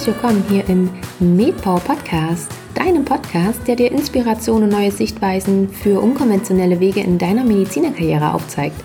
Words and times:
herzlich 0.00 0.16
willkommen 0.16 0.42
hier 0.48 0.66
im 0.70 0.88
MedPower 1.18 1.80
Podcast, 1.80 2.50
deinem 2.74 3.04
Podcast, 3.04 3.68
der 3.68 3.76
dir 3.76 3.92
Inspiration 3.92 4.62
und 4.62 4.70
neue 4.70 4.90
Sichtweisen 4.90 5.68
für 5.68 6.00
unkonventionelle 6.00 6.80
Wege 6.80 7.00
in 7.00 7.18
deiner 7.18 7.44
Medizinerkarriere 7.44 8.32
aufzeigt. 8.32 8.82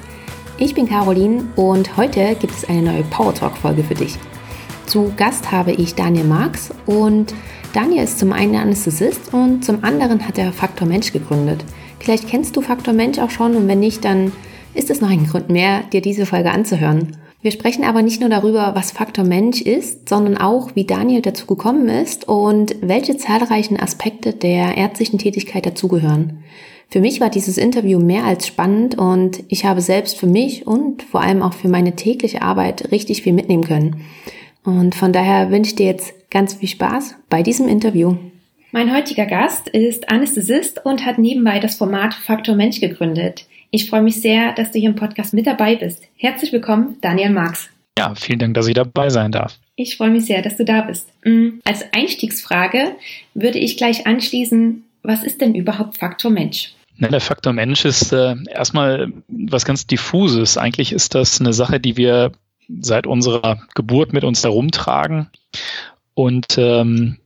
Ich 0.57 0.75
bin 0.75 0.89
Caroline 0.89 1.46
und 1.56 1.96
heute 1.96 2.36
gibt 2.42 2.52
es 2.52 2.68
eine 2.68 2.82
neue 2.82 3.04
Power 3.04 3.34
Talk 3.34 3.56
Folge 3.56 3.82
für 3.82 3.93
dich. 3.93 4.18
Zu 4.88 5.14
Gast 5.16 5.54
habe 5.54 5.71
ich 5.71 5.96
Daniel 5.96 6.25
Marx 6.25 6.71
und 6.86 7.34
Daniel 7.71 8.04
ist 8.04 8.20
zum 8.20 8.34
einen 8.34 8.57
Anästhesist 8.57 9.34
und 9.34 9.64
zum 9.64 9.86
anderen 9.86 10.28
hat 10.28 10.38
er 10.38 10.52
Faktor 10.52 10.86
Mensch 10.86 11.14
gegründet. 11.14 11.64
Vielleicht 12.00 12.28
kennst 12.28 12.57
du 12.57 12.61
Faktor 12.61 12.93
Mensch 12.93 13.20
auch 13.20 13.32
schon 13.32 13.56
und 13.56 13.70
wenn 13.70 13.79
nicht, 13.79 14.04
dann 14.04 14.34
ist 14.74 14.89
es 14.89 15.00
noch 15.00 15.10
ein 15.10 15.25
Grund 15.28 15.47
mehr, 15.47 15.84
dir 15.93 16.02
diese 16.02 16.25
Folge 16.25 16.52
anzuhören. 16.52 17.16
Wir 17.42 17.52
sprechen 17.52 17.84
aber 17.84 18.02
nicht 18.02 18.21
nur 18.21 18.30
darüber, 18.30 18.74
was 18.74 18.92
Faktor 18.92 19.24
Mensch 19.24 19.62
ist, 19.62 20.10
sondern 20.10 20.38
auch, 20.38 20.76
wie 20.76 20.86
Daniel 20.86 21.21
dazu 21.21 21.46
gekommen 21.46 21.89
ist 21.89 22.28
und 22.28 22.76
welche 22.82 23.18
zahlreichen 23.18 23.80
Aspekte 23.80 24.34
der 24.34 24.78
ärztlichen 24.78 25.20
Tätigkeit 25.20 25.66
dazugehören. 25.66 26.43
Für 26.90 27.02
mich 27.02 27.20
war 27.20 27.29
dieses 27.29 27.57
Interview 27.57 28.00
mehr 28.00 28.26
als 28.26 28.48
spannend 28.48 28.98
und 28.98 29.43
ich 29.48 29.66
habe 29.66 29.82
selbst 29.82 30.18
für 30.18 30.28
mich 30.28 30.66
und 30.66 31.04
vor 31.04 31.21
allem 31.21 31.42
auch 31.42 31.54
für 31.54 31.68
meine 31.68 31.96
tägliche 31.96 32.42
Arbeit 32.42 32.92
richtig 32.92 33.22
viel 33.23 33.34
mitnehmen 33.34 33.64
können. 33.64 34.02
Und 34.64 34.95
von 34.95 35.14
daher 35.14 35.52
wünsche 35.52 35.72
ich 35.72 35.76
dir 35.76 35.88
jetzt 35.88 36.30
ganz 36.31 36.56
viel 36.56 36.70
Spaß 36.70 37.16
bei 37.30 37.44
diesem 37.44 37.67
Interview. 37.67 38.16
Mein 38.72 38.94
heutiger 38.94 39.26
Gast 39.26 39.70
ist 39.70 40.09
Anästhesist 40.09 40.86
und 40.86 41.06
hat 41.06 41.17
nebenbei 41.17 41.59
das 41.59 41.76
Format 41.76 42.14
Faktor 42.14 42.56
Mensch 42.56 42.81
gegründet. 42.81 43.46
Ich 43.76 43.90
freue 43.90 44.04
mich 44.04 44.22
sehr, 44.22 44.54
dass 44.54 44.72
du 44.72 44.80
hier 44.80 44.88
im 44.88 44.95
Podcast 44.95 45.34
mit 45.34 45.45
dabei 45.45 45.76
bist. 45.76 46.02
Herzlich 46.16 46.54
willkommen, 46.54 46.95
Daniel 47.02 47.31
Marx. 47.31 47.68
Ja, 48.00 48.16
vielen 48.16 48.40
Dank, 48.40 48.54
dass 48.54 48.70
ich 48.70 48.73
dabei 48.73 49.09
sein 49.09 49.34
darf. 49.34 49.59
Ich 49.76 49.98
freue 49.98 50.12
mich 50.12 50.28
sehr, 50.28 50.42
dass 50.42 50.56
du 50.56 50.64
da 50.64 50.84
bist. 50.84 51.09
Mm, 51.26 51.59
als 51.66 51.84
Einstiegsfrage 51.92 52.96
würde 53.34 53.59
ich 53.59 53.76
gleich 53.76 54.08
anschließen, 54.08 54.86
was 55.03 55.26
ist 55.26 55.42
denn 55.42 55.56
überhaupt 55.56 55.98
Faktor 55.98 56.31
Mensch? 56.31 56.73
Na, 57.00 57.09
der 57.09 57.20
Faktor 57.20 57.52
Mensch 57.52 57.84
ist 57.84 58.14
äh, 58.14 58.36
erstmal 58.50 59.12
was 59.28 59.66
ganz 59.66 59.86
diffuses. 59.86 60.58
Eigentlich 60.58 60.94
ist 60.94 61.14
das 61.14 61.42
eine 61.42 61.52
Sache, 61.52 61.81
die 61.81 61.98
wir 61.98 62.31
seit 62.80 63.06
unserer 63.06 63.59
Geburt 63.76 64.14
mit 64.14 64.23
uns 64.23 64.42
herumtragen. 64.46 65.28
Und 66.14 66.58
ähm, 66.58 67.18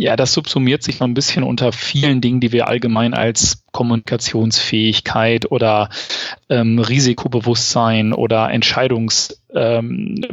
ja, 0.00 0.16
das 0.16 0.32
subsumiert 0.32 0.82
sich 0.82 0.96
so 0.96 1.04
ein 1.04 1.12
bisschen 1.12 1.42
unter 1.42 1.72
vielen 1.72 2.22
Dingen, 2.22 2.40
die 2.40 2.52
wir 2.52 2.68
allgemein 2.68 3.12
als 3.12 3.64
Kommunikationsfähigkeit 3.70 5.50
oder 5.50 5.90
ähm, 6.48 6.78
Risikobewusstsein 6.78 8.14
oder 8.14 8.48
Entscheidungs- 8.48 9.36
ähm, 9.54 10.24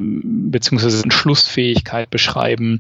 bzw. 0.52 1.04
Entschlussfähigkeit 1.04 2.10
beschreiben. 2.10 2.80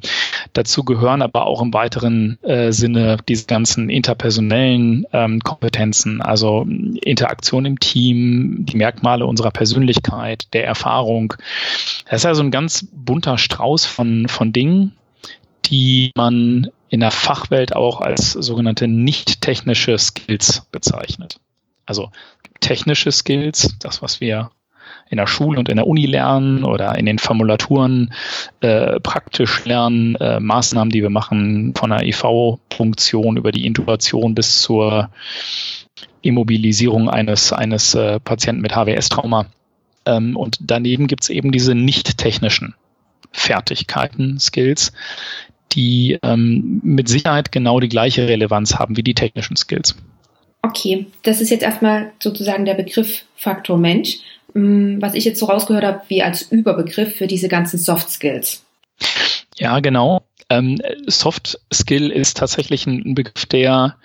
Dazu 0.53 0.85
gehören 0.85 1.21
aber 1.21 1.45
auch 1.45 1.61
im 1.61 1.73
weiteren 1.73 2.41
äh, 2.43 2.71
Sinne 2.71 3.17
diese 3.27 3.47
ganzen 3.47 3.89
interpersonellen 3.89 5.05
ähm, 5.11 5.41
Kompetenzen, 5.41 6.21
also 6.21 6.65
Interaktion 7.01 7.65
im 7.65 7.81
Team, 7.81 8.65
die 8.65 8.77
Merkmale 8.77 9.25
unserer 9.25 9.51
Persönlichkeit, 9.51 10.53
der 10.53 10.65
Erfahrung. 10.65 11.33
Das 12.09 12.21
ist 12.21 12.25
also 12.25 12.43
ein 12.43 12.51
ganz 12.51 12.87
bunter 12.93 13.37
Strauß 13.37 13.85
von, 13.85 14.29
von 14.29 14.53
Dingen, 14.53 14.93
die 15.65 16.11
man 16.15 16.69
in 16.89 16.99
der 16.99 17.11
Fachwelt 17.11 17.75
auch 17.75 18.01
als 18.01 18.31
sogenannte 18.31 18.87
nicht 18.87 19.41
technische 19.41 19.97
Skills 19.97 20.67
bezeichnet. 20.71 21.39
Also 21.85 22.11
technische 22.59 23.11
Skills, 23.11 23.75
das, 23.79 24.01
was 24.01 24.21
wir 24.21 24.51
in 25.09 25.17
der 25.17 25.27
Schule 25.27 25.59
und 25.59 25.69
in 25.69 25.77
der 25.77 25.87
Uni 25.87 26.05
lernen 26.05 26.63
oder 26.63 26.97
in 26.97 27.05
den 27.05 27.19
Formulaturen 27.19 28.13
äh, 28.59 28.99
praktisch 28.99 29.63
lernen, 29.65 30.15
äh, 30.15 30.39
Maßnahmen, 30.39 30.91
die 30.91 31.01
wir 31.01 31.09
machen, 31.09 31.73
von 31.75 31.89
der 31.89 32.05
IV-Funktion 32.05 33.37
über 33.37 33.51
die 33.51 33.65
Intubation 33.65 34.35
bis 34.35 34.59
zur 34.61 35.09
Immobilisierung 36.21 37.09
eines, 37.09 37.53
eines 37.53 37.95
äh, 37.95 38.19
Patienten 38.19 38.61
mit 38.61 38.75
HWS-Trauma. 38.75 39.45
Ähm, 40.05 40.35
und 40.35 40.57
daneben 40.61 41.07
gibt's 41.07 41.29
eben 41.29 41.51
diese 41.51 41.73
nicht 41.73 42.17
technischen 42.17 42.75
Fertigkeiten, 43.31 44.39
Skills, 44.39 44.91
die 45.73 46.17
ähm, 46.23 46.81
mit 46.83 47.07
Sicherheit 47.07 47.51
genau 47.51 47.79
die 47.79 47.89
gleiche 47.89 48.27
Relevanz 48.27 48.75
haben 48.75 48.97
wie 48.97 49.03
die 49.03 49.13
technischen 49.13 49.55
Skills. 49.55 49.95
Okay, 50.61 51.07
das 51.23 51.41
ist 51.41 51.49
jetzt 51.49 51.63
erstmal 51.63 52.11
sozusagen 52.19 52.65
der 52.65 52.73
Begriff 52.73 53.23
Faktor 53.35 53.77
Mensch, 53.77 54.17
mm, 54.53 55.01
was 55.01 55.13
ich 55.13 55.25
jetzt 55.25 55.39
so 55.39 55.45
rausgehört 55.45 55.85
habe, 55.85 56.01
wie 56.07 56.23
als 56.23 56.43
Überbegriff 56.43 57.15
für 57.15 57.27
diese 57.27 57.47
ganzen 57.47 57.77
Soft 57.77 58.09
Skills. 58.09 58.65
Ja, 59.57 59.79
genau. 59.79 60.23
Ähm, 60.49 60.81
Soft 61.07 61.59
Skill 61.73 62.09
ist 62.09 62.37
tatsächlich 62.37 62.85
ein 62.87 63.15
Begriff, 63.15 63.45
der 63.45 63.97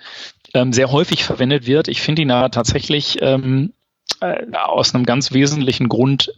ähm, 0.53 0.73
sehr 0.73 0.91
häufig 0.91 1.23
verwendet 1.23 1.65
wird. 1.65 1.87
Ich 1.87 2.01
finde 2.01 2.21
ihn 2.21 2.31
aber 2.31 2.51
tatsächlich 2.51 3.17
ähm, 3.21 3.73
äh, 4.21 4.45
aus 4.55 4.93
einem 4.93 5.05
ganz 5.05 5.31
wesentlichen 5.31 5.89
Grund 5.89 6.33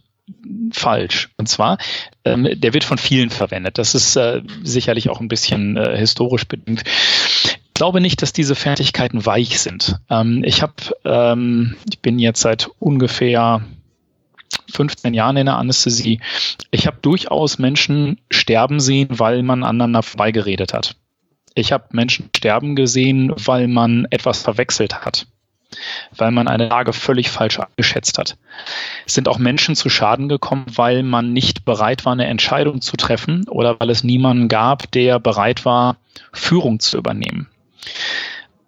falsch. 0.72 1.30
Und 1.36 1.48
zwar, 1.48 1.78
ähm, 2.24 2.48
der 2.54 2.74
wird 2.74 2.84
von 2.84 2.98
vielen 2.98 3.30
verwendet. 3.30 3.78
Das 3.78 3.94
ist 3.94 4.16
äh, 4.16 4.42
sicherlich 4.62 5.08
auch 5.08 5.20
ein 5.20 5.28
bisschen 5.28 5.76
äh, 5.76 5.96
historisch 5.96 6.46
bedingt. 6.46 6.82
Ich 6.86 7.74
glaube 7.74 8.00
nicht, 8.00 8.22
dass 8.22 8.32
diese 8.32 8.54
Fertigkeiten 8.54 9.26
weich 9.26 9.60
sind. 9.60 9.96
Ähm, 10.10 10.42
ich 10.44 10.62
habe, 10.62 10.74
ähm, 11.04 11.76
ich 11.88 12.00
bin 12.00 12.18
jetzt 12.18 12.40
seit 12.40 12.68
ungefähr 12.78 13.62
15 14.72 15.14
Jahren 15.14 15.36
in 15.36 15.46
der 15.46 15.56
Anästhesie. 15.56 16.20
Ich 16.70 16.86
habe 16.86 16.98
durchaus 17.02 17.58
Menschen 17.58 18.18
sterben 18.30 18.80
sehen, 18.80 19.08
weil 19.10 19.42
man 19.42 19.62
aneinander 19.62 20.02
vorbeigeredet 20.02 20.72
hat. 20.72 20.96
Ich 21.54 21.72
habe 21.72 21.84
Menschen 21.92 22.28
sterben 22.36 22.76
gesehen, 22.76 23.32
weil 23.36 23.68
man 23.68 24.06
etwas 24.10 24.42
verwechselt 24.42 25.04
hat 25.04 25.26
weil 26.16 26.30
man 26.30 26.48
eine 26.48 26.68
Lage 26.68 26.92
völlig 26.92 27.30
falsch 27.30 27.60
eingeschätzt 27.60 28.18
hat. 28.18 28.36
Es 29.06 29.14
sind 29.14 29.28
auch 29.28 29.38
Menschen 29.38 29.76
zu 29.76 29.88
Schaden 29.88 30.28
gekommen, 30.28 30.66
weil 30.74 31.02
man 31.02 31.32
nicht 31.32 31.64
bereit 31.64 32.04
war, 32.04 32.12
eine 32.12 32.26
Entscheidung 32.26 32.80
zu 32.80 32.96
treffen 32.96 33.48
oder 33.48 33.78
weil 33.78 33.90
es 33.90 34.04
niemanden 34.04 34.48
gab, 34.48 34.90
der 34.92 35.18
bereit 35.18 35.64
war, 35.64 35.96
Führung 36.32 36.80
zu 36.80 36.96
übernehmen. 36.96 37.48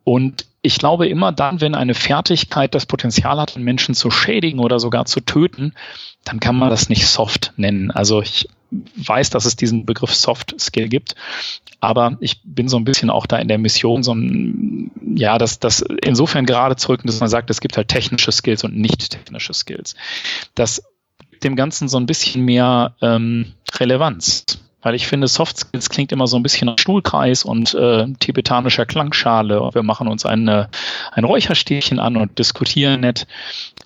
Und 0.04 0.46
ich 0.62 0.78
glaube, 0.78 1.08
immer 1.08 1.32
dann, 1.32 1.60
wenn 1.60 1.74
eine 1.74 1.94
Fertigkeit 1.94 2.74
das 2.74 2.86
Potenzial 2.86 3.38
hat, 3.38 3.54
einen 3.54 3.64
Menschen 3.64 3.94
zu 3.94 4.10
schädigen 4.10 4.58
oder 4.58 4.80
sogar 4.80 5.04
zu 5.04 5.20
töten, 5.20 5.72
dann 6.24 6.40
kann 6.40 6.56
man 6.56 6.70
das 6.70 6.88
nicht 6.88 7.06
soft 7.06 7.52
nennen. 7.56 7.90
Also 7.90 8.20
ich 8.20 8.48
weiß, 8.70 9.30
dass 9.30 9.44
es 9.44 9.56
diesen 9.56 9.86
Begriff 9.86 10.14
Soft 10.14 10.54
Skill 10.60 10.88
gibt, 10.88 11.14
aber 11.80 12.16
ich 12.20 12.40
bin 12.44 12.68
so 12.68 12.76
ein 12.76 12.84
bisschen 12.84 13.10
auch 13.10 13.26
da 13.26 13.38
in 13.38 13.48
der 13.48 13.58
Mission, 13.58 14.02
so 14.02 14.14
ein, 14.14 14.90
ja, 15.16 15.38
das, 15.38 15.60
das 15.60 15.80
insofern 16.02 16.46
gerade 16.46 16.76
zurück, 16.76 17.02
dass 17.04 17.20
man 17.20 17.28
sagt, 17.28 17.50
es 17.50 17.60
gibt 17.60 17.76
halt 17.76 17.88
technische 17.88 18.32
Skills 18.32 18.64
und 18.64 18.76
nicht 18.76 19.10
technische 19.10 19.54
Skills. 19.54 19.94
Das 20.54 20.82
dem 21.42 21.56
Ganzen 21.56 21.88
so 21.88 21.98
ein 21.98 22.06
bisschen 22.06 22.44
mehr 22.44 22.94
ähm, 23.00 23.52
Relevanz. 23.74 24.44
Weil 24.80 24.94
ich 24.94 25.08
finde, 25.08 25.26
Soft 25.26 25.58
Skills 25.58 25.90
klingt 25.90 26.12
immer 26.12 26.28
so 26.28 26.36
ein 26.36 26.42
bisschen 26.42 26.66
nach 26.66 26.78
Stuhlkreis 26.78 27.44
und 27.44 27.74
äh, 27.74 28.06
tibetanischer 28.20 28.86
Klangschale 28.86 29.60
wir 29.72 29.82
machen 29.82 30.06
uns 30.06 30.24
eine, 30.24 30.68
ein 31.12 31.24
Räucherstäbchen 31.24 31.98
an 31.98 32.16
und 32.16 32.38
diskutieren 32.38 33.00
nett. 33.00 33.26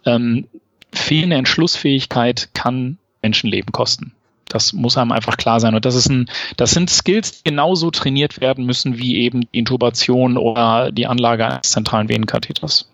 Ähm, 0.04 0.48
fehlende 0.92 1.36
Entschlussfähigkeit 1.36 2.50
kann 2.52 2.98
Menschenleben 3.22 3.72
kosten. 3.72 4.12
Das 4.52 4.72
muss 4.72 4.98
einem 4.98 5.12
einfach 5.12 5.36
klar 5.36 5.60
sein. 5.60 5.74
Und 5.74 5.84
das 5.84 5.94
ist 5.94 6.08
ein, 6.08 6.28
das 6.56 6.72
sind 6.72 6.90
Skills, 6.90 7.42
die 7.42 7.50
genauso 7.50 7.90
trainiert 7.90 8.40
werden 8.40 8.66
müssen 8.66 8.98
wie 8.98 9.16
eben 9.18 9.42
die 9.42 9.58
Intubation 9.58 10.36
oder 10.36 10.92
die 10.92 11.06
Anlage 11.06 11.46
eines 11.46 11.70
zentralen 11.70 12.08
Venenkatheters. 12.08 12.88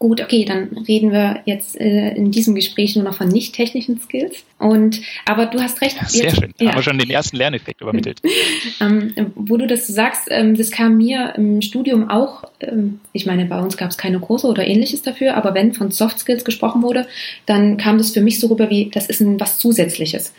Gut, 0.00 0.22
okay, 0.22 0.46
dann 0.46 0.70
reden 0.88 1.12
wir 1.12 1.42
jetzt 1.44 1.78
äh, 1.78 2.14
in 2.14 2.30
diesem 2.30 2.54
Gespräch 2.54 2.96
nur 2.96 3.04
noch 3.04 3.18
von 3.18 3.28
nicht 3.28 3.54
technischen 3.54 4.00
Skills. 4.00 4.44
Und 4.58 5.02
aber 5.26 5.44
du 5.44 5.60
hast 5.60 5.82
recht. 5.82 5.98
Ja, 6.00 6.08
sehr 6.08 6.24
jetzt, 6.24 6.40
schön. 6.40 6.54
Ja. 6.58 6.68
Haben 6.68 6.78
wir 6.78 6.82
schon 6.82 6.98
den 6.98 7.10
ersten 7.10 7.36
Lerneffekt 7.36 7.82
übermittelt. 7.82 8.22
ähm, 8.80 9.12
wo 9.34 9.58
du 9.58 9.66
das 9.66 9.86
sagst, 9.86 10.28
ähm, 10.30 10.56
das 10.56 10.70
kam 10.70 10.96
mir 10.96 11.34
im 11.36 11.60
Studium 11.60 12.08
auch. 12.08 12.44
Ähm, 12.60 13.00
ich 13.12 13.26
meine, 13.26 13.44
bei 13.44 13.60
uns 13.60 13.76
gab 13.76 13.90
es 13.90 13.98
keine 13.98 14.20
Kurse 14.20 14.46
oder 14.46 14.66
ähnliches 14.66 15.02
dafür, 15.02 15.36
aber 15.36 15.52
wenn 15.52 15.74
von 15.74 15.90
Soft 15.90 16.18
Skills 16.18 16.46
gesprochen 16.46 16.80
wurde, 16.80 17.06
dann 17.44 17.76
kam 17.76 17.98
das 17.98 18.12
für 18.12 18.22
mich 18.22 18.40
so 18.40 18.46
rüber 18.46 18.70
wie, 18.70 18.88
das 18.88 19.04
ist 19.06 19.20
ein 19.20 19.38
was 19.38 19.58
Zusätzliches. 19.58 20.32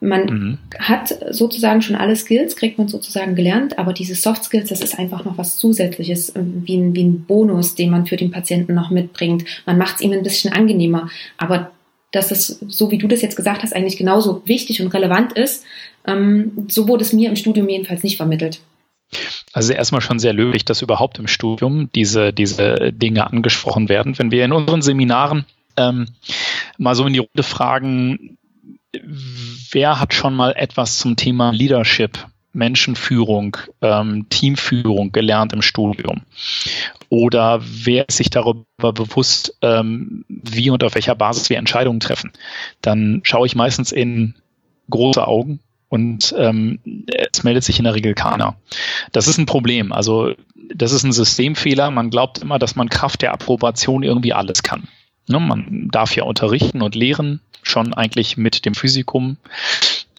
Man 0.00 0.24
mhm. 0.26 0.58
hat 0.78 1.14
sozusagen 1.30 1.80
schon 1.80 1.96
alle 1.96 2.16
Skills, 2.16 2.56
kriegt 2.56 2.78
man 2.78 2.88
sozusagen 2.88 3.34
gelernt, 3.34 3.78
aber 3.78 3.92
diese 3.92 4.14
Soft 4.14 4.44
Skills, 4.44 4.68
das 4.68 4.80
ist 4.80 4.98
einfach 4.98 5.24
noch 5.24 5.38
was 5.38 5.56
Zusätzliches, 5.56 6.34
ähm, 6.36 6.62
wie 6.66 6.76
ein, 6.76 6.94
wie 6.94 7.04
ein 7.04 7.24
Bonus, 7.24 7.74
den 7.74 7.90
man 7.90 8.06
für 8.06 8.16
den 8.16 8.30
Patienten 8.30 8.74
noch 8.74 8.90
mitbringt. 8.90 9.44
Man 9.66 9.78
macht 9.78 9.96
es 9.96 10.00
ihm 10.02 10.12
ein 10.12 10.22
bisschen 10.22 10.52
angenehmer. 10.52 11.08
Aber 11.38 11.70
dass 12.12 12.28
das, 12.28 12.46
so 12.68 12.90
wie 12.90 12.98
du 12.98 13.08
das 13.08 13.22
jetzt 13.22 13.36
gesagt 13.36 13.62
hast, 13.62 13.74
eigentlich 13.74 13.96
genauso 13.96 14.42
wichtig 14.46 14.80
und 14.82 14.88
relevant 14.88 15.32
ist, 15.32 15.64
ähm, 16.06 16.66
so 16.68 16.86
wurde 16.86 17.02
es 17.02 17.12
mir 17.12 17.28
im 17.28 17.36
Studium 17.36 17.68
jedenfalls 17.68 18.02
nicht 18.02 18.16
vermittelt. 18.16 18.60
Also 19.52 19.72
erstmal 19.72 20.00
schon 20.00 20.18
sehr 20.18 20.32
löblich, 20.32 20.64
dass 20.64 20.82
überhaupt 20.82 21.18
im 21.18 21.26
Studium 21.26 21.88
diese, 21.94 22.32
diese 22.32 22.92
Dinge 22.92 23.26
angesprochen 23.26 23.88
werden. 23.88 24.18
Wenn 24.18 24.30
wir 24.30 24.44
in 24.44 24.52
unseren 24.52 24.82
Seminaren 24.82 25.44
ähm, 25.76 26.08
mal 26.78 26.94
so 26.94 27.06
in 27.06 27.12
die 27.12 27.20
Runde 27.20 27.42
fragen, 27.42 28.38
wer 29.02 30.00
hat 30.00 30.14
schon 30.14 30.34
mal 30.34 30.52
etwas 30.56 30.98
zum 30.98 31.16
Thema 31.16 31.50
Leadership 31.50 32.26
Menschenführung, 32.54 33.56
ähm, 33.82 34.26
Teamführung 34.30 35.12
gelernt 35.12 35.52
im 35.52 35.62
Studium? 35.62 36.22
Oder 37.08 37.60
wer 37.62 38.08
ist 38.08 38.16
sich 38.16 38.30
darüber 38.30 38.64
bewusst, 38.78 39.56
ähm, 39.62 40.24
wie 40.28 40.70
und 40.70 40.82
auf 40.84 40.94
welcher 40.94 41.14
Basis 41.14 41.50
wir 41.50 41.58
Entscheidungen 41.58 42.00
treffen? 42.00 42.32
Dann 42.80 43.20
schaue 43.24 43.46
ich 43.46 43.54
meistens 43.54 43.92
in 43.92 44.34
große 44.90 45.26
Augen 45.26 45.60
und 45.88 46.34
ähm, 46.38 46.80
es 47.32 47.44
meldet 47.44 47.64
sich 47.64 47.78
in 47.78 47.84
der 47.84 47.94
Regel 47.94 48.14
keiner. 48.14 48.56
Das 49.12 49.28
ist 49.28 49.38
ein 49.38 49.46
Problem. 49.46 49.92
Also 49.92 50.34
das 50.74 50.92
ist 50.92 51.04
ein 51.04 51.12
Systemfehler. 51.12 51.90
Man 51.90 52.10
glaubt 52.10 52.38
immer, 52.38 52.58
dass 52.58 52.76
man 52.76 52.88
Kraft 52.88 53.22
der 53.22 53.32
Approbation 53.32 54.02
irgendwie 54.02 54.32
alles 54.32 54.62
kann. 54.62 54.88
Ne, 55.28 55.40
man 55.40 55.88
darf 55.90 56.14
ja 56.16 56.24
unterrichten 56.24 56.82
und 56.82 56.94
lehren, 56.94 57.40
schon 57.64 57.94
eigentlich 57.94 58.36
mit 58.36 58.64
dem 58.64 58.74
Physikum. 58.74 59.36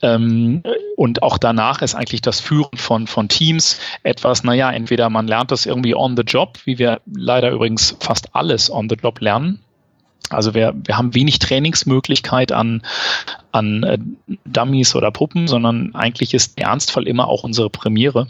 Ähm, 0.01 0.61
und 0.95 1.23
auch 1.23 1.37
danach 1.37 1.81
ist 1.81 1.95
eigentlich 1.95 2.21
das 2.21 2.39
Führen 2.39 2.77
von, 2.77 3.07
von 3.07 3.29
Teams 3.29 3.79
etwas, 4.03 4.43
naja, 4.43 4.71
entweder 4.71 5.09
man 5.09 5.27
lernt 5.27 5.51
das 5.51 5.65
irgendwie 5.65 5.95
on 5.95 6.15
the 6.15 6.23
job, 6.23 6.59
wie 6.65 6.77
wir 6.77 7.01
leider 7.05 7.51
übrigens 7.51 7.95
fast 7.99 8.35
alles 8.35 8.69
on 8.69 8.89
the 8.89 8.95
job 8.95 9.21
lernen. 9.21 9.61
Also 10.29 10.53
wir, 10.53 10.73
wir 10.75 10.97
haben 10.97 11.13
wenig 11.13 11.39
Trainingsmöglichkeit 11.39 12.51
an, 12.51 12.81
an 13.51 13.83
äh, 13.83 13.97
Dummies 14.45 14.95
oder 14.95 15.11
Puppen, 15.11 15.47
sondern 15.47 15.93
eigentlich 15.93 16.33
ist 16.33 16.57
der 16.57 16.67
Ernstfall 16.67 17.07
immer 17.07 17.27
auch 17.27 17.43
unsere 17.43 17.69
Premiere. 17.69 18.27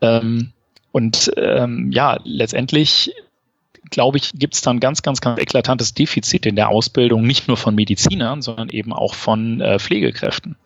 Ähm, 0.00 0.52
und 0.92 1.32
ähm, 1.36 1.90
ja, 1.92 2.18
letztendlich 2.24 3.12
glaube 3.90 4.18
ich, 4.18 4.32
gibt 4.34 4.54
es 4.54 4.60
dann 4.60 4.80
ganz, 4.80 5.02
ganz, 5.02 5.20
ganz 5.20 5.40
eklatantes 5.40 5.94
Defizit 5.94 6.46
in 6.46 6.56
der 6.56 6.68
Ausbildung, 6.68 7.26
nicht 7.26 7.48
nur 7.48 7.56
von 7.56 7.74
Medizinern, 7.74 8.42
sondern 8.42 8.68
eben 8.68 8.92
auch 8.92 9.14
von 9.14 9.60
äh, 9.60 9.78
Pflegekräften. 9.78 10.56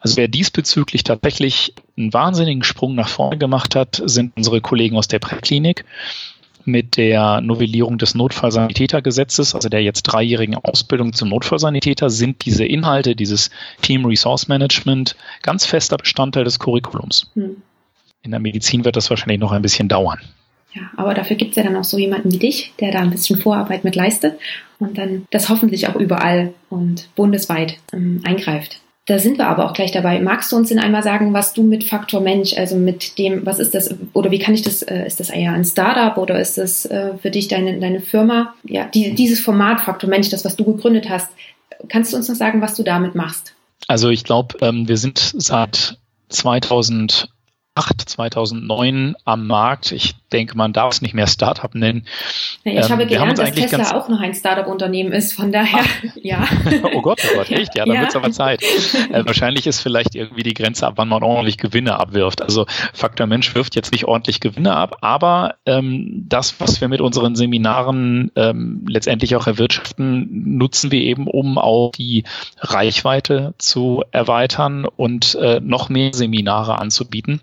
Also 0.00 0.16
wer 0.16 0.28
diesbezüglich 0.28 1.02
tatsächlich 1.02 1.74
einen 1.96 2.12
wahnsinnigen 2.12 2.62
Sprung 2.62 2.94
nach 2.94 3.08
vorne 3.08 3.38
gemacht 3.38 3.74
hat, 3.74 4.00
sind 4.04 4.36
unsere 4.36 4.60
Kollegen 4.60 4.96
aus 4.96 5.08
der 5.08 5.18
Präklinik 5.18 5.84
mit 6.66 6.96
der 6.96 7.40
Novellierung 7.40 7.98
des 7.98 8.14
Notfallsanitätergesetzes, 8.14 9.54
also 9.54 9.68
der 9.68 9.82
jetzt 9.82 10.02
dreijährigen 10.04 10.54
Ausbildung 10.54 11.12
zum 11.12 11.28
Notfallsanitäter, 11.28 12.10
sind 12.10 12.44
diese 12.46 12.64
Inhalte, 12.64 13.14
dieses 13.16 13.50
Team 13.82 14.06
Resource 14.06 14.48
Management 14.48 15.16
ganz 15.42 15.66
fester 15.66 15.96
Bestandteil 15.96 16.44
des 16.44 16.58
Curriculums. 16.58 17.30
Hm. 17.34 17.56
In 18.22 18.30
der 18.30 18.40
Medizin 18.40 18.84
wird 18.84 18.96
das 18.96 19.10
wahrscheinlich 19.10 19.40
noch 19.40 19.52
ein 19.52 19.62
bisschen 19.62 19.88
dauern. 19.88 20.20
Ja, 20.74 20.90
aber 20.96 21.14
dafür 21.14 21.36
gibt 21.36 21.50
es 21.50 21.56
ja 21.56 21.62
dann 21.62 21.76
auch 21.76 21.84
so 21.84 21.98
jemanden 21.98 22.32
wie 22.32 22.38
dich, 22.38 22.72
der 22.80 22.90
da 22.90 23.00
ein 23.00 23.10
bisschen 23.10 23.38
Vorarbeit 23.38 23.84
mit 23.84 23.94
leistet 23.94 24.38
und 24.78 24.98
dann 24.98 25.26
das 25.30 25.48
hoffentlich 25.48 25.88
auch 25.88 25.94
überall 25.94 26.52
und 26.68 27.08
bundesweit 27.14 27.78
ähm, 27.92 28.20
eingreift. 28.24 28.80
Da 29.06 29.18
sind 29.18 29.36
wir 29.36 29.48
aber 29.48 29.66
auch 29.66 29.74
gleich 29.74 29.92
dabei. 29.92 30.18
Magst 30.18 30.50
du 30.50 30.56
uns 30.56 30.70
denn 30.70 30.78
einmal 30.78 31.02
sagen, 31.02 31.34
was 31.34 31.52
du 31.52 31.62
mit 31.62 31.84
Faktor 31.84 32.22
Mensch, 32.22 32.54
also 32.56 32.74
mit 32.74 33.18
dem, 33.18 33.44
was 33.44 33.58
ist 33.58 33.74
das, 33.74 33.94
oder 34.14 34.30
wie 34.30 34.38
kann 34.38 34.54
ich 34.54 34.62
das, 34.62 34.82
äh, 34.82 35.06
ist 35.06 35.20
das 35.20 35.28
eher 35.28 35.52
ein 35.52 35.64
Startup 35.64 36.16
oder 36.16 36.40
ist 36.40 36.56
das 36.56 36.86
äh, 36.86 37.10
für 37.20 37.30
dich 37.30 37.48
deine, 37.48 37.78
deine 37.78 38.00
Firma? 38.00 38.54
Ja, 38.64 38.86
die, 38.86 39.14
dieses 39.14 39.40
Format 39.40 39.80
Faktor 39.82 40.08
Mensch, 40.08 40.30
das, 40.30 40.44
was 40.44 40.56
du 40.56 40.64
gegründet 40.64 41.10
hast, 41.10 41.30
kannst 41.88 42.12
du 42.12 42.16
uns 42.16 42.28
noch 42.28 42.36
sagen, 42.36 42.62
was 42.62 42.74
du 42.74 42.82
damit 42.82 43.14
machst? 43.14 43.54
Also 43.88 44.08
ich 44.08 44.24
glaube, 44.24 44.56
ähm, 44.62 44.88
wir 44.88 44.96
sind 44.96 45.34
seit 45.36 45.98
2000 46.30 47.28
2008, 47.28 47.33
2009 47.76 49.16
am 49.24 49.46
Markt. 49.48 49.90
Ich 49.90 50.14
denke, 50.32 50.56
man 50.56 50.72
darf 50.72 50.94
es 50.94 51.02
nicht 51.02 51.14
mehr 51.14 51.26
Startup 51.26 51.74
nennen. 51.74 52.06
Ich 52.62 52.72
ähm, 52.72 52.88
habe 52.88 53.06
gelernt, 53.06 53.38
dass 53.38 53.52
Tesla 53.52 53.96
auch 53.96 54.08
noch 54.08 54.20
ein 54.20 54.32
Startup-Unternehmen 54.32 55.12
ist, 55.12 55.32
von 55.32 55.50
daher, 55.50 55.80
Ach. 55.82 56.16
ja. 56.22 56.46
oh 56.94 57.02
Gott, 57.02 57.20
oh 57.24 57.36
Gott, 57.36 57.50
echt? 57.50 57.74
Ja, 57.74 57.84
dann 57.84 57.96
ja. 57.96 58.00
wird 58.02 58.10
es 58.10 58.16
aber 58.16 58.30
Zeit. 58.30 58.62
Äh, 58.62 59.26
wahrscheinlich 59.26 59.66
ist 59.66 59.80
vielleicht 59.80 60.14
irgendwie 60.14 60.44
die 60.44 60.54
Grenze 60.54 60.86
ab, 60.86 60.94
wann 60.96 61.08
man 61.08 61.24
ordentlich 61.24 61.58
Gewinne 61.58 61.98
abwirft. 61.98 62.42
Also 62.42 62.66
Faktor 62.92 63.26
Mensch 63.26 63.52
wirft 63.56 63.74
jetzt 63.74 63.90
nicht 63.90 64.04
ordentlich 64.04 64.38
Gewinne 64.38 64.76
ab, 64.76 64.98
aber 65.00 65.56
ähm, 65.66 66.26
das, 66.28 66.60
was 66.60 66.80
wir 66.80 66.86
mit 66.86 67.00
unseren 67.00 67.34
Seminaren 67.34 68.30
ähm, 68.36 68.84
letztendlich 68.88 69.34
auch 69.34 69.48
erwirtschaften, 69.48 70.56
nutzen 70.56 70.92
wir 70.92 71.00
eben, 71.00 71.26
um 71.26 71.58
auch 71.58 71.90
die 71.90 72.24
Reichweite 72.58 73.54
zu 73.58 74.04
erweitern 74.12 74.84
und 74.84 75.34
äh, 75.34 75.60
noch 75.60 75.88
mehr 75.88 76.14
Seminare 76.14 76.78
anzubieten. 76.78 77.40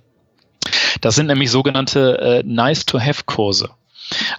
Das 1.01 1.15
sind 1.15 1.27
nämlich 1.27 1.51
sogenannte 1.51 2.19
äh, 2.19 2.43
Nice-to-Have-Kurse. 2.45 3.69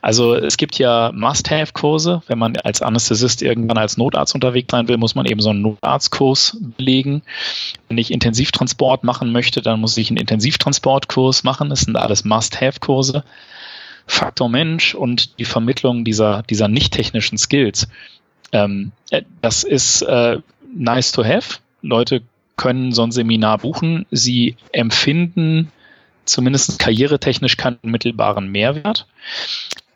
Also 0.01 0.35
es 0.35 0.57
gibt 0.57 0.79
ja 0.79 1.13
Must-Have-Kurse. 1.15 2.23
Wenn 2.27 2.39
man 2.39 2.57
als 2.59 2.83
Anästhesist 2.83 3.43
irgendwann 3.43 3.79
als 3.79 3.97
Notarzt 3.97 4.35
unterwegs 4.35 4.69
sein 4.71 4.89
will, 4.89 4.99
muss 4.99 5.15
man 5.15 5.27
eben 5.27 5.41
so 5.41 5.51
einen 5.51 5.63
Notarztkurs 5.63 6.59
belegen. 6.77 7.23
Wenn 7.89 7.99
ich 7.99 8.11
Intensivtransport 8.11 9.05
machen 9.05 9.33
möchte, 9.33 9.63
dann 9.63 9.81
muss 9.81 9.97
ich 9.97 10.11
einen 10.11 10.19
Intensivtransportkurs 10.19 11.45
machen. 11.45 11.71
Das 11.71 11.81
sind 11.81 11.97
alles 11.97 12.25
Must-Have-Kurse. 12.25 13.25
Faktor 14.07 14.49
Mensch 14.49 14.95
und 14.95 15.39
die 15.39 15.45
Vermittlung 15.45 16.05
dieser, 16.05 16.43
dieser 16.43 16.69
nicht 16.69 16.93
technischen 16.93 17.39
Skills. 17.39 17.89
Ähm, 18.51 18.93
äh, 19.11 19.23
das 19.41 19.65
ist 19.65 20.03
äh, 20.03 20.39
nice 20.75 21.13
to 21.13 21.25
have. 21.25 21.59
Leute 21.83 22.23
können 22.57 22.93
so 22.93 23.03
ein 23.03 23.13
Seminar 23.13 23.59
buchen. 23.59 24.07
Sie 24.11 24.57
empfinden 24.73 25.73
zumindest 26.25 26.79
karrieretechnisch 26.79 27.57
keinen 27.57 27.79
mittelbaren 27.83 28.49
Mehrwert. 28.49 29.07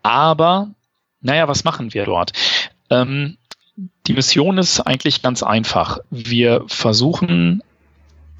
Aber, 0.03 0.69
naja, 1.21 1.47
was 1.47 1.63
machen 1.63 1.93
wir 1.93 2.05
dort? 2.05 2.33
Ähm, 2.89 3.37
die 4.07 4.13
Mission 4.13 4.57
ist 4.57 4.79
eigentlich 4.81 5.21
ganz 5.21 5.43
einfach. 5.43 5.99
Wir 6.09 6.63
versuchen 6.67 7.61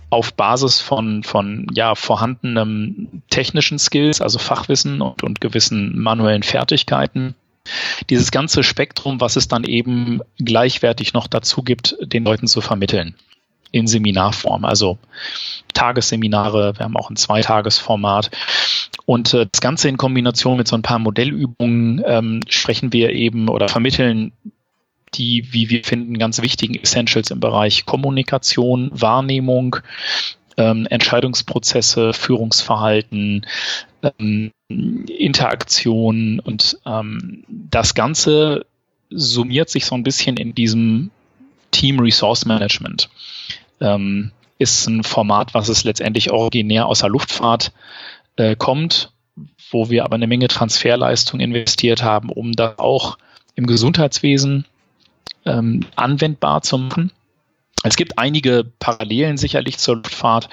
auf 0.09 0.33
Basis 0.33 0.79
von, 0.79 1.23
von 1.23 1.67
ja, 1.73 1.95
vorhandenem 1.95 3.21
technischen 3.29 3.77
Skills, 3.77 4.21
also 4.21 4.39
Fachwissen 4.39 5.01
und, 5.01 5.23
und 5.23 5.41
gewissen 5.41 5.99
manuellen 5.99 6.43
Fertigkeiten, 6.43 7.35
dieses 8.09 8.31
ganze 8.31 8.63
Spektrum, 8.63 9.19
was 9.19 9.35
es 9.35 9.49
dann 9.49 9.65
eben 9.65 10.21
gleichwertig 10.39 11.13
noch 11.13 11.27
dazu 11.27 11.61
gibt, 11.61 11.97
den 12.01 12.23
Leuten 12.23 12.47
zu 12.47 12.61
vermitteln 12.61 13.15
in 13.71 13.87
Seminarform, 13.87 14.65
also 14.65 14.97
Tagesseminare, 15.73 16.77
wir 16.77 16.83
haben 16.83 16.97
auch 16.97 17.09
ein 17.09 17.15
Zweitagesformat. 17.15 18.31
Und 19.05 19.33
äh, 19.33 19.47
das 19.51 19.61
Ganze 19.61 19.89
in 19.89 19.97
Kombination 19.97 20.57
mit 20.57 20.67
so 20.67 20.75
ein 20.75 20.81
paar 20.81 20.99
Modellübungen 20.99 22.03
ähm, 22.05 22.39
sprechen 22.49 22.93
wir 22.93 23.11
eben 23.11 23.47
oder 23.49 23.69
vermitteln 23.69 24.31
die, 25.13 25.47
wie 25.51 25.69
wir 25.69 25.83
finden, 25.83 26.17
ganz 26.17 26.41
wichtigen 26.41 26.75
Essentials 26.75 27.31
im 27.31 27.39
Bereich 27.39 27.85
Kommunikation, 27.85 28.89
Wahrnehmung, 28.93 29.77
ähm, 30.57 30.87
Entscheidungsprozesse, 30.89 32.13
Führungsverhalten, 32.13 33.45
ähm, 34.19 34.51
Interaktion. 34.67 36.39
Und 36.39 36.77
ähm, 36.85 37.43
das 37.47 37.93
Ganze 37.93 38.65
summiert 39.09 39.69
sich 39.69 39.85
so 39.85 39.95
ein 39.95 40.03
bisschen 40.03 40.37
in 40.37 40.53
diesem 40.53 41.11
Team 41.71 41.99
Resource 41.99 42.45
Management 42.45 43.09
ähm, 43.79 44.31
ist 44.59 44.87
ein 44.87 45.03
Format, 45.03 45.53
was 45.53 45.69
es 45.69 45.83
letztendlich 45.83 46.31
originär 46.31 46.87
aus 46.87 46.99
der 46.99 47.09
Luftfahrt 47.09 47.71
äh, 48.37 48.55
kommt, 48.55 49.11
wo 49.71 49.89
wir 49.89 50.03
aber 50.03 50.15
eine 50.15 50.27
Menge 50.27 50.47
Transferleistung 50.47 51.39
investiert 51.39 52.03
haben, 52.03 52.29
um 52.29 52.53
das 52.53 52.79
auch 52.79 53.17
im 53.55 53.67
Gesundheitswesen 53.67 54.65
ähm, 55.45 55.85
anwendbar 55.95 56.61
zu 56.61 56.77
machen. 56.77 57.11
Es 57.83 57.95
gibt 57.95 58.17
einige 58.17 58.65
Parallelen 58.79 59.37
sicherlich 59.37 59.77
zur 59.77 59.97
Luftfahrt, 59.97 60.49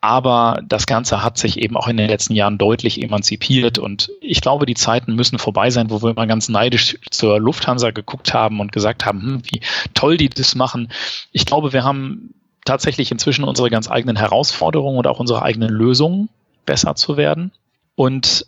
aber 0.00 0.62
das 0.66 0.86
Ganze 0.86 1.22
hat 1.22 1.36
sich 1.36 1.58
eben 1.58 1.76
auch 1.76 1.88
in 1.88 1.96
den 1.96 2.08
letzten 2.08 2.34
Jahren 2.34 2.58
deutlich 2.58 3.02
emanzipiert 3.02 3.78
und 3.78 4.10
ich 4.20 4.40
glaube, 4.40 4.64
die 4.64 4.74
Zeiten 4.74 5.14
müssen 5.14 5.38
vorbei 5.38 5.70
sein, 5.70 5.90
wo 5.90 6.02
wir 6.02 6.10
immer 6.10 6.26
ganz 6.26 6.48
neidisch 6.48 6.98
zur 7.10 7.40
Lufthansa 7.40 7.90
geguckt 7.90 8.32
haben 8.32 8.60
und 8.60 8.72
gesagt 8.72 9.04
haben, 9.04 9.22
hm, 9.22 9.42
wie 9.44 9.60
toll 9.94 10.16
die 10.16 10.28
das 10.28 10.54
machen. 10.54 10.90
Ich 11.32 11.44
glaube, 11.44 11.72
wir 11.72 11.84
haben 11.84 12.34
tatsächlich 12.66 13.10
inzwischen 13.10 13.44
unsere 13.44 13.70
ganz 13.70 13.90
eigenen 13.90 14.16
Herausforderungen 14.16 14.98
und 14.98 15.06
auch 15.06 15.20
unsere 15.20 15.42
eigenen 15.42 15.70
Lösungen 15.70 16.28
besser 16.66 16.94
zu 16.94 17.16
werden. 17.16 17.52
Und 17.94 18.46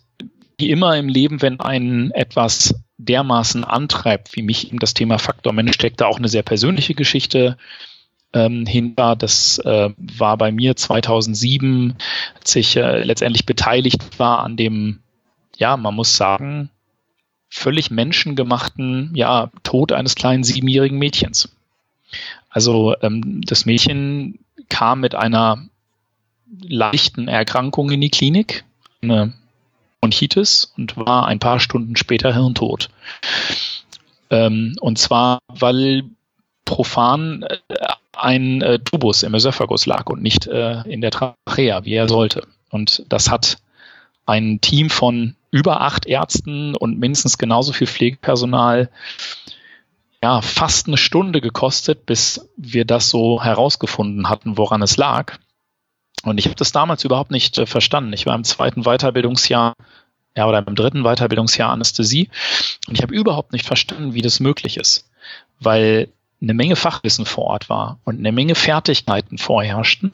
wie 0.59 0.71
immer 0.71 0.97
im 0.97 1.09
Leben, 1.09 1.41
wenn 1.41 1.61
einen 1.61 2.11
etwas 2.11 2.75
dermaßen 2.99 3.65
antreibt, 3.65 4.35
wie 4.37 4.43
mich 4.43 4.69
eben 4.69 4.81
das 4.81 4.93
Thema 4.93 5.19
Faktor 5.19 5.53
Mensch, 5.53 5.75
steckt 5.75 6.01
da 6.01 6.07
auch 6.07 6.19
eine 6.19 6.29
sehr 6.29 6.43
persönliche 6.43 6.95
Geschichte 6.95 7.57
ähm, 8.33 8.67
hinter. 8.67 9.17
Das 9.17 9.59
äh, 9.61 9.91
war 9.97 10.37
bei 10.37 10.51
mir 10.51 10.77
2007, 10.77 11.95
als 12.39 12.57
ich 12.57 12.77
äh, 12.77 13.03
letztendlich 13.05 13.47
beteiligt 13.47 14.19
war 14.19 14.41
an 14.41 14.57
dem, 14.57 14.99
ja, 15.57 15.77
man 15.77 15.95
muss 15.95 16.17
sagen, 16.17 16.71
völlig 17.49 17.91
menschengemachten, 17.91 19.13
ja, 19.15 19.51
Tod 19.63 19.93
eines 19.93 20.17
kleinen 20.17 20.45
siebenjährigen 20.45 20.99
Mädchens. 20.99 21.51
Also 22.49 22.95
ähm, 23.03 23.43
das 23.43 23.67
Mädchen 23.67 24.39
kam 24.69 25.01
mit 25.01 25.15
einer 25.15 25.67
leichten 26.61 27.29
Erkrankung 27.29 27.91
in 27.91 28.01
die 28.01 28.11
Klinik, 28.11 28.65
eine 29.03 29.35
Bronchitis 30.01 30.73
und 30.77 30.97
war 30.97 31.27
ein 31.27 31.39
paar 31.39 31.61
Stunden 31.61 31.97
später 31.97 32.33
hirntot. 32.33 32.89
Ähm, 34.31 34.75
und 34.81 34.99
zwar, 34.99 35.41
weil 35.49 36.05
profan 36.65 37.43
äh, 37.43 37.59
ein 38.13 38.63
äh, 38.63 38.79
Tubus 38.79 39.23
im 39.23 39.35
Ösophagus 39.35 39.87
lag 39.87 40.07
und 40.11 40.23
nicht 40.23 40.47
äh, 40.47 40.83
in 40.83 41.01
der 41.01 41.11
Trachea, 41.11 41.85
wie 41.85 41.95
er 41.95 42.09
sollte. 42.09 42.47
Und 42.71 43.05
das 43.09 43.31
hat 43.31 43.59
ein 44.27 44.61
Team 44.61 44.91
von 44.91 45.35
über 45.51 45.81
acht 45.81 46.07
Ärzten 46.07 46.75
und 46.75 46.99
mindestens 46.99 47.39
genauso 47.39 47.73
viel 47.73 47.87
Pflegepersonal 47.87 48.91
ja, 50.23 50.43
fast 50.43 50.87
eine 50.87 50.97
Stunde 50.97 51.41
gekostet, 51.41 52.07
bis 52.07 52.49
wir 52.57 52.85
das 52.85 53.11
so 53.11 53.43
herausgefunden 53.43 54.29
hatten, 54.29 54.59
woran 54.59 54.83
es 54.83 54.97
lag. 54.97 55.39
Und 56.25 56.39
ich 56.39 56.47
habe 56.47 56.57
das 56.57 56.73
damals 56.73 57.05
überhaupt 57.05 57.31
nicht 57.31 57.59
äh, 57.59 57.67
verstanden. 57.67 58.13
Ich 58.13 58.27
war 58.27 58.35
im 58.35 58.45
zweiten 58.45 58.83
Weiterbildungsjahr, 58.83 59.75
ja, 60.37 60.47
oder 60.47 60.59
im 60.67 60.75
dritten 60.75 61.05
Weiterbildungsjahr 61.05 61.71
Anästhesie 61.71 62.31
und 62.87 62.95
ich 62.95 63.03
habe 63.03 63.15
überhaupt 63.15 63.53
nicht 63.53 63.67
verstanden, 63.67 64.15
wie 64.15 64.23
das 64.23 64.41
möglich 64.41 64.77
ist, 64.77 65.09
weil 65.61 66.09
eine 66.41 66.55
Menge 66.55 66.77
Fachwissen 66.77 67.27
vor 67.27 67.45
Ort 67.45 67.69
war 67.69 67.99
und 68.05 68.19
eine 68.19 68.33
Menge 68.33 68.55
Fertigkeiten 68.55 69.39
vorherrschten 69.39 70.13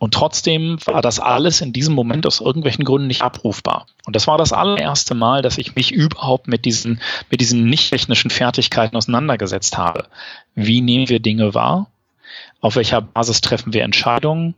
und 0.00 0.14
trotzdem 0.14 0.78
war 0.86 1.02
das 1.02 1.20
alles 1.20 1.60
in 1.60 1.74
diesem 1.74 1.94
Moment 1.94 2.26
aus 2.26 2.40
irgendwelchen 2.40 2.86
Gründen 2.86 3.06
nicht 3.06 3.20
abrufbar. 3.20 3.86
Und 4.06 4.16
das 4.16 4.26
war 4.26 4.38
das 4.38 4.54
allererste 4.54 5.14
Mal, 5.14 5.42
dass 5.42 5.58
ich 5.58 5.76
mich 5.76 5.92
überhaupt 5.92 6.48
mit 6.48 6.64
diesen, 6.64 7.02
mit 7.30 7.42
diesen 7.42 7.66
nicht 7.66 7.90
technischen 7.90 8.30
Fertigkeiten 8.30 8.96
auseinandergesetzt 8.96 9.76
habe. 9.76 10.06
Wie 10.54 10.80
nehmen 10.80 11.10
wir 11.10 11.20
Dinge 11.20 11.52
wahr? 11.52 11.90
Auf 12.62 12.76
welcher 12.76 13.02
Basis 13.02 13.42
treffen 13.42 13.74
wir 13.74 13.84
Entscheidungen? 13.84 14.54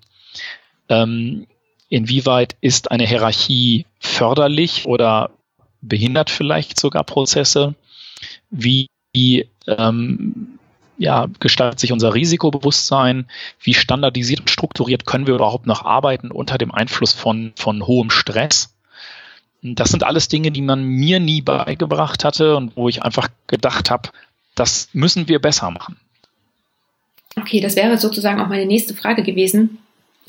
Ähm, 0.88 1.48
inwieweit 1.88 2.54
ist 2.60 2.92
eine 2.92 3.04
Hierarchie 3.04 3.86
förderlich 3.98 4.86
oder 4.86 5.30
behindert 5.80 6.30
vielleicht 6.30 6.78
sogar 6.78 7.02
Prozesse? 7.02 7.74
Wie 8.50 8.86
ähm, 9.66 10.51
ja, 11.02 11.26
gestaltet 11.40 11.80
sich 11.80 11.90
unser 11.90 12.14
Risikobewusstsein? 12.14 13.26
Wie 13.60 13.74
standardisiert 13.74 14.40
und 14.40 14.50
strukturiert 14.50 15.04
können 15.04 15.26
wir 15.26 15.34
überhaupt 15.34 15.66
noch 15.66 15.84
arbeiten 15.84 16.30
unter 16.30 16.58
dem 16.58 16.70
Einfluss 16.70 17.12
von, 17.12 17.52
von 17.56 17.88
hohem 17.88 18.08
Stress? 18.10 18.72
Das 19.62 19.90
sind 19.90 20.04
alles 20.04 20.28
Dinge, 20.28 20.52
die 20.52 20.62
man 20.62 20.84
mir 20.84 21.18
nie 21.18 21.42
beigebracht 21.42 22.24
hatte 22.24 22.56
und 22.56 22.76
wo 22.76 22.88
ich 22.88 23.02
einfach 23.02 23.28
gedacht 23.48 23.90
habe, 23.90 24.10
das 24.54 24.90
müssen 24.92 25.26
wir 25.26 25.40
besser 25.40 25.72
machen. 25.72 25.96
Okay, 27.36 27.60
das 27.60 27.74
wäre 27.74 27.98
sozusagen 27.98 28.40
auch 28.40 28.48
meine 28.48 28.66
nächste 28.66 28.94
Frage 28.94 29.24
gewesen, 29.24 29.78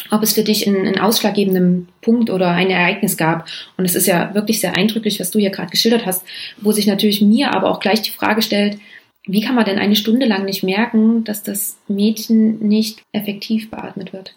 ob 0.10 0.24
es 0.24 0.34
für 0.34 0.44
dich 0.44 0.68
einen, 0.68 0.88
einen 0.88 1.00
ausschlaggebenden 1.00 1.88
Punkt 2.01 2.32
oder 2.32 2.50
ein 2.50 2.72
Ereignis 2.72 3.15
gab. 3.15 3.48
Und 3.77 3.86
es 3.86 3.94
ist 3.94 4.08
ja 4.08 4.34
wirklich 4.34 4.60
sehr 4.60 4.75
eindrücklich, 4.75 5.20
was 5.20 5.30
du 5.30 5.38
hier 5.38 5.51
gerade 5.51 5.70
geschildert 5.70 6.08
hast, 6.08 6.24
wo 6.62 6.72
sich 6.72 6.88
natürlich 6.88 7.22
mir 7.22 7.53
aber 7.53 7.70
auch 7.70 7.80
gleich 7.80 8.01
die 8.01 8.10
Frage 8.10 8.42
stellt, 8.42 8.80
wie 9.25 9.42
kann 9.42 9.56
man 9.56 9.65
denn 9.65 9.80
eine 9.80 9.96
Stunde 9.96 10.25
lang 10.25 10.46
nicht 10.46 10.63
merken, 10.63 11.24
dass 11.24 11.44
das 11.44 11.77
Mädchen 11.88 12.60
nicht 12.60 13.01
effektiv 13.12 13.72
beatmet 13.72 14.13
wird? 14.13 14.36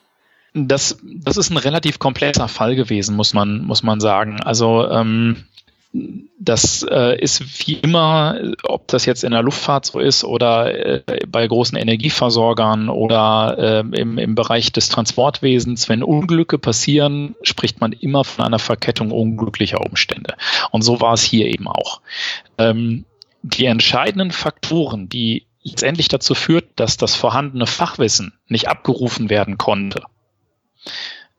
Das, 0.54 0.98
das 1.02 1.36
ist 1.36 1.50
ein 1.50 1.58
relativ 1.58 1.98
komplexer 1.98 2.48
Fall 2.48 2.76
gewesen, 2.76 3.16
muss 3.16 3.34
man, 3.34 3.62
muss 3.64 3.82
man 3.82 4.00
sagen. 4.00 4.40
Also 4.40 4.88
ähm, 4.88 5.44
das 6.38 6.86
äh, 6.88 7.18
ist 7.20 7.66
wie 7.66 7.74
immer, 7.74 8.38
ob 8.64 8.86
das 8.88 9.06
jetzt 9.06 9.24
in 9.24 9.32
der 9.32 9.42
Luftfahrt 9.42 9.86
so 9.86 9.98
ist 9.98 10.24
oder 10.24 11.04
äh, 11.06 11.26
bei 11.26 11.46
großen 11.46 11.76
Energieversorgern 11.76 12.88
oder 12.88 13.56
äh, 13.58 14.00
im, 14.00 14.18
im 14.18 14.34
Bereich 14.34 14.72
des 14.72 14.88
Transportwesens, 14.88 15.88
wenn 15.88 16.02
Unglücke 16.02 16.58
passieren, 16.58 17.34
spricht 17.42 17.80
man 17.80 17.92
immer 17.92 18.24
von 18.24 18.44
einer 18.44 18.58
Verkettung 18.58 19.10
unglücklicher 19.10 19.80
Umstände. 19.80 20.34
Und 20.70 20.82
so 20.82 21.00
war 21.00 21.14
es 21.14 21.22
hier 21.22 21.46
eben 21.46 21.68
auch. 21.68 22.00
Ähm, 22.58 23.04
die 23.46 23.66
entscheidenden 23.66 24.32
Faktoren, 24.32 25.08
die 25.08 25.46
letztendlich 25.62 26.08
dazu 26.08 26.34
führt, 26.34 26.68
dass 26.76 26.96
das 26.96 27.14
vorhandene 27.14 27.66
Fachwissen 27.66 28.32
nicht 28.48 28.68
abgerufen 28.68 29.30
werden 29.30 29.56
konnte, 29.56 30.02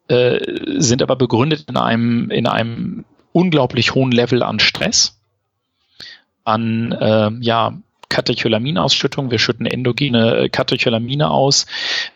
äh, 0.08 0.40
sind 0.80 1.02
aber 1.02 1.16
begründet 1.16 1.66
in 1.68 1.78
einem, 1.78 2.30
in 2.30 2.48
einem 2.48 3.06
unglaublich 3.34 3.94
hohen 3.94 4.12
Level 4.12 4.42
an 4.42 4.60
Stress, 4.60 5.20
an 6.44 6.94
äh, 6.94 7.32
ja, 7.42 7.78
Katecholaminausschüttung. 8.10 9.32
Wir 9.32 9.40
schütten 9.40 9.66
endogene 9.66 10.36
äh, 10.36 10.50
Katecholamine 10.50 11.30
aus. 11.30 11.66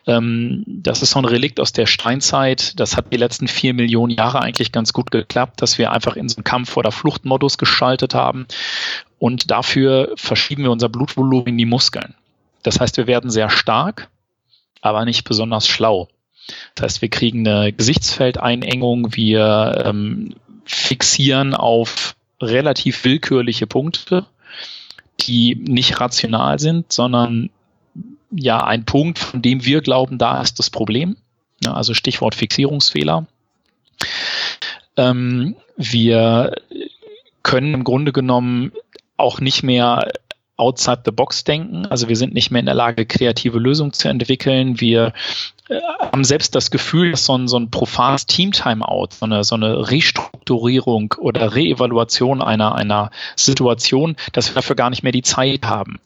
Ähm, 0.07 0.63
das 0.67 1.01
ist 1.01 1.11
so 1.11 1.19
ein 1.19 1.25
Relikt 1.25 1.59
aus 1.59 1.73
der 1.73 1.85
Steinzeit. 1.85 2.79
Das 2.79 2.95
hat 2.95 3.11
die 3.11 3.17
letzten 3.17 3.47
vier 3.47 3.73
Millionen 3.73 4.11
Jahre 4.11 4.41
eigentlich 4.41 4.71
ganz 4.71 4.93
gut 4.93 5.11
geklappt, 5.11 5.61
dass 5.61 5.77
wir 5.77 5.91
einfach 5.91 6.15
in 6.15 6.29
so 6.29 6.37
einen 6.37 6.45
Kampf- 6.45 6.77
oder 6.77 6.91
Fluchtmodus 6.91 7.57
geschaltet 7.57 8.15
haben. 8.15 8.47
Und 9.21 9.51
dafür 9.51 10.11
verschieben 10.15 10.63
wir 10.63 10.71
unser 10.71 10.89
Blutvolumen 10.89 11.47
in 11.47 11.57
die 11.57 11.65
Muskeln. 11.65 12.15
Das 12.63 12.79
heißt, 12.79 12.97
wir 12.97 13.07
werden 13.07 13.29
sehr 13.29 13.49
stark, 13.49 14.09
aber 14.81 15.05
nicht 15.05 15.23
besonders 15.23 15.67
schlau. 15.67 16.09
Das 16.75 16.83
heißt, 16.83 17.01
wir 17.01 17.09
kriegen 17.09 17.47
eine 17.47 17.71
Gesichtsfeldeinengung, 17.71 19.15
wir 19.15 19.83
ähm, 19.85 20.35
fixieren 20.65 21.53
auf 21.53 22.15
relativ 22.41 23.05
willkürliche 23.05 23.67
Punkte 23.67 24.25
die 25.27 25.55
nicht 25.55 25.99
rational 25.99 26.59
sind, 26.59 26.91
sondern 26.91 27.49
ja 28.31 28.63
ein 28.63 28.85
Punkt, 28.85 29.19
von 29.19 29.41
dem 29.41 29.65
wir 29.65 29.81
glauben, 29.81 30.17
da 30.17 30.41
ist 30.41 30.59
das 30.59 30.69
Problem. 30.69 31.17
Ja, 31.63 31.73
also 31.73 31.93
Stichwort 31.93 32.35
Fixierungsfehler. 32.35 33.27
Ähm, 34.97 35.55
wir 35.77 36.55
können 37.43 37.73
im 37.73 37.83
Grunde 37.83 38.13
genommen 38.13 38.71
auch 39.21 39.39
nicht 39.39 39.63
mehr 39.63 40.11
outside 40.57 41.01
the 41.05 41.11
box 41.11 41.43
denken. 41.43 41.87
Also 41.87 42.07
wir 42.07 42.15
sind 42.15 42.33
nicht 42.33 42.51
mehr 42.51 42.59
in 42.59 42.67
der 42.67 42.75
Lage, 42.75 43.05
kreative 43.05 43.57
Lösungen 43.57 43.93
zu 43.93 44.07
entwickeln. 44.07 44.79
Wir 44.79 45.13
äh, 45.69 45.79
haben 45.99 46.23
selbst 46.23 46.53
das 46.53 46.69
Gefühl, 46.69 47.11
dass 47.11 47.25
so 47.25 47.35
ein, 47.35 47.47
so 47.47 47.57
ein 47.57 47.71
profanes 47.71 48.27
Team-Timeout, 48.27 49.07
so 49.11 49.25
eine, 49.25 49.43
so 49.43 49.55
eine 49.55 49.89
Restrukturierung 49.89 51.15
oder 51.17 51.55
Reevaluation 51.55 52.41
einer, 52.41 52.75
einer 52.75 53.09
Situation, 53.35 54.15
dass 54.33 54.49
wir 54.49 54.55
dafür 54.55 54.75
gar 54.75 54.91
nicht 54.91 55.01
mehr 55.01 55.11
die 55.11 55.23
Zeit 55.23 55.65
haben. 55.65 55.99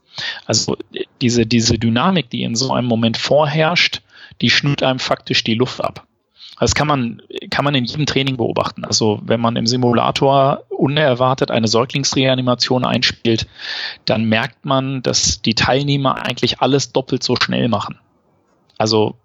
Also 0.45 0.77
diese, 1.22 1.45
diese 1.45 1.77
Dynamik, 1.77 2.29
die 2.29 2.43
in 2.43 2.55
so 2.55 2.72
einem 2.72 2.88
Moment 2.88 3.17
vorherrscht, 3.17 4.01
die 4.41 4.50
schnürt 4.50 4.84
einem 4.84 5.00
faktisch 5.00 5.43
die 5.43 5.55
Luft 5.55 5.81
ab. 5.81 6.05
Das 6.60 6.74
kann 6.74 6.88
man, 6.88 7.22
kann 7.50 7.66
man 7.66 7.76
in 7.76 7.86
jedem 7.86 8.06
Training 8.06 8.38
beobachten. 8.38 8.86
Also 8.86 9.20
wenn 9.24 9.42
man 9.42 9.56
im 9.56 9.68
Simulator 9.68 10.64
unerwartet 10.70 11.52
eine 11.52 11.68
Säuglingsreanimation 11.68 12.86
einspielt, 12.86 13.48
dann 14.06 14.26
merkt 14.26 14.66
man, 14.66 15.02
dass 15.02 15.42
die 15.42 15.56
Teilnehmer 15.56 16.26
eigentlich 16.26 16.62
alles 16.62 16.92
doppelt 16.94 17.24
so 17.24 17.36
schnell 17.36 17.68
machen. 17.68 18.00
Also 18.78 19.16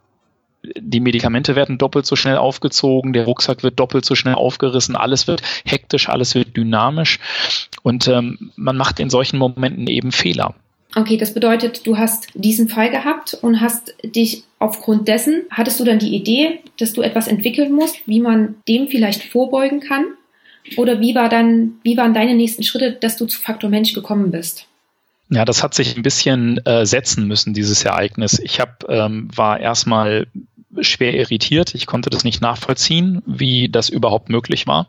die 0.62 1.00
Medikamente 1.00 1.56
werden 1.56 1.78
doppelt 1.78 2.04
so 2.04 2.16
schnell 2.16 2.36
aufgezogen, 2.36 3.12
der 3.12 3.24
Rucksack 3.24 3.62
wird 3.62 3.80
doppelt 3.80 4.04
so 4.04 4.14
schnell 4.14 4.34
aufgerissen, 4.34 4.94
alles 4.94 5.26
wird 5.26 5.42
hektisch, 5.64 6.08
alles 6.08 6.34
wird 6.34 6.56
dynamisch 6.56 7.18
und 7.82 8.08
ähm, 8.08 8.52
man 8.56 8.76
macht 8.76 9.00
in 9.00 9.08
solchen 9.08 9.38
Momenten 9.38 9.86
eben 9.86 10.12
Fehler. 10.12 10.54
Okay, 10.96 11.16
das 11.16 11.34
bedeutet, 11.34 11.86
du 11.86 11.98
hast 11.98 12.28
diesen 12.34 12.68
Fall 12.68 12.90
gehabt 12.90 13.34
und 13.42 13.60
hast 13.60 13.94
dich 14.04 14.44
aufgrund 14.58 15.06
dessen, 15.06 15.44
hattest 15.50 15.78
du 15.78 15.84
dann 15.84 16.00
die 16.00 16.14
Idee, 16.14 16.60
dass 16.78 16.92
du 16.92 17.02
etwas 17.02 17.28
entwickeln 17.28 17.72
musst, 17.72 17.96
wie 18.06 18.20
man 18.20 18.56
dem 18.66 18.88
vielleicht 18.88 19.22
vorbeugen 19.24 19.80
kann? 19.80 20.06
Oder 20.76 21.00
wie 21.00 21.14
war 21.14 21.28
dann, 21.28 21.74
wie 21.82 21.96
waren 21.96 22.12
deine 22.12 22.34
nächsten 22.34 22.62
Schritte, 22.62 22.92
dass 22.92 23.16
du 23.16 23.26
zu 23.26 23.40
Faktor 23.40 23.70
Mensch 23.70 23.92
gekommen 23.92 24.30
bist? 24.30 24.66
Ja, 25.30 25.44
das 25.44 25.62
hat 25.62 25.74
sich 25.74 25.96
ein 25.96 26.02
bisschen 26.02 26.58
äh, 26.66 26.84
setzen 26.84 27.26
müssen, 27.26 27.54
dieses 27.54 27.84
Ereignis. 27.84 28.40
Ich 28.40 28.58
hab, 28.58 28.84
ähm, 28.88 29.28
war 29.34 29.60
erstmal 29.60 30.26
schwer 30.80 31.14
irritiert. 31.14 31.74
Ich 31.74 31.86
konnte 31.86 32.10
das 32.10 32.24
nicht 32.24 32.40
nachvollziehen, 32.40 33.22
wie 33.26 33.68
das 33.68 33.88
überhaupt 33.88 34.28
möglich 34.28 34.66
war, 34.66 34.88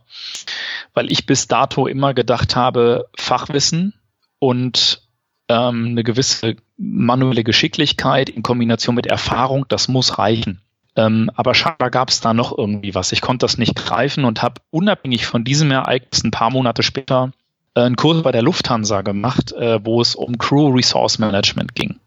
weil 0.93 1.11
ich 1.11 1.25
bis 1.25 1.47
dato 1.47 1.87
immer 1.87 2.13
gedacht 2.13 2.55
habe, 2.55 3.07
Fachwissen 3.15 3.93
und 4.39 5.01
ähm, 5.47 5.87
eine 5.91 6.03
gewisse 6.03 6.55
manuelle 6.77 7.43
Geschicklichkeit 7.43 8.29
in 8.29 8.43
Kombination 8.43 8.95
mit 8.95 9.07
Erfahrung, 9.07 9.65
das 9.67 9.87
muss 9.87 10.17
reichen. 10.17 10.61
Ähm, 10.95 11.31
aber 11.35 11.53
scheinbar 11.53 11.89
gab 11.89 12.09
es 12.09 12.19
da 12.19 12.33
noch 12.33 12.57
irgendwie 12.57 12.95
was. 12.95 13.11
Ich 13.11 13.21
konnte 13.21 13.45
das 13.45 13.57
nicht 13.57 13.75
greifen 13.75 14.25
und 14.25 14.41
habe 14.41 14.61
unabhängig 14.71 15.25
von 15.25 15.43
diesem 15.43 15.71
Ereignis 15.71 16.23
ein 16.23 16.31
paar 16.31 16.51
Monate 16.51 16.83
später 16.83 17.31
äh, 17.75 17.81
einen 17.81 17.95
Kurs 17.95 18.23
bei 18.23 18.31
der 18.31 18.41
Lufthansa 18.41 19.01
gemacht, 19.01 19.53
äh, 19.53 19.83
wo 19.83 20.01
es 20.01 20.15
um 20.15 20.37
Crew 20.37 20.69
Resource 20.69 21.19
Management 21.19 21.75
ging. 21.75 21.99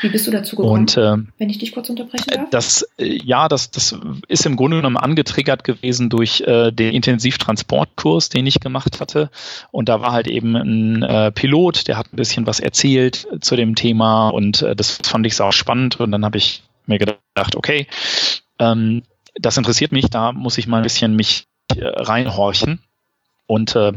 Wie 0.00 0.08
bist 0.08 0.26
du 0.26 0.30
dazu 0.30 0.56
gekommen, 0.56 0.80
und, 0.80 0.96
äh, 0.96 1.16
wenn 1.38 1.50
ich 1.50 1.58
dich 1.58 1.72
kurz 1.72 1.90
unterbrechen 1.90 2.30
darf? 2.30 2.50
Das, 2.50 2.88
äh, 2.98 3.18
ja, 3.22 3.48
das, 3.48 3.70
das 3.70 3.96
ist 4.28 4.46
im 4.46 4.56
Grunde 4.56 4.78
genommen 4.78 4.96
angetriggert 4.96 5.64
gewesen 5.64 6.08
durch 6.08 6.40
äh, 6.42 6.70
den 6.70 6.94
Intensivtransportkurs, 6.94 8.28
den 8.30 8.46
ich 8.46 8.60
gemacht 8.60 9.00
hatte. 9.00 9.30
Und 9.70 9.88
da 9.88 10.00
war 10.00 10.12
halt 10.12 10.26
eben 10.26 10.56
ein 10.56 11.02
äh, 11.02 11.32
Pilot, 11.32 11.88
der 11.88 11.96
hat 11.96 12.12
ein 12.12 12.16
bisschen 12.16 12.46
was 12.46 12.60
erzählt 12.60 13.28
zu 13.40 13.56
dem 13.56 13.74
Thema 13.74 14.30
und 14.30 14.62
äh, 14.62 14.74
das 14.74 14.98
fand 15.02 15.26
ich 15.26 15.40
auch 15.40 15.52
spannend. 15.52 16.00
Und 16.00 16.12
dann 16.12 16.24
habe 16.24 16.38
ich 16.38 16.62
mir 16.86 16.98
gedacht, 16.98 17.56
okay, 17.56 17.86
ähm, 18.58 19.02
das 19.34 19.56
interessiert 19.56 19.92
mich, 19.92 20.06
da 20.06 20.32
muss 20.32 20.58
ich 20.58 20.66
mal 20.66 20.78
ein 20.78 20.82
bisschen 20.82 21.14
mich 21.14 21.46
äh, 21.76 21.84
reinhorchen. 21.84 22.80
Und 23.50 23.74
äh, 23.74 23.94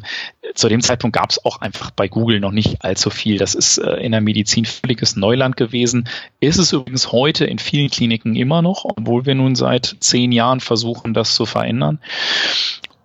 zu 0.56 0.68
dem 0.68 0.82
Zeitpunkt 0.82 1.16
gab 1.16 1.30
es 1.30 1.46
auch 1.46 1.62
einfach 1.62 1.92
bei 1.92 2.08
Google 2.08 2.40
noch 2.40 2.52
nicht 2.52 2.84
allzu 2.84 3.12
viel. 3.12 3.38
Das 3.38 3.54
ist 3.54 3.78
äh, 3.78 3.98
in 3.98 4.12
der 4.12 4.20
Medizin 4.20 4.66
völliges 4.66 5.16
Neuland 5.16 5.58
gewesen. 5.58 6.10
Ist 6.40 6.58
es 6.58 6.74
übrigens 6.74 7.12
heute 7.12 7.46
in 7.46 7.60
vielen 7.60 7.92
Kliniken 7.92 8.36
immer 8.36 8.64
noch, 8.64 8.84
obwohl 8.84 9.28
wir 9.28 9.36
nun 9.36 9.54
seit 9.54 9.98
zehn 10.00 10.32
Jahren 10.32 10.60
versuchen, 10.60 11.14
das 11.14 11.36
zu 11.36 11.46
verändern. 11.46 12.00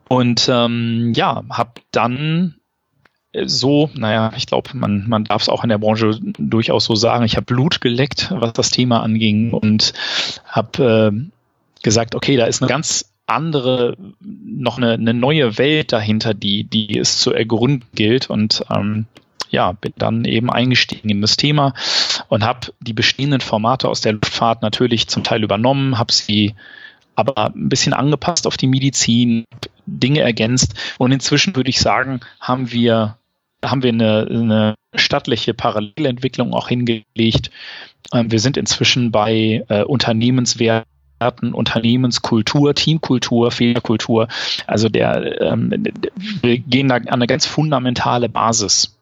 Und 0.08 0.48
ähm, 0.50 1.12
ja, 1.14 1.44
habe 1.50 1.82
dann 1.90 2.54
so, 3.44 3.90
naja, 3.92 4.32
ich 4.34 4.46
glaube, 4.46 4.70
man, 4.72 5.06
man 5.06 5.24
darf 5.24 5.42
es 5.42 5.50
auch 5.50 5.64
in 5.64 5.68
der 5.68 5.76
Branche 5.76 6.18
durchaus 6.38 6.86
so 6.86 6.94
sagen, 6.94 7.26
ich 7.26 7.36
habe 7.36 7.44
Blut 7.44 7.82
geleckt, 7.82 8.28
was 8.30 8.54
das 8.54 8.70
Thema 8.70 9.02
anging 9.02 9.52
und 9.52 9.92
habe 10.46 11.12
äh, 11.12 11.82
gesagt, 11.82 12.14
okay, 12.14 12.38
da 12.38 12.46
ist 12.46 12.62
eine 12.62 12.70
ganz 12.70 13.12
andere, 13.28 13.96
noch 14.20 14.78
eine, 14.78 14.92
eine 14.92 15.14
neue 15.14 15.58
Welt 15.58 15.92
dahinter, 15.92 16.34
die, 16.34 16.64
die 16.64 16.98
es 16.98 17.18
zu 17.18 17.32
ergründen 17.32 17.86
gilt 17.94 18.30
und 18.30 18.64
ähm, 18.74 19.06
ja, 19.50 19.72
bin 19.72 19.92
dann 19.96 20.24
eben 20.24 20.50
eingestiegen 20.50 21.08
in 21.08 21.20
das 21.20 21.36
Thema 21.36 21.74
und 22.28 22.44
habe 22.44 22.72
die 22.80 22.92
bestehenden 22.92 23.40
Formate 23.40 23.88
aus 23.88 24.00
der 24.00 24.12
Luftfahrt 24.12 24.62
natürlich 24.62 25.08
zum 25.08 25.24
Teil 25.24 25.42
übernommen, 25.42 25.98
habe 25.98 26.12
sie 26.12 26.54
aber 27.14 27.48
ein 27.54 27.68
bisschen 27.68 27.94
angepasst 27.94 28.46
auf 28.46 28.56
die 28.56 28.66
Medizin, 28.66 29.44
Dinge 29.86 30.20
ergänzt 30.20 30.74
und 30.98 31.12
inzwischen 31.12 31.56
würde 31.56 31.70
ich 31.70 31.80
sagen, 31.80 32.20
haben 32.40 32.70
wir 32.70 33.16
haben 33.64 33.82
wir 33.82 33.88
eine, 33.88 34.26
eine 34.30 34.74
stattliche 34.94 35.52
Parallelentwicklung 35.52 36.54
auch 36.54 36.68
hingelegt. 36.68 37.50
Ähm, 38.12 38.30
wir 38.30 38.38
sind 38.38 38.56
inzwischen 38.56 39.10
bei 39.10 39.64
äh, 39.68 39.82
Unternehmenswerten 39.82 40.97
Unternehmenskultur, 41.20 42.74
Teamkultur, 42.74 43.50
Fehlerkultur. 43.50 44.28
Also 44.66 44.88
der, 44.88 45.40
ähm, 45.42 45.72
wir 46.42 46.58
gehen 46.58 46.88
da 46.88 46.96
an 46.96 47.08
eine 47.08 47.26
ganz 47.26 47.46
fundamentale 47.46 48.28
Basis, 48.28 48.96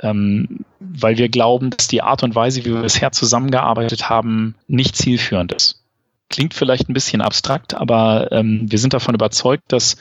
ähm, 0.00 0.64
weil 0.80 1.18
wir 1.18 1.28
glauben, 1.28 1.70
dass 1.70 1.88
die 1.88 2.02
Art 2.02 2.22
und 2.22 2.34
Weise, 2.34 2.64
wie 2.64 2.74
wir 2.74 2.82
bisher 2.82 3.12
zusammengearbeitet 3.12 4.08
haben, 4.08 4.54
nicht 4.66 4.96
zielführend 4.96 5.52
ist. 5.52 5.80
Klingt 6.28 6.54
vielleicht 6.54 6.88
ein 6.88 6.94
bisschen 6.94 7.20
abstrakt, 7.20 7.74
aber 7.74 8.32
ähm, 8.32 8.70
wir 8.70 8.78
sind 8.78 8.94
davon 8.94 9.14
überzeugt, 9.14 9.64
dass 9.68 9.96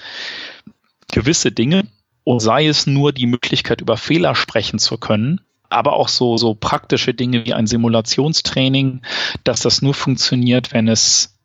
gewisse 1.11 1.51
Dinge, 1.51 1.85
und 2.23 2.39
sei 2.39 2.67
es 2.67 2.87
nur 2.87 3.11
die 3.11 3.27
Möglichkeit, 3.27 3.81
über 3.81 3.97
Fehler 3.97 4.33
sprechen 4.33 4.79
zu 4.79 4.97
können, 4.97 5.41
aber 5.69 5.93
auch 5.93 6.07
so, 6.07 6.37
so 6.37 6.55
praktische 6.55 7.13
Dinge 7.13 7.45
wie 7.45 7.53
ein 7.53 7.67
Simulationstraining, 7.67 9.01
dass 9.43 9.61
das 9.61 9.81
nur 9.81 9.93
funktioniert, 9.93 10.71
wenn 10.71 10.87
es 10.87 11.37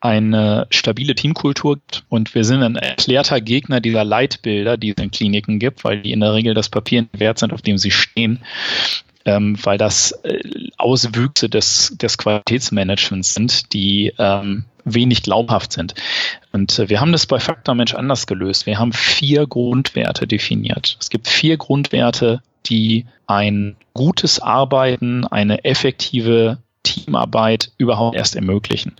eine 0.00 0.66
stabile 0.70 1.14
Teamkultur 1.14 1.76
gibt. 1.76 2.04
Und 2.08 2.34
wir 2.34 2.44
sind 2.44 2.62
ein 2.62 2.76
erklärter 2.76 3.40
Gegner 3.40 3.80
dieser 3.80 4.04
Leitbilder, 4.04 4.76
die 4.76 4.90
es 4.90 5.02
in 5.02 5.10
Kliniken 5.10 5.58
gibt, 5.58 5.84
weil 5.84 6.02
die 6.02 6.12
in 6.12 6.20
der 6.20 6.34
Regel 6.34 6.54
das 6.54 6.68
Papier 6.68 7.06
wert 7.12 7.38
sind, 7.38 7.52
auf 7.52 7.62
dem 7.62 7.78
sie 7.78 7.90
stehen. 7.90 8.40
Ähm, 9.24 9.58
weil 9.64 9.76
das 9.76 10.12
äh, 10.22 10.38
Auswüchse 10.76 11.48
des, 11.48 11.96
des 12.00 12.16
Qualitätsmanagements 12.16 13.34
sind, 13.34 13.72
die 13.72 14.12
ähm, 14.18 14.66
wenig 14.84 15.24
glaubhaft 15.24 15.72
sind. 15.72 15.94
Und 16.52 16.78
äh, 16.78 16.88
wir 16.88 17.00
haben 17.00 17.10
das 17.10 17.26
bei 17.26 17.40
Faktor 17.40 17.74
Mensch 17.74 17.92
anders 17.94 18.28
gelöst. 18.28 18.66
Wir 18.66 18.78
haben 18.78 18.92
vier 18.92 19.48
Grundwerte 19.48 20.28
definiert. 20.28 20.96
Es 21.00 21.10
gibt 21.10 21.26
vier 21.26 21.56
Grundwerte, 21.56 22.40
die 22.66 23.06
ein 23.26 23.76
gutes 23.94 24.38
Arbeiten, 24.38 25.24
eine 25.24 25.64
effektive 25.64 26.58
Teamarbeit 26.86 27.72
überhaupt 27.78 28.16
erst 28.16 28.36
ermöglichen. 28.36 28.96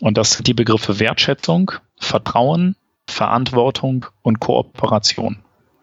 Und 0.00 0.18
das 0.18 0.32
sind 0.32 0.46
die 0.46 0.54
Begriffe 0.54 0.98
Wertschätzung, 0.98 1.72
Vertrauen, 1.98 2.76
Verantwortung 3.08 4.06
und 4.22 4.40
Kooperation. 4.40 5.38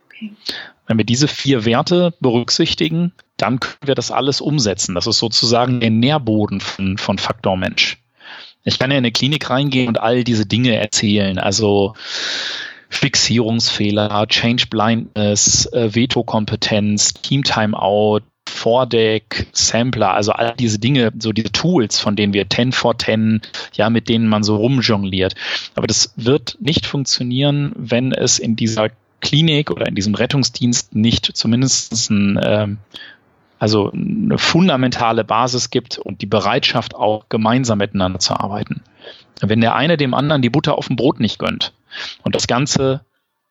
Okay. 0.06 0.34
Wenn 0.86 0.98
wir 0.98 1.06
diese 1.06 1.30
vier 1.30 1.66
Werte 1.66 2.14
berücksichtigen, 2.20 3.14
dann 3.38 3.60
können 3.60 3.88
wir 3.88 3.96
das 3.96 4.12
alles 4.12 4.42
umsetzen. 4.42 4.96
Das 4.96 5.08
ist 5.08 5.20
sozusagen 5.20 5.80
der 5.80 5.90
Nährboden 5.90 6.60
von, 6.60 6.98
von 6.98 7.18
Faktor 7.18 7.56
Mensch. 7.56 8.04
Ich 8.66 8.80
kann 8.80 8.92
ja 8.92 8.98
in 8.98 9.04
eine 9.04 9.12
Klinik 9.12 9.50
reingehen 9.50 9.88
und 9.88 10.00
all 10.00 10.24
diese 10.24 10.46
Dinge 10.46 10.76
erzählen. 10.76 11.38
Also 11.38 11.96
Fixierungsfehler, 12.90 14.28
Change 14.28 14.68
Blindness, 14.70 15.66
äh, 15.74 15.96
Veto-Kompetenz, 15.96 17.14
Team 17.14 17.44
Timeout, 17.44 18.22
Vordeck, 18.48 19.48
Sampler, 19.52 20.14
also 20.14 20.32
all 20.32 20.54
diese 20.58 20.80
Dinge, 20.80 21.12
so 21.20 21.32
diese 21.32 21.52
Tools, 21.52 22.00
von 22.00 22.16
denen 22.16 22.34
wir 22.34 22.50
10 22.50 22.72
for 22.72 22.98
10, 22.98 23.42
ja, 23.74 23.90
mit 23.90 24.10
denen 24.10 24.28
man 24.28 24.44
so 24.44 24.56
rumjongliert. 24.56 25.36
Aber 25.76 25.88
das 25.88 26.14
wird 26.16 26.58
nicht 26.60 26.86
funktionieren, 26.86 27.74
wenn 27.76 28.12
es 28.12 28.40
in 28.40 28.56
dieser 28.56 28.90
Klinik 29.22 29.72
oder 29.72 29.88
in 29.88 29.96
diesem 29.96 30.16
Rettungsdienst 30.16 30.96
nicht 30.96 31.36
zumindest 31.36 32.10
ein 32.10 32.40
ähm, 32.44 32.78
also 33.64 33.92
eine 33.92 34.38
fundamentale 34.38 35.24
Basis 35.24 35.70
gibt 35.70 35.98
und 35.98 36.22
die 36.22 36.26
Bereitschaft 36.26 36.96
auch 36.96 37.30
gemeinsam 37.30 37.78
miteinander 37.78 38.20
zu 38.20 38.34
arbeiten. 38.34 38.82
Wenn 39.40 39.62
der 39.62 39.74
eine 39.76 39.96
dem 39.96 40.14
anderen 40.14 40.42
die 40.42 40.50
Butter 40.50 40.78
auf 40.78 40.88
dem 40.88 40.98
Brot 40.98 41.22
nicht 41.22 41.40
gönnt 41.40 41.72
und 42.24 42.36
das 42.36 42.48
Ganze 42.48 43.06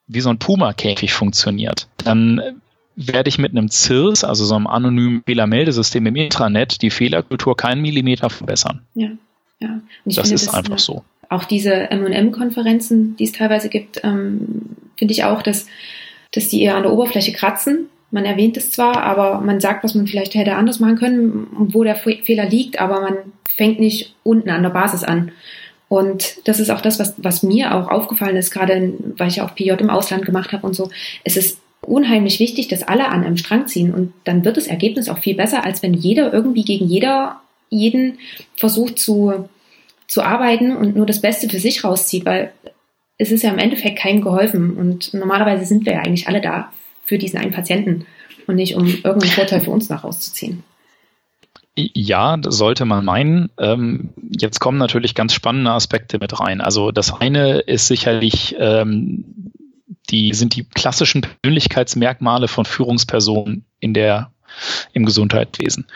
wie 0.06 0.20
so 0.20 0.28
ein 0.28 0.38
Puma-Käfig 0.38 1.14
funktioniert, 1.14 1.88
dann 1.96 2.60
werde 2.96 3.28
ich 3.28 3.38
mit 3.38 3.52
einem 3.52 3.68
CIRS, 3.68 4.24
also 4.24 4.44
so 4.44 4.54
einem 4.54 4.66
anonymen 4.66 5.22
Fehlermeldesystem 5.24 6.06
im 6.06 6.16
Intranet, 6.16 6.82
die 6.82 6.90
Fehlerkultur 6.90 7.56
keinen 7.56 7.82
Millimeter 7.82 8.30
verbessern. 8.30 8.82
Ja, 8.94 9.10
ja. 9.60 9.80
das 10.04 10.16
finde, 10.16 10.34
ist 10.34 10.46
das 10.46 10.54
einfach 10.54 10.78
so. 10.78 11.04
Auch 11.28 11.44
diese 11.44 11.72
M&M-Konferenzen, 11.90 13.16
die 13.16 13.24
es 13.24 13.32
teilweise 13.32 13.68
gibt, 13.68 14.00
ähm, 14.04 14.76
finde 14.96 15.12
ich 15.12 15.24
auch, 15.24 15.42
dass, 15.42 15.66
dass 16.32 16.48
die 16.48 16.62
eher 16.62 16.76
an 16.76 16.82
der 16.82 16.92
Oberfläche 16.92 17.32
kratzen 17.32 17.88
man 18.12 18.26
erwähnt 18.26 18.58
es 18.58 18.70
zwar, 18.70 19.02
aber 19.02 19.40
man 19.40 19.58
sagt, 19.58 19.82
was 19.82 19.94
man 19.94 20.06
vielleicht 20.06 20.34
hätte 20.34 20.54
anders 20.54 20.80
machen 20.80 20.96
können, 20.96 21.46
wo 21.50 21.82
der 21.82 21.96
Fehler 21.96 22.44
liegt, 22.44 22.78
aber 22.78 23.00
man 23.00 23.16
fängt 23.56 23.80
nicht 23.80 24.14
unten 24.22 24.50
an 24.50 24.62
der 24.62 24.70
Basis 24.70 25.02
an. 25.02 25.32
Und 25.88 26.36
das 26.46 26.60
ist 26.60 26.70
auch 26.70 26.82
das, 26.82 26.98
was, 26.98 27.14
was 27.16 27.42
mir 27.42 27.74
auch 27.74 27.88
aufgefallen 27.88 28.36
ist, 28.36 28.50
gerade 28.50 28.92
weil 29.16 29.28
ich 29.28 29.40
auch 29.40 29.54
PJ 29.54 29.70
im 29.72 29.90
Ausland 29.90 30.26
gemacht 30.26 30.52
habe 30.52 30.66
und 30.66 30.74
so. 30.74 30.90
Es 31.24 31.38
ist 31.38 31.58
unheimlich 31.86 32.38
wichtig, 32.38 32.68
dass 32.68 32.82
alle 32.82 33.08
an 33.08 33.24
einem 33.24 33.36
Strang 33.36 33.66
ziehen 33.66 33.92
und 33.92 34.12
dann 34.24 34.44
wird 34.44 34.56
das 34.56 34.66
Ergebnis 34.66 35.08
auch 35.08 35.18
viel 35.18 35.34
besser, 35.34 35.64
als 35.64 35.82
wenn 35.82 35.94
jeder 35.94 36.32
irgendwie 36.32 36.64
gegen 36.64 36.86
jeder, 36.86 37.40
jeden 37.70 38.18
versucht 38.54 38.98
zu, 38.98 39.48
zu 40.06 40.22
arbeiten 40.22 40.76
und 40.76 40.96
nur 40.96 41.06
das 41.06 41.20
Beste 41.20 41.48
für 41.48 41.58
sich 41.58 41.84
rauszieht, 41.84 42.24
weil 42.24 42.52
es 43.18 43.30
ist 43.30 43.42
ja 43.42 43.50
im 43.50 43.58
Endeffekt 43.58 43.98
keinem 43.98 44.22
geholfen 44.22 44.76
und 44.76 45.12
normalerweise 45.14 45.64
sind 45.64 45.84
wir 45.86 45.94
ja 45.94 46.00
eigentlich 46.00 46.28
alle 46.28 46.40
da 46.40 46.72
für 47.04 47.18
diesen 47.18 47.38
einen 47.38 47.52
Patienten 47.52 48.06
und 48.46 48.56
nicht 48.56 48.76
um 48.76 48.86
irgendeinen 48.86 49.32
Vorteil 49.32 49.60
für 49.60 49.70
uns 49.70 49.88
nach 49.88 50.04
rauszuziehen. 50.04 50.62
Ja, 51.74 52.36
das 52.36 52.56
sollte 52.56 52.84
man 52.84 53.04
meinen. 53.04 53.48
Ähm, 53.58 54.10
jetzt 54.38 54.60
kommen 54.60 54.76
natürlich 54.76 55.14
ganz 55.14 55.32
spannende 55.32 55.70
Aspekte 55.70 56.18
mit 56.18 56.38
rein. 56.38 56.60
Also 56.60 56.90
das 56.90 57.18
eine 57.18 57.60
ist 57.60 57.86
sicherlich 57.86 58.54
ähm, 58.58 59.24
die 60.12 60.32
sind 60.34 60.54
die 60.54 60.64
klassischen 60.64 61.22
Persönlichkeitsmerkmale 61.22 62.46
von 62.46 62.64
Führungspersonen 62.64 63.64
in 63.80 63.94
der 63.94 64.30
im 64.92 65.06
Gesundheitswesen. 65.06 65.86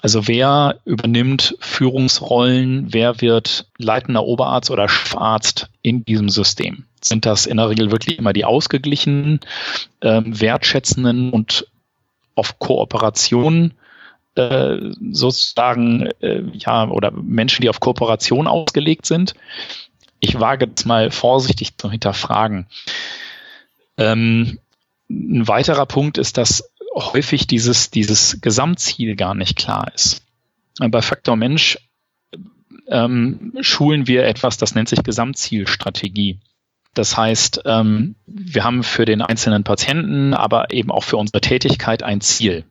Also 0.00 0.28
wer 0.28 0.80
übernimmt 0.84 1.56
Führungsrollen, 1.60 2.92
wer 2.92 3.20
wird 3.20 3.66
leitender 3.78 4.24
Oberarzt 4.24 4.70
oder 4.70 4.88
Chefarzt 4.88 5.68
in 5.82 6.04
diesem 6.04 6.28
System? 6.28 6.84
Sind 7.02 7.26
das 7.26 7.46
in 7.46 7.56
der 7.56 7.68
Regel 7.68 7.90
wirklich 7.90 8.18
immer 8.18 8.32
die 8.32 8.44
ausgeglichenen, 8.44 9.40
ähm, 10.02 10.40
wertschätzenden 10.40 11.30
und 11.30 11.66
auf 12.34 12.58
Kooperation 12.58 13.74
äh, 14.36 14.76
sozusagen, 15.10 16.06
äh, 16.20 16.42
ja, 16.52 16.88
oder 16.88 17.10
Menschen, 17.10 17.62
die 17.62 17.68
auf 17.68 17.80
Kooperation 17.80 18.46
ausgelegt 18.46 19.06
sind? 19.06 19.34
Ich 20.20 20.38
wage 20.38 20.66
jetzt 20.66 20.86
mal 20.86 21.10
vorsichtig 21.10 21.76
zu 21.78 21.90
hinterfragen. 21.90 22.66
Ähm, 24.00 24.58
ein 25.08 25.46
weiterer 25.46 25.86
Punkt 25.86 26.18
ist, 26.18 26.38
dass 26.38 26.64
häufig 26.94 27.46
dieses, 27.46 27.90
dieses 27.90 28.40
Gesamtziel 28.40 29.14
gar 29.14 29.34
nicht 29.34 29.56
klar 29.56 29.92
ist. 29.94 30.22
Bei 30.78 31.02
Faktor 31.02 31.36
Mensch 31.36 31.78
ähm, 32.88 33.52
schulen 33.60 34.06
wir 34.06 34.24
etwas, 34.24 34.56
das 34.56 34.74
nennt 34.74 34.88
sich 34.88 35.02
Gesamtzielstrategie. 35.02 36.40
Das 36.94 37.16
heißt, 37.16 37.62
ähm, 37.66 38.16
wir 38.26 38.64
haben 38.64 38.82
für 38.82 39.04
den 39.04 39.22
einzelnen 39.22 39.62
Patienten, 39.62 40.34
aber 40.34 40.72
eben 40.72 40.90
auch 40.90 41.04
für 41.04 41.18
unsere 41.18 41.40
Tätigkeit 41.40 42.02
ein 42.02 42.20
Ziel. 42.20 42.64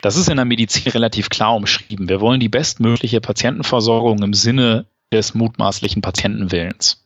Das 0.00 0.16
ist 0.16 0.28
in 0.28 0.36
der 0.36 0.44
Medizin 0.44 0.92
relativ 0.92 1.28
klar 1.28 1.54
umschrieben. 1.54 2.08
Wir 2.08 2.20
wollen 2.20 2.40
die 2.40 2.48
bestmögliche 2.48 3.20
Patientenversorgung 3.20 4.22
im 4.22 4.32
Sinne 4.32 4.86
des 5.12 5.34
mutmaßlichen 5.34 6.00
Patientenwillens. 6.00 7.04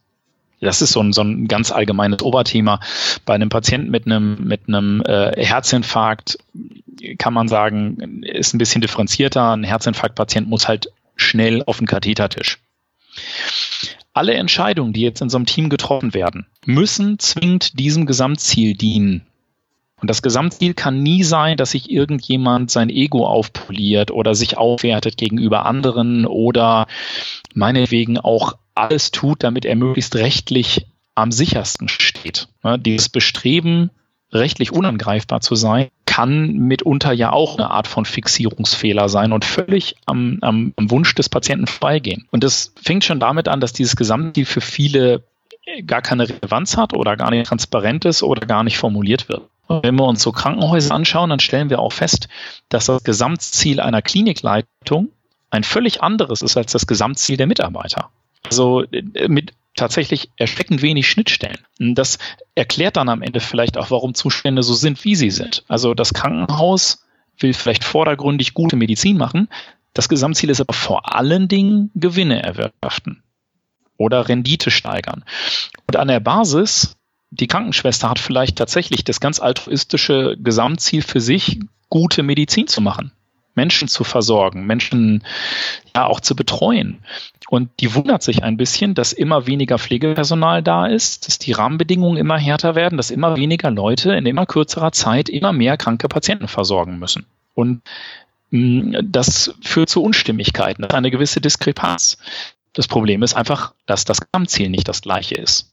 Das 0.63 0.81
ist 0.81 0.93
so 0.93 1.01
ein, 1.01 1.13
so 1.13 1.23
ein 1.23 1.49
ganz 1.49 1.71
allgemeines 1.73 2.23
Oberthema. 2.23 2.81
Bei 3.25 3.35
einem 3.35 3.49
Patienten 3.49 3.91
mit 3.91 4.07
einem, 4.07 4.45
mit 4.45 4.69
einem 4.69 5.03
äh, 5.03 5.33
Herzinfarkt 5.45 6.39
kann 7.19 7.35
man 7.35 7.49
sagen, 7.49 8.23
ist 8.23 8.55
ein 8.55 8.59
bisschen 8.59 8.81
differenzierter. 8.81 9.53
Ein 9.53 9.65
Herzinfarktpatient 9.65 10.49
muss 10.49 10.69
halt 10.69 10.93
schnell 11.17 11.63
auf 11.65 11.79
den 11.79 11.87
Kathetertisch. 11.87 12.59
alle 14.13 14.35
Entscheidungen, 14.35 14.93
die 14.93 15.01
jetzt 15.01 15.23
in 15.23 15.31
so 15.31 15.39
einem 15.39 15.47
Team 15.47 15.69
getroffen 15.69 16.15
werden, 16.15 16.47
müssen 16.65 17.19
zwingend 17.19 17.79
diesem 17.79 18.07
Gesamtziel 18.07 18.75
dienen. 18.75 19.27
Und 20.03 20.11
das 20.11 20.21
Gesamtziel 20.21 20.75
kann 20.75 21.01
nie 21.01 21.23
sein, 21.23 21.57
dass 21.57 21.71
sich 21.71 21.89
irgendjemand 21.89 22.73
sein 22.73 22.91
Ego 22.91 23.25
aufpoliert 23.25 24.11
oder 24.11 24.35
sich 24.35 24.59
aufwertet 24.59 25.17
gegenüber 25.17 25.65
anderen 25.65 26.27
oder 26.27 26.89
meinetwegen 27.55 28.19
auch 28.19 28.59
alles 28.75 29.13
tut, 29.13 29.45
damit 29.45 29.65
er 29.65 29.77
möglichst 29.77 30.17
rechtlich 30.17 30.87
am 31.15 31.31
sichersten 31.31 31.89
steht. 31.89 32.49
Dieses 32.79 33.11
Bestreben, 33.11 33.91
rechtlich 34.33 34.73
unangreifbar 34.73 35.41
zu 35.41 35.55
sein, 35.55 35.87
kann 36.05 36.53
mitunter 36.53 37.13
ja 37.13 37.33
auch 37.33 37.57
eine 37.57 37.71
Art 37.71 37.87
von 37.87 38.05
Fixierungsfehler 38.05 39.09
sein 39.09 39.33
und 39.33 39.45
völlig 39.45 39.95
am, 40.07 40.39
am, 40.41 40.73
am 40.75 40.91
Wunsch 40.91 41.15
des 41.15 41.29
Patienten 41.29 41.69
vorbeigehen. 41.69 42.27
Und 42.33 42.43
das 42.43 42.75
fängt 42.83 43.05
schon 43.05 43.21
damit 43.21 43.47
an, 43.47 43.61
dass 43.61 43.73
dieses 43.73 43.95
Gesamtziel 43.95 44.47
für 44.47 44.61
viele 44.61 45.23
gar 45.87 46.03
keine 46.03 46.29
Relevanz 46.29 46.77
hat 46.77 46.93
oder 46.93 47.17
gar 47.17 47.31
nicht 47.31 47.47
transparent 47.47 48.05
ist 48.05 48.25
oder 48.25 48.45
gar 48.47 48.65
nicht 48.65 48.79
formuliert 48.79 49.29
wird. 49.29 49.43
Wenn 49.69 49.95
wir 49.97 50.05
uns 50.05 50.23
so 50.23 50.33
Krankenhäuser 50.33 50.95
anschauen, 50.95 51.31
dann 51.31 51.41
stellen 51.41 51.71
wir 51.71 51.79
auch 51.79 51.93
fest, 51.93 52.29
dass 52.69 52.87
das 52.87 53.05
Gesamtziel 53.05 53.81
einer 53.81 54.03
Klinikleitung 54.03 55.11
ein 55.51 55.65
völlig 55.65 56.03
anderes 56.03 56.43
ist 56.43 56.57
als 56.57 56.73
das 56.73 56.87
Gesamtziel 56.87 57.37
der 57.37 57.47
Mitarbeiter. 57.47 58.11
Also 58.45 58.83
äh, 58.83 59.29
mit 59.29 59.53
tatsächlich 59.75 60.31
erschreckend 60.37 60.83
wenig 60.83 61.09
Schnittstellen. 61.09 61.59
Das 61.79 62.19
erklärt 62.55 62.97
dann 62.97 63.09
am 63.09 63.23
Ende 63.23 63.41
vielleicht 63.41 63.79
auch, 63.79 63.91
warum 63.91 64.15
Zustände 64.15 64.63
so 64.63 64.75
sind, 64.75 65.03
wie 65.05 65.15
sie 65.15 65.31
sind. 65.31 65.65
Also 65.69 65.95
das 65.95 66.13
Krankenhaus 66.13 67.07
will 67.39 67.55
vielleicht 67.55 67.85
vordergründig 67.85 68.55
gute 68.55 68.77
Medizin 68.77 69.17
machen. 69.17 69.49
Das 69.95 70.09
Gesamtziel 70.09 70.51
ist 70.51 70.61
aber 70.61 70.75
vor 70.75 71.15
allen 71.15 71.49
Dingen 71.49 71.91
Gewinne 71.95 72.43
erwirtschaften 72.43 73.23
oder 73.97 74.29
Rendite 74.29 74.71
steigern. 74.71 75.25
Und 75.87 75.97
an 75.97 76.09
der 76.09 76.21
Basis, 76.21 76.97
die 77.33 77.47
Krankenschwester 77.47 78.11
hat 78.11 78.19
vielleicht 78.19 78.57
tatsächlich 78.57 79.05
das 79.05 79.19
ganz 79.19 79.41
altruistische 79.41 80.37
Gesamtziel 80.39 81.03
für 81.03 81.21
sich, 81.21 81.61
gute 81.89 82.23
Medizin 82.23 82.69
zu 82.69 82.83
machen. 82.83 83.13
Menschen 83.55 83.89
zu 83.89 84.05
versorgen, 84.05 84.67
Menschen 84.67 85.25
ja 85.95 86.07
auch 86.07 86.21
zu 86.21 86.37
betreuen. 86.37 87.05
Und 87.49 87.71
die 87.81 87.95
wundert 87.95 88.23
sich 88.23 88.43
ein 88.43 88.57
bisschen, 88.57 88.95
dass 88.95 89.13
immer 89.13 89.47
weniger 89.47 89.79
Pflegepersonal 89.79 90.63
da 90.63 90.87
ist, 90.87 91.27
dass 91.27 91.39
die 91.39 91.53
Rahmenbedingungen 91.53 92.19
immer 92.19 92.39
härter 92.39 92.75
werden, 92.75 92.97
dass 92.97 93.11
immer 93.11 93.37
weniger 93.37 93.71
Leute 93.71 94.15
in 94.15 94.27
immer 94.27 94.47
kürzerer 94.47 94.93
Zeit 94.93 95.29
immer 95.29 95.53
mehr 95.53 95.77
kranke 95.77 96.09
Patienten 96.09 96.49
versorgen 96.49 96.99
müssen. 96.99 97.27
Und 97.55 97.83
mm, 98.51 98.97
das 99.03 99.55
führt 99.63 99.91
zu 99.91 100.03
Unstimmigkeiten, 100.03 100.85
eine 100.85 101.11
gewisse 101.11 101.41
Diskrepanz. 101.41 102.19
Das 102.73 102.89
Problem 102.89 103.23
ist 103.23 103.35
einfach, 103.35 103.75
dass 103.87 104.07
das 104.07 104.21
Gesamtziel 104.21 104.71
nicht 104.71 104.89
das 104.89 105.03
gleiche 105.03 105.35
ist. 105.35 105.72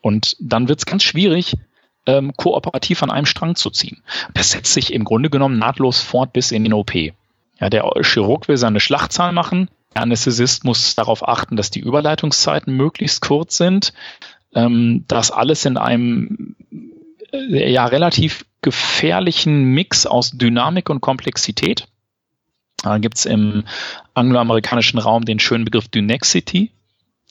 Und 0.00 0.36
dann 0.40 0.68
wird 0.68 0.80
es 0.80 0.86
ganz 0.86 1.02
schwierig, 1.02 1.56
ähm, 2.06 2.32
kooperativ 2.36 3.02
an 3.02 3.10
einem 3.10 3.26
Strang 3.26 3.54
zu 3.54 3.70
ziehen. 3.70 4.02
Das 4.34 4.50
setzt 4.50 4.72
sich 4.72 4.92
im 4.92 5.04
Grunde 5.04 5.30
genommen 5.30 5.58
nahtlos 5.58 6.00
fort 6.00 6.32
bis 6.32 6.50
in 6.50 6.64
den 6.64 6.72
OP. 6.72 6.94
Ja, 6.94 7.68
der 7.68 7.90
Chirurg 8.02 8.48
will 8.48 8.56
seine 8.56 8.80
Schlachtzahl 8.80 9.32
machen. 9.32 9.68
Der 9.94 10.02
Anästhesist 10.02 10.64
muss 10.64 10.94
darauf 10.94 11.26
achten, 11.26 11.56
dass 11.56 11.70
die 11.70 11.80
Überleitungszeiten 11.80 12.74
möglichst 12.74 13.20
kurz 13.20 13.56
sind. 13.56 13.92
Ähm, 14.54 15.04
das 15.08 15.30
alles 15.30 15.64
in 15.64 15.76
einem 15.76 16.56
äh, 17.32 17.70
ja 17.70 17.84
relativ 17.84 18.44
gefährlichen 18.62 19.64
Mix 19.64 20.06
aus 20.06 20.32
Dynamik 20.32 20.90
und 20.90 21.00
Komplexität. 21.00 21.86
Da 22.82 22.98
gibt 22.98 23.18
es 23.18 23.26
im 23.26 23.64
angloamerikanischen 24.14 24.98
Raum 24.98 25.24
den 25.24 25.38
schönen 25.38 25.64
Begriff 25.64 25.88
Dynexity. 25.88 26.70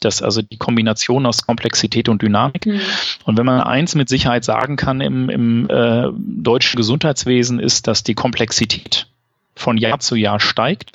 Das 0.00 0.22
also 0.22 0.42
die 0.42 0.56
Kombination 0.56 1.26
aus 1.26 1.46
Komplexität 1.46 2.08
und 2.08 2.22
Dynamik. 2.22 2.66
Mhm. 2.66 2.80
Und 3.24 3.38
wenn 3.38 3.46
man 3.46 3.60
eins 3.60 3.94
mit 3.94 4.08
Sicherheit 4.08 4.44
sagen 4.44 4.76
kann 4.76 5.00
im, 5.00 5.28
im 5.28 5.68
äh, 5.68 6.08
deutschen 6.16 6.76
Gesundheitswesen, 6.76 7.60
ist, 7.60 7.86
dass 7.86 8.02
die 8.02 8.14
Komplexität 8.14 9.06
von 9.54 9.76
Jahr 9.76 10.00
zu 10.00 10.16
Jahr 10.16 10.40
steigt, 10.40 10.92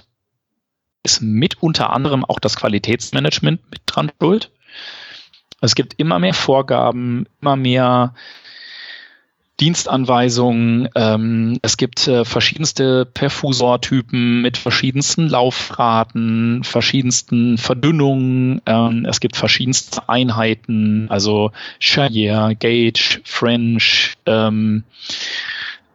ist 1.03 1.21
mit 1.21 1.61
unter 1.61 1.91
anderem 1.91 2.25
auch 2.25 2.39
das 2.39 2.55
Qualitätsmanagement 2.55 3.61
mit 3.69 3.81
dran 3.85 4.11
schuld. 4.19 4.51
Es 5.61 5.75
gibt 5.75 5.93
immer 5.97 6.19
mehr 6.19 6.33
Vorgaben, 6.33 7.27
immer 7.41 7.55
mehr 7.55 8.15
Dienstanweisungen. 9.59 10.89
Ähm, 10.95 11.59
es 11.61 11.77
gibt 11.77 12.07
äh, 12.07 12.25
verschiedenste 12.25 13.05
Perfusortypen 13.05 14.41
mit 14.41 14.57
verschiedensten 14.57 15.29
Laufraten, 15.29 16.63
verschiedensten 16.63 17.57
Verdünnungen. 17.57 18.61
Ähm, 18.65 19.05
es 19.05 19.21
gibt 19.21 19.37
verschiedenste 19.37 20.09
Einheiten, 20.09 21.07
also 21.09 21.51
Charrier, 21.79 22.55
Gauge, 22.59 23.21
French, 23.23 24.15
ähm, 24.25 24.83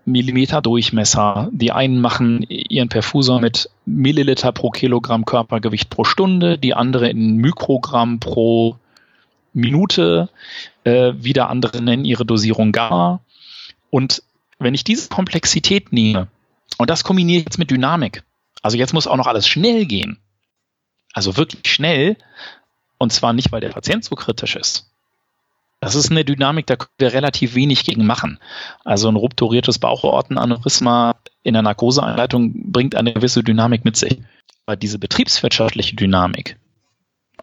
Millimeter 0.07 0.63
Durchmesser. 0.63 1.51
Die 1.53 1.71
einen 1.71 2.01
machen 2.01 2.43
ihren 2.49 2.89
Perfusor 2.89 3.41
mit 3.41 3.69
Milliliter 3.85 4.53
pro 4.53 4.71
Kilogramm 4.71 5.27
Körpergewicht 5.27 5.91
pro 5.91 6.05
Stunde, 6.05 6.57
die 6.57 6.73
andere 6.73 7.11
in 7.11 7.37
Mikrogramm 7.37 8.21
pro 8.21 8.77
Minute. 9.53 10.31
Äh, 10.85 11.13
wieder 11.19 11.51
andere 11.51 11.83
nennen 11.83 12.07
ihre 12.07 12.25
Dosierung 12.25 12.73
Gamma. 12.73 13.21
Und 13.91 14.23
wenn 14.59 14.75
ich 14.75 14.85
diese 14.85 15.09
Komplexität 15.09 15.93
nehme 15.93 16.29
und 16.79 16.91
das 16.91 17.05
kombiniere 17.05 17.41
ich 17.41 17.45
jetzt 17.45 17.59
mit 17.59 17.71
Dynamik, 17.71 18.23
also 18.63 18.77
jetzt 18.77 18.93
muss 18.93 19.07
auch 19.07 19.17
noch 19.17 19.27
alles 19.27 19.47
schnell 19.47 19.87
gehen, 19.87 20.19
also 21.13 21.37
wirklich 21.37 21.71
schnell, 21.71 22.17
und 22.99 23.13
zwar 23.13 23.33
nicht, 23.33 23.53
weil 23.53 23.61
der 23.61 23.71
Patient 23.71 24.05
so 24.05 24.15
kritisch 24.15 24.57
ist. 24.57 24.91
Das 25.81 25.95
ist 25.95 26.11
eine 26.11 26.27
Dynamik, 26.27 26.67
da 26.67 26.77
können 26.77 26.91
wir 26.99 27.15
relativ 27.15 27.55
wenig 27.55 27.85
gegen 27.85 28.05
machen. 28.05 28.39
Also 28.85 29.09
ein 29.09 29.17
rupturiertes 29.17 29.79
Bauchortenaneurysma 29.79 31.17
in 31.43 31.55
der 31.55 31.63
Narkoseeinleitung 31.63 32.71
bringt 32.71 32.95
eine 32.95 33.15
gewisse 33.15 33.43
Dynamik 33.43 33.85
mit 33.85 33.97
sich. 33.97 34.21
Aber 34.67 34.77
diese 34.77 34.99
betriebswirtschaftliche 34.99 35.97
Dynamik, 35.97 36.59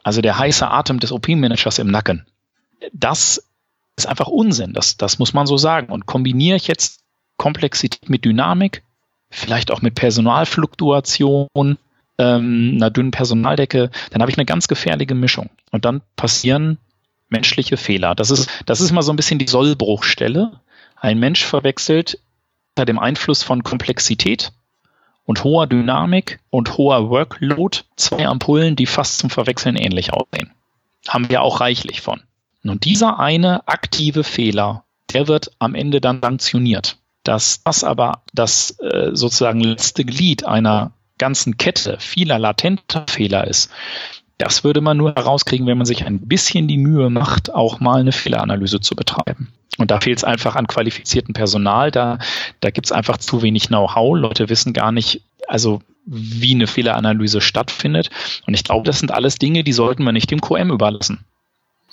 also 0.03 0.21
der 0.21 0.37
heiße 0.37 0.69
Atem 0.69 0.99
des 0.99 1.11
OP-Managers 1.11 1.79
im 1.79 1.87
Nacken, 1.87 2.27
das 2.93 3.43
ist 3.97 4.07
einfach 4.07 4.27
Unsinn. 4.27 4.73
Das, 4.73 4.97
das 4.97 5.19
muss 5.19 5.33
man 5.33 5.47
so 5.47 5.57
sagen. 5.57 5.91
Und 5.91 6.05
kombiniere 6.05 6.55
ich 6.55 6.67
jetzt 6.67 7.01
Komplexität 7.35 8.09
mit 8.09 8.23
Dynamik, 8.25 8.83
vielleicht 9.29 9.71
auch 9.71 9.81
mit 9.81 9.95
Personalfluktuation, 9.95 11.77
ähm, 12.19 12.73
einer 12.75 12.89
dünnen 12.89 13.11
Personaldecke, 13.11 13.91
dann 14.11 14.21
habe 14.21 14.31
ich 14.31 14.37
eine 14.37 14.45
ganz 14.45 14.67
gefährliche 14.67 15.15
Mischung. 15.15 15.49
Und 15.71 15.85
dann 15.85 16.01
passieren 16.15 16.77
menschliche 17.29 17.77
Fehler. 17.77 18.15
Das 18.15 18.31
ist, 18.31 18.49
das 18.65 18.81
ist 18.81 18.91
mal 18.91 19.01
so 19.01 19.11
ein 19.11 19.17
bisschen 19.17 19.39
die 19.39 19.47
Sollbruchstelle. 19.47 20.59
Ein 20.95 21.19
Mensch 21.19 21.43
verwechselt 21.43 22.19
unter 22.75 22.85
dem 22.85 22.99
Einfluss 22.99 23.43
von 23.43 23.63
Komplexität 23.63 24.51
und 25.25 25.43
hoher 25.43 25.67
Dynamik 25.67 26.39
und 26.49 26.77
hoher 26.77 27.09
Workload 27.09 27.79
zwei 27.95 28.27
Ampullen, 28.27 28.75
die 28.75 28.85
fast 28.85 29.17
zum 29.17 29.29
Verwechseln 29.29 29.75
ähnlich 29.75 30.13
aussehen. 30.13 30.51
Haben 31.07 31.29
wir 31.29 31.41
auch 31.41 31.59
reichlich 31.59 32.01
von. 32.01 32.21
Und 32.63 32.85
dieser 32.85 33.19
eine 33.19 33.67
aktive 33.67 34.23
Fehler, 34.23 34.83
der 35.13 35.27
wird 35.27 35.51
am 35.59 35.75
Ende 35.75 36.01
dann 36.01 36.21
sanktioniert. 36.21 36.97
Dass 37.23 37.63
das 37.63 37.83
aber 37.83 38.23
das 38.33 38.79
äh, 38.79 39.11
sozusagen 39.13 39.59
letzte 39.59 40.05
Glied 40.05 40.45
einer 40.45 40.91
ganzen 41.17 41.57
Kette 41.57 41.97
vieler 41.99 42.39
latenter 42.39 43.05
Fehler 43.09 43.47
ist, 43.47 43.69
das 44.37 44.63
würde 44.63 44.81
man 44.81 44.97
nur 44.97 45.13
herauskriegen, 45.15 45.65
wenn 45.65 45.77
man 45.77 45.85
sich 45.85 46.05
ein 46.05 46.27
bisschen 46.27 46.67
die 46.67 46.77
Mühe 46.77 47.09
macht, 47.09 47.53
auch 47.53 47.79
mal 47.79 47.99
eine 47.99 48.11
Fehleranalyse 48.11 48.79
zu 48.79 48.95
betreiben. 48.95 49.51
Und 49.77 49.91
da 49.91 49.99
fehlt 49.99 50.17
es 50.17 50.23
einfach 50.23 50.55
an 50.55 50.67
qualifiziertem 50.67 51.33
Personal. 51.33 51.91
Da, 51.91 52.19
da 52.59 52.69
gibt 52.69 52.87
es 52.87 52.91
einfach 52.91 53.17
zu 53.17 53.41
wenig 53.41 53.67
Know-how. 53.67 54.17
Leute 54.17 54.49
wissen 54.49 54.73
gar 54.73 54.91
nicht, 54.91 55.21
also 55.47 55.81
wie 56.05 56.53
eine 56.53 56.67
Fehleranalyse 56.67 57.41
stattfindet. 57.41 58.09
Und 58.45 58.53
ich 58.53 58.63
glaube, 58.63 58.85
das 58.85 58.99
sind 58.99 59.11
alles 59.11 59.37
Dinge, 59.37 59.63
die 59.63 59.73
sollten 59.73 60.03
wir 60.03 60.11
nicht 60.11 60.31
dem 60.31 60.41
QM 60.41 60.71
überlassen. 60.71 61.25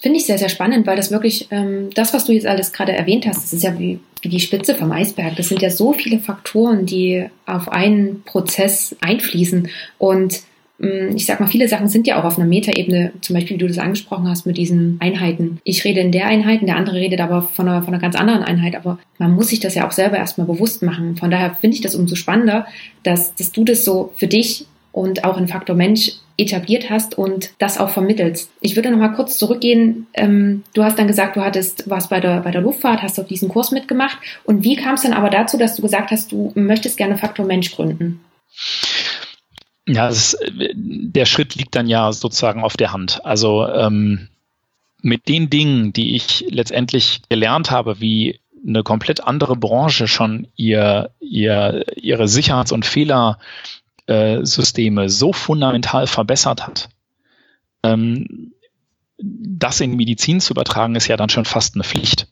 Finde 0.01 0.19
ich 0.19 0.27
sehr, 0.27 0.39
sehr 0.39 0.49
spannend, 0.49 0.87
weil 0.87 0.97
das 0.97 1.11
wirklich, 1.11 1.49
ähm, 1.51 1.91
das, 1.95 2.13
was 2.13 2.25
du 2.25 2.33
jetzt 2.33 2.47
alles 2.47 2.73
gerade 2.73 2.93
erwähnt 2.93 3.27
hast, 3.27 3.45
das 3.45 3.53
ist 3.53 3.63
ja 3.63 3.79
wie, 3.79 4.01
wie 4.23 4.29
die 4.29 4.41
Spitze 4.41 4.75
vom 4.75 4.93
Eisberg. 4.93 5.37
Das 5.37 5.49
sind 5.49 5.63
ja 5.63 5.71
so 5.71 5.93
viele 5.93 6.19
Faktoren, 6.19 6.85
die 6.85 7.27
auf 7.47 7.71
einen 7.71 8.23
Prozess 8.25 8.97
einfließen. 9.01 9.69
Und 9.99 10.43
ähm, 10.81 11.15
ich 11.15 11.27
sag 11.27 11.41
mal, 11.41 11.47
viele 11.47 11.69
Sachen 11.69 11.89
sind 11.89 12.07
ja 12.07 12.21
auch 12.21 12.25
auf 12.25 12.39
einer 12.39 12.47
Metaebene, 12.47 13.13
zum 13.21 13.35
Beispiel, 13.35 13.57
wie 13.57 13.61
du 13.61 13.69
das 13.69 13.79
angesprochen 13.79 14.29
hast 14.29 14.47
mit 14.47 14.59
diesen 14.59 14.99
Einheiten. 15.01 15.61
Ich 15.65 15.85
rede 15.85 16.01
in 16.01 16.13
der 16.13 16.27
Einheit, 16.27 16.61
der 16.63 16.77
andere 16.77 16.97
redet 16.97 17.21
aber 17.21 17.43
von 17.43 17.69
einer, 17.69 17.83
von 17.83 17.95
einer 17.95 18.03
ganz 18.03 18.17
anderen 18.17 18.43
Einheit. 18.43 18.77
Aber 18.77 18.99
man 19.19 19.33
muss 19.33 19.49
sich 19.49 19.61
das 19.61 19.75
ja 19.75 19.87
auch 19.87 19.93
selber 19.93 20.17
erstmal 20.17 20.47
bewusst 20.47 20.83
machen. 20.83 21.17
Von 21.17 21.31
daher 21.31 21.55
finde 21.55 21.77
ich 21.77 21.83
das 21.83 21.95
umso 21.95 22.17
spannender, 22.17 22.67
dass, 23.05 23.35
dass 23.35 23.53
du 23.53 23.65
das 23.65 23.85
so 23.85 24.13
für 24.17 24.27
dich 24.27 24.67
und 24.93 25.25
auch 25.25 25.39
in 25.39 25.49
Faktor 25.49 25.77
Mensch 25.77 26.13
etabliert 26.37 26.91
hast 26.91 27.17
und 27.17 27.51
das 27.59 27.79
auch 27.79 27.91
vermittelst. 27.91 28.51
Ich 28.61 28.77
würde 28.77 28.91
noch 28.91 28.99
mal 28.99 29.15
kurz 29.15 29.39
zurückgehen. 29.39 30.07
Ähm, 30.15 30.65
du 30.75 30.83
hast 30.83 30.99
dann 30.99 31.07
gesagt, 31.07 31.37
du 31.37 31.45
hattest 31.45 31.89
was 31.89 32.09
bei 32.09 32.21
der 32.21 32.41
bei 32.41 32.51
der 32.51 32.61
Luftfahrt, 32.61 33.03
hast 33.03 33.19
auf 33.21 33.27
diesen 33.27 33.49
Kurs 33.49 33.71
mitgemacht. 33.71 34.19
Und 34.45 34.65
wie 34.65 34.77
kam 34.77 34.95
es 34.95 35.03
dann 35.03 35.13
aber 35.13 35.31
dazu, 35.31 35.59
dass 35.59 35.77
du 35.77 35.83
gesagt 35.83 36.11
hast, 36.11 36.33
du 36.33 36.53
möchtest 36.55 36.97
gerne 36.97 37.17
Faktor 37.17 37.47
Mensch 37.47 37.75
gründen? 37.75 38.21
Ja, 39.87 40.09
ist, 40.09 40.39
der 40.53 41.27
Schritt 41.27 41.55
liegt 41.55 41.75
dann 41.75 41.87
ja 41.87 42.13
sozusagen 42.13 42.63
auf 42.63 42.77
der 42.77 42.93
Hand. 42.93 43.25
Also 43.25 43.67
ähm, 43.69 44.29
mit 45.03 45.29
den 45.29 45.51
Dingen, 45.51 45.93
die 45.93 46.17
ich 46.17 46.47
letztendlich 46.49 47.21
gelernt 47.29 47.71
habe, 47.71 48.01
wie 48.01 48.41
eine 48.67 48.83
komplett 48.83 49.23
andere 49.23 49.57
Branche 49.57 50.09
schon 50.09 50.49
ihr, 50.57 51.11
ihr, 51.21 51.85
ihre 51.97 52.29
Sicherheits- 52.29 52.73
und 52.73 52.87
Fehlersysteme 54.07 55.09
so 55.09 55.33
fundamental 55.33 56.07
verbessert 56.07 56.67
hat, 56.67 56.89
ähm, 57.83 58.53
das 59.19 59.81
in 59.81 59.97
Medizin 59.97 60.41
zu 60.41 60.53
übertragen, 60.53 60.97
ist 60.97 61.09
ja 61.09 61.17
dann 61.17 61.31
schon 61.31 61.45
fast 61.45 61.75
eine 61.75 61.85
Pflicht. 61.85 62.29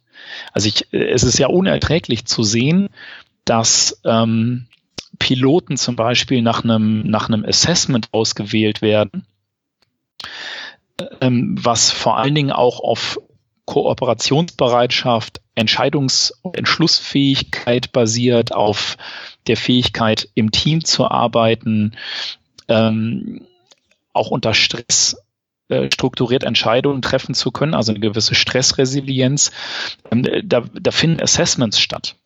Also 0.52 0.68
ich, 0.68 0.92
es 0.92 1.22
ist 1.22 1.38
ja 1.38 1.46
unerträglich 1.48 2.26
zu 2.26 2.42
sehen, 2.42 2.88
dass 3.44 4.00
ähm, 4.04 4.66
Piloten 5.18 5.76
zum 5.76 5.96
Beispiel 5.96 6.42
nach 6.42 6.64
einem, 6.64 7.02
nach 7.02 7.28
einem 7.28 7.44
Assessment 7.44 8.08
ausgewählt 8.12 8.82
werden, 8.82 9.26
ähm, 11.20 11.56
was 11.58 11.90
vor 11.90 12.18
allen 12.18 12.34
Dingen 12.34 12.52
auch 12.52 12.80
auf 12.80 13.18
Kooperationsbereitschaft, 13.64 15.40
Entscheidungs- 15.54 16.32
und 16.42 16.56
Entschlussfähigkeit 16.56 17.92
basiert, 17.92 18.52
auf 18.52 18.96
der 19.46 19.56
Fähigkeit, 19.56 20.28
im 20.34 20.50
Team 20.50 20.84
zu 20.84 21.10
arbeiten, 21.10 21.96
ähm, 22.68 23.46
auch 24.12 24.30
unter 24.30 24.54
Stress 24.54 25.16
äh, 25.68 25.90
strukturiert 25.92 26.44
Entscheidungen 26.44 27.02
treffen 27.02 27.34
zu 27.34 27.50
können, 27.50 27.74
also 27.74 27.92
eine 27.92 28.00
gewisse 28.00 28.34
Stressresilienz. 28.34 29.52
Ähm, 30.10 30.26
da, 30.44 30.64
da 30.72 30.90
finden 30.90 31.22
Assessments 31.22 31.80
statt. 31.80 32.16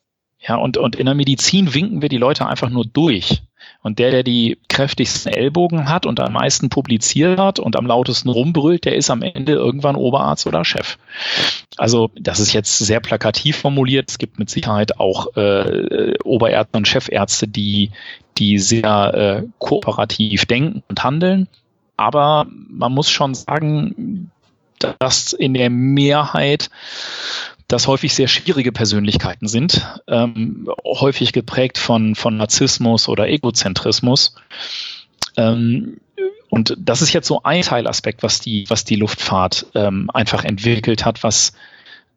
Ja, 0.41 0.57
und, 0.57 0.77
und 0.77 0.97
in 0.97 1.07
der 1.07 1.15
Medizin 1.15 1.75
winken 1.75 2.03
wir 2.03 2.09
die 2.09 2.19
Leute 2.19 2.47
einfach 2.47 2.71
nur 2.71 2.85
durch. 2.85 3.43
Und 3.87 4.01
der, 4.01 4.11
der 4.11 4.25
die 4.25 4.59
kräftigsten 4.69 5.33
Ellbogen 5.33 5.89
hat 5.89 6.07
und 6.07 6.19
am 6.19 6.33
meisten 6.33 6.71
publiziert 6.71 7.39
hat 7.39 7.61
und 7.61 7.77
am 7.77 7.87
lautesten 7.87 8.29
rumbrüllt, 8.29 8.85
der 8.85 8.97
ist 8.97 9.11
am 9.11 9.23
Ende 9.23 9.53
irgendwann 9.53 9.95
Oberarzt 9.95 10.49
oder 10.49 10.65
Chef. 10.65 10.99
Also 11.77 12.11
das 12.19 12.41
ist 12.41 12.53
jetzt 12.53 12.81
sehr 12.81 12.99
plakativ 12.99 13.59
formuliert. 13.59 14.11
Es 14.11 14.19
gibt 14.19 14.41
mit 14.41 14.51
Sicherheit 14.51 14.99
auch 14.99 15.37
äh, 15.37 16.15
Oberärzte 16.25 16.77
und 16.77 16.89
Chefärzte, 16.89 17.47
die, 17.47 17.93
die 18.39 18.59
sehr 18.59 19.15
äh, 19.15 19.49
kooperativ 19.61 20.47
denken 20.47 20.83
und 20.89 21.05
handeln. 21.05 21.47
Aber 21.97 22.49
man 22.51 22.91
muss 22.91 23.09
schon 23.09 23.37
sagen, 23.37 24.33
dass 24.99 25.33
in 25.33 25.55
der 25.55 25.71
Mehrheit 25.71 26.71
das 27.69 27.89
häufig 27.89 28.15
sehr 28.15 28.29
schwierige 28.29 28.73
Persönlichkeiten 28.73 29.49
sind, 29.49 29.87
ähm, 30.07 30.69
häufig 30.85 31.33
geprägt 31.33 31.79
von, 31.79 32.15
von 32.15 32.37
Narzissmus 32.37 33.09
oder 33.09 33.29
Egozentrismus. 33.29 34.35
Ähm, 35.37 35.99
und 36.49 36.77
das 36.79 37.03
ist 37.03 37.13
jetzt 37.13 37.27
so 37.27 37.43
ein 37.43 37.63
Teilaspekt, 37.63 38.23
was 38.23 38.41
die, 38.41 38.65
was 38.69 38.85
die 38.85 38.97
Luftfahrt 38.97 39.67
ähm, 39.75 40.11
einfach 40.15 40.45
entwickelt 40.45 41.05
hat, 41.05 41.25
was, 41.25 41.55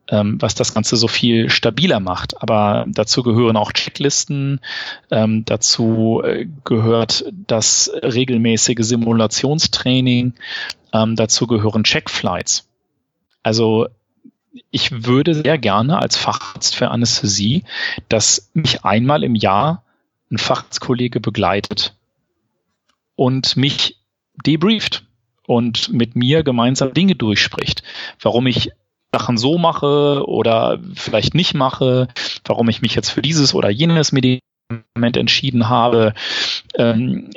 ähm, 0.07 0.39
was 0.39 0.53
das 0.53 0.73
Ganze 0.73 0.97
so 0.97 1.07
viel 1.07 1.49
stabiler 1.49 1.99
macht. 1.99 2.41
Aber 2.41 2.85
dazu 2.87 3.23
gehören 3.23 3.57
auch 3.57 3.73
Checklisten, 3.73 4.61
ähm, 5.09 5.45
dazu 5.45 6.21
äh, 6.23 6.45
gehört 6.63 7.25
das 7.47 7.91
regelmäßige 8.03 8.77
Simulationstraining, 8.81 10.33
ähm, 10.93 11.15
dazu 11.15 11.47
gehören 11.47 11.83
Checkflights. 11.83 12.67
Also 13.41 13.87
ich 14.71 15.05
würde 15.05 15.33
sehr 15.33 15.57
gerne 15.57 15.99
als 15.99 16.17
Facharzt 16.17 16.75
für 16.75 16.89
Anästhesie, 16.89 17.63
dass 18.07 18.51
mich 18.53 18.83
einmal 18.85 19.23
im 19.23 19.35
Jahr 19.35 19.83
ein 20.31 20.37
Facharztkollege 20.37 21.19
begleitet 21.19 21.95
und 23.15 23.57
mich 23.57 23.97
debrieft 24.45 25.05
und 25.47 25.91
mit 25.91 26.15
mir 26.15 26.43
gemeinsam 26.43 26.93
Dinge 26.93 27.15
durchspricht. 27.15 27.83
Warum 28.21 28.47
ich 28.47 28.71
Sachen 29.11 29.37
so 29.37 29.57
mache 29.57 30.23
oder 30.27 30.79
vielleicht 30.93 31.33
nicht 31.33 31.55
mache, 31.55 32.07
warum 32.45 32.69
ich 32.69 32.81
mich 32.81 32.95
jetzt 32.95 33.09
für 33.09 33.21
dieses 33.21 33.53
oder 33.53 33.69
jenes 33.69 34.11
Medikament 34.11 35.17
entschieden 35.17 35.67
habe. 35.69 36.13
Ähm, 36.75 37.31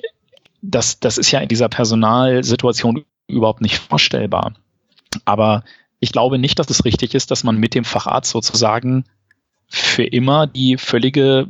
das, 0.61 1.01
das 1.01 1.19
ist 1.19 1.31
ja 1.31 1.41
in 1.41 1.49
dieser 1.49 1.69
Personalsituation 1.69 3.05
überhaupt 3.27 3.63
nicht 3.63 3.79
vorstellbar. 3.79 4.53
Aber 5.25 5.65
ich 6.03 6.11
glaube 6.11 6.37
nicht, 6.37 6.59
dass 6.59 6.69
es 6.69 6.85
richtig 6.85 7.15
ist, 7.15 7.31
dass 7.31 7.45
man 7.45 7.59
mit 7.59 7.77
dem 7.77 7.85
Facharzt 7.85 8.33
sozusagen 8.33 9.05
für 9.69 10.03
immer 10.03 10.49
die 10.49 10.77
völlige 10.77 11.47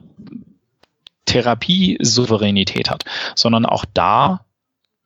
Therapiesouveränität 1.25 2.91
hat, 2.91 3.07
sondern 3.35 3.65
auch 3.65 3.87
da 3.95 4.45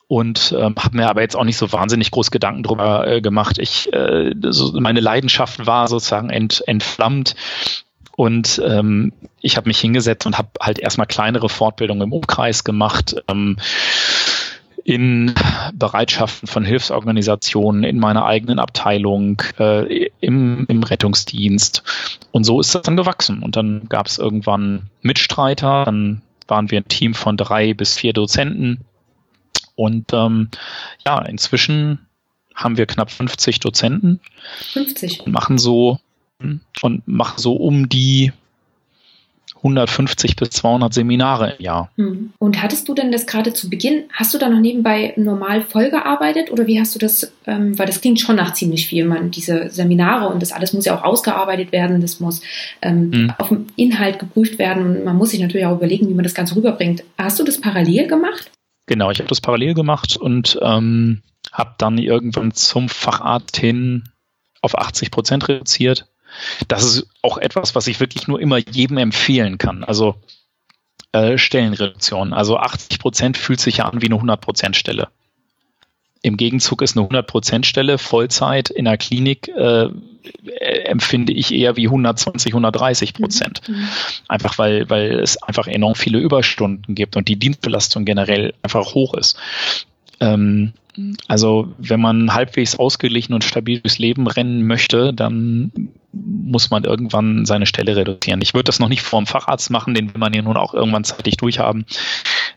und 0.08 0.54
ähm, 0.58 0.76
habe 0.78 0.98
mir 0.98 1.10
aber 1.10 1.22
jetzt 1.22 1.36
auch 1.36 1.44
nicht 1.44 1.58
so 1.58 1.72
wahnsinnig 1.72 2.12
groß 2.12 2.32
Gedanken 2.32 2.64
drüber 2.64 3.08
äh, 3.08 3.22
gemacht. 3.22 3.60
Ich, 3.60 3.92
äh, 3.94 4.34
so 4.50 4.78
meine 4.80 5.00
Leidenschaft 5.00 5.66
war 5.66 5.88
sozusagen 5.88 6.30
ent, 6.30 6.64
entflammt 6.68 7.36
und 8.16 8.62
ähm, 8.66 9.14
ich 9.42 9.58
habe 9.58 9.70
mich 9.70 9.80
hingesetzt 9.80 10.26
und 10.26 10.38
habe 10.38 10.50
halt 10.60 10.80
erstmal 10.80 11.08
kleinere 11.08 11.50
Fortbildungen 11.50 12.04
im 12.04 12.14
Umkreis 12.14 12.64
gemacht. 12.64 13.16
Ähm, 13.28 13.58
in 14.88 15.36
Bereitschaften 15.74 16.48
von 16.48 16.64
Hilfsorganisationen, 16.64 17.84
in 17.84 18.00
meiner 18.00 18.26
eigenen 18.26 18.58
Abteilung, 18.58 19.42
äh, 19.60 20.10
im, 20.22 20.66
im 20.70 20.82
Rettungsdienst. 20.82 21.84
Und 22.32 22.46
so 22.46 22.62
ist 22.62 22.74
das 22.74 22.84
dann 22.84 22.96
gewachsen. 22.96 23.44
Und 23.44 23.58
dann 23.58 23.90
gab 23.90 24.08
es 24.08 24.18
irgendwann 24.18 24.84
Mitstreiter, 25.02 25.84
dann 25.84 26.22
waren 26.48 26.72
wir 26.72 26.80
ein 26.80 26.88
Team 26.88 27.16
von 27.16 27.36
drei 27.36 27.74
bis 27.74 27.98
vier 27.98 28.14
Dozenten. 28.14 28.86
Und 29.76 30.14
ähm, 30.14 30.52
ja, 31.06 31.22
inzwischen 31.22 32.08
haben 32.56 32.78
wir 32.78 32.86
knapp 32.86 33.12
50 33.12 33.60
Dozenten. 33.60 34.22
50. 34.72 35.26
Und 35.26 35.34
machen 35.34 35.58
so 35.58 36.00
und 36.82 37.06
machen 37.06 37.40
so 37.40 37.56
um 37.58 37.90
die 37.90 38.32
150 39.68 40.36
bis 40.36 40.50
200 40.52 40.94
Seminare 40.94 41.56
im 41.58 41.64
Jahr. 41.64 41.92
Hm. 41.96 42.34
Und 42.40 42.62
hattest 42.62 42.88
du 42.88 42.94
denn 42.94 43.12
das 43.12 43.28
gerade 43.28 43.54
zu 43.54 43.70
Beginn, 43.70 44.06
hast 44.14 44.34
du 44.34 44.38
da 44.38 44.50
noch 44.50 44.60
nebenbei 44.60 45.14
normal 45.18 45.62
vollgearbeitet 45.62 46.52
oder 46.52 46.68
wie 46.68 46.80
hast 46.80 46.96
du 46.96 47.00
das, 47.00 47.32
ähm, 47.46 47.78
weil 47.78 47.86
das 47.86 48.02
klingt 48.02 48.20
schon 48.20 48.36
nach 48.36 48.54
ziemlich 48.54 48.88
viel, 48.88 49.06
man, 49.06 49.32
diese 49.32 49.70
Seminare 49.70 50.30
und 50.30 50.42
das 50.42 50.52
alles 50.52 50.74
muss 50.74 50.86
ja 50.86 50.98
auch 50.98 51.04
ausgearbeitet 51.04 51.72
werden, 51.72 52.02
das 52.02 52.20
muss 52.20 52.42
ähm, 52.82 53.12
hm. 53.14 53.34
auf 53.38 53.50
dem 53.50 53.68
Inhalt 53.76 54.20
geprüft 54.20 54.60
werden 54.60 54.84
und 54.84 55.04
man 55.04 55.18
muss 55.18 55.32
sich 55.32 55.40
natürlich 55.40 55.68
auch 55.68 55.78
überlegen, 55.78 56.08
wie 56.10 56.14
man 56.14 56.24
das 56.24 56.34
Ganze 56.34 56.56
rüberbringt. 56.56 57.04
Hast 57.18 57.40
du 57.40 57.44
das 57.44 57.60
parallel 57.60 58.08
gemacht? 58.08 58.52
Genau, 58.88 59.12
ich 59.12 59.20
habe 59.20 59.28
das 59.28 59.42
parallel 59.42 59.74
gemacht 59.74 60.16
und 60.16 60.58
ähm, 60.62 61.22
habe 61.52 61.76
dann 61.78 61.98
irgendwann 61.98 62.52
zum 62.54 62.88
Facharzt 62.88 63.58
hin 63.58 64.04
auf 64.62 64.78
80 64.78 65.12
Prozent 65.12 65.48
reduziert 65.48 66.08
das 66.68 66.84
ist 66.84 67.08
auch 67.22 67.38
etwas, 67.38 67.76
was 67.76 67.88
ich 67.88 68.00
wirklich 68.00 68.28
nur 68.28 68.40
immer 68.40 68.58
jedem 68.58 68.98
empfehlen 68.98 69.58
kann. 69.58 69.84
Also 69.84 70.16
äh, 71.12 71.38
Stellenreduktion. 71.38 72.34
Also 72.34 72.58
80 72.58 73.00
Prozent 73.00 73.38
fühlt 73.38 73.60
sich 73.60 73.78
ja 73.78 73.86
an 73.86 74.02
wie 74.02 74.08
eine 74.08 74.16
100 74.16 74.40
Prozent 74.42 74.76
Stelle. 74.76 75.08
Im 76.22 76.36
Gegenzug 76.36 76.82
ist 76.82 76.98
eine 76.98 77.04
100 77.04 77.28
Prozent 77.28 77.66
Stelle 77.66 77.98
Vollzeit 77.98 78.70
in 78.70 78.86
der 78.86 78.98
Klinik 78.98 79.48
äh, 79.48 79.90
empfinde 80.84 81.32
ich 81.32 81.54
eher 81.54 81.78
wie 81.78 81.88
120, 81.88 82.52
130 82.52 83.14
Prozent. 83.14 83.62
Mhm. 83.68 83.76
mhm. 83.76 83.88
Einfach 84.28 84.58
weil, 84.58 84.90
weil 84.90 85.20
es 85.20 85.42
einfach 85.42 85.68
enorm 85.68 85.96
viele 85.96 86.20
Überstunden 86.20 86.96
gibt 86.96 87.16
und 87.16 87.28
die 87.28 87.38
Dienstbelastung 87.38 88.04
generell 88.06 88.54
einfach 88.62 88.94
hoch 88.94 89.14
ist. 89.14 89.38
Ähm, 90.20 90.74
also 91.28 91.74
wenn 91.78 92.02
man 92.02 92.34
halbwegs 92.34 92.78
ausgeglichen 92.78 93.34
und 93.34 93.44
stabil 93.44 93.80
durchs 93.80 94.00
Leben 94.00 94.28
rennen 94.28 94.66
möchte, 94.66 95.14
dann 95.14 95.72
muss 96.12 96.72
man 96.72 96.84
irgendwann 96.84 97.46
seine 97.46 97.68
Stelle 97.68 97.96
reduzieren. 97.96 98.42
Ich 98.42 98.54
würde 98.54 98.66
das 98.66 98.80
noch 98.80 98.90
nicht 98.90 99.02
vor 99.02 99.22
dem 99.22 99.28
Facharzt 99.28 99.70
machen, 99.70 99.94
den 99.94 100.14
will 100.14 100.20
man 100.20 100.34
ja 100.34 100.42
nun 100.42 100.58
auch 100.58 100.74
irgendwann 100.74 101.04
zeitig 101.04 101.38
durchhaben. 101.38 101.86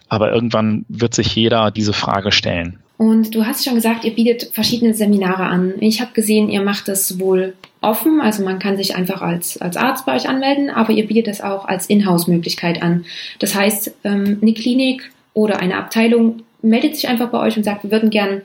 Aber 0.09 0.33
irgendwann 0.33 0.87
wird 0.89 1.15
sich 1.15 1.35
jeder 1.35 1.71
diese 1.71 1.93
Frage 1.93 2.33
stellen. 2.33 2.79
Und 2.97 3.35
du 3.35 3.47
hast 3.47 3.65
schon 3.65 3.75
gesagt, 3.75 4.05
ihr 4.05 4.15
bietet 4.15 4.51
verschiedene 4.53 4.93
Seminare 4.93 5.45
an. 5.45 5.75
Ich 5.81 6.01
habe 6.01 6.13
gesehen, 6.13 6.51
ihr 6.51 6.63
macht 6.63 6.89
das 6.89 7.09
sowohl 7.09 7.55
offen, 7.81 8.21
also 8.21 8.45
man 8.45 8.59
kann 8.59 8.77
sich 8.77 8.95
einfach 8.95 9.23
als, 9.23 9.59
als 9.59 9.77
Arzt 9.77 10.05
bei 10.05 10.15
euch 10.15 10.29
anmelden, 10.29 10.69
aber 10.69 10.93
ihr 10.93 11.07
bietet 11.07 11.27
das 11.27 11.41
auch 11.41 11.65
als 11.65 11.87
Inhouse-Möglichkeit 11.87 12.83
an. 12.83 13.07
Das 13.39 13.55
heißt, 13.55 13.95
ähm, 14.05 14.39
eine 14.43 14.53
Klinik 14.53 15.11
oder 15.33 15.61
eine 15.61 15.79
Abteilung 15.79 16.43
meldet 16.63 16.95
sich 16.97 17.09
einfach 17.09 17.31
bei 17.31 17.39
euch 17.41 17.57
und 17.57 17.65
sagt, 17.65 17.85
wir 17.85 17.91
würden 17.91 18.11
gern 18.11 18.43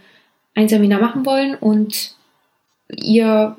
ein 0.54 0.69
Seminar 0.69 0.99
machen 0.99 1.25
wollen 1.25 1.56
und 1.56 2.15
ihr 2.89 3.56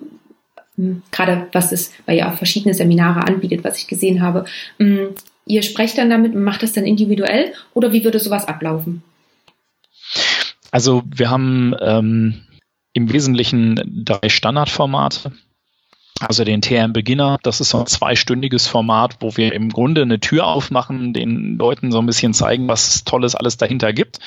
hm, 0.77 1.03
gerade 1.11 1.49
was 1.53 1.73
es, 1.73 1.93
weil 2.07 2.17
ihr 2.17 2.29
auch 2.29 2.37
verschiedene 2.37 2.75
Seminare 2.75 3.27
anbietet, 3.27 3.65
was 3.65 3.79
ich 3.79 3.87
gesehen 3.87 4.23
habe, 4.23 4.45
hm, 4.79 5.15
ihr 5.47 5.63
sprecht 5.63 5.99
dann 5.99 6.11
damit 6.11 6.35
und 6.35 6.45
macht 6.45 6.63
das 6.63 6.73
dann 6.73 6.87
individuell 6.87 7.53
oder 7.75 7.93
wie 7.93 8.05
würde 8.05 8.19
sowas 8.19 8.47
ablaufen? 8.47 9.03
Also 10.71 11.03
wir 11.07 11.31
haben 11.31 11.75
ähm, 11.81 12.43
im 12.93 13.13
Wesentlichen 13.13 14.05
drei 14.05 14.29
Standardformate. 14.29 15.33
Also 16.21 16.45
den 16.45 16.63
TM 16.63 16.95
Beginner, 16.95 17.39
das 17.43 17.61
ist 17.61 17.71
so 17.71 17.79
ein 17.79 17.87
zweistündiges 17.87 18.67
Format, 18.67 19.17
wo 19.21 19.37
wir 19.37 19.53
im 19.53 19.69
Grunde 19.69 20.03
eine 20.03 20.19
Tür 20.19 20.47
aufmachen, 20.47 21.13
den 21.13 21.59
Leuten 21.59 21.93
so 21.93 21.99
ein 21.99 22.07
bisschen 22.07 22.33
zeigen, 22.33 22.69
was 22.69 23.05
Tolles 23.05 23.35
alles 23.35 23.59
dahinter 23.59 23.93
gibt. 23.93 24.19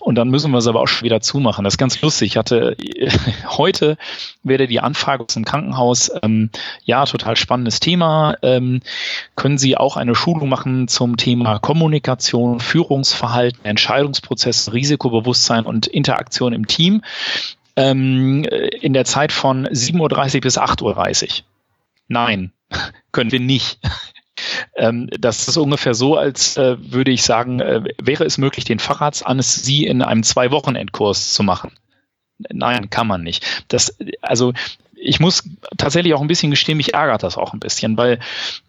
Und 0.00 0.16
dann 0.16 0.28
müssen 0.28 0.50
wir 0.50 0.58
es 0.58 0.66
aber 0.66 0.80
auch 0.80 0.86
schon 0.86 1.06
wieder 1.06 1.22
zumachen. 1.22 1.64
Das 1.64 1.74
ist 1.74 1.78
ganz 1.78 2.00
lustig. 2.02 2.32
Ich 2.32 2.36
hatte 2.36 2.76
heute 3.46 3.96
werde 4.42 4.66
die 4.66 4.80
Anfrage 4.80 5.24
aus 5.24 5.32
dem 5.32 5.46
Krankenhaus, 5.46 6.10
ähm, 6.22 6.50
ja, 6.84 7.06
total 7.06 7.36
spannendes 7.36 7.80
Thema. 7.80 8.36
Ähm, 8.42 8.82
können 9.34 9.56
Sie 9.56 9.78
auch 9.78 9.96
eine 9.96 10.14
Schulung 10.14 10.50
machen 10.50 10.88
zum 10.88 11.16
Thema 11.16 11.58
Kommunikation, 11.58 12.60
Führungsverhalten, 12.60 13.64
Entscheidungsprozess, 13.64 14.74
Risikobewusstsein 14.74 15.64
und 15.64 15.86
Interaktion 15.86 16.52
im 16.52 16.66
Team? 16.66 17.02
Ähm, 17.80 18.44
in 18.44 18.92
der 18.92 19.04
Zeit 19.04 19.32
von 19.32 19.66
7.30 19.66 20.36
Uhr 20.36 20.40
bis 20.42 20.58
8.30 20.58 21.22
Uhr. 21.24 21.44
Nein, 22.08 22.52
können 23.12 23.32
wir 23.32 23.40
nicht. 23.40 23.78
ähm, 24.76 25.08
das 25.18 25.48
ist 25.48 25.56
ungefähr 25.56 25.94
so, 25.94 26.16
als 26.16 26.56
äh, 26.56 26.76
würde 26.78 27.10
ich 27.10 27.22
sagen, 27.22 27.60
äh, 27.60 27.82
wäre 28.00 28.24
es 28.24 28.38
möglich, 28.38 28.64
den 28.64 28.78
Facharztanästhesie 28.78 29.86
in 29.86 30.02
einem 30.02 30.22
Zwei-Wochen-Endkurs 30.22 31.32
zu 31.32 31.42
machen. 31.42 31.72
Nein, 32.38 32.90
kann 32.90 33.06
man 33.06 33.22
nicht. 33.22 33.64
Das, 33.68 33.96
also 34.22 34.52
ich 34.94 35.20
muss 35.20 35.44
tatsächlich 35.78 36.14
auch 36.14 36.20
ein 36.20 36.26
bisschen 36.26 36.50
gestehen, 36.50 36.76
mich 36.76 36.94
ärgert 36.94 37.22
das 37.22 37.38
auch 37.38 37.54
ein 37.54 37.60
bisschen, 37.60 37.96
weil, 37.96 38.18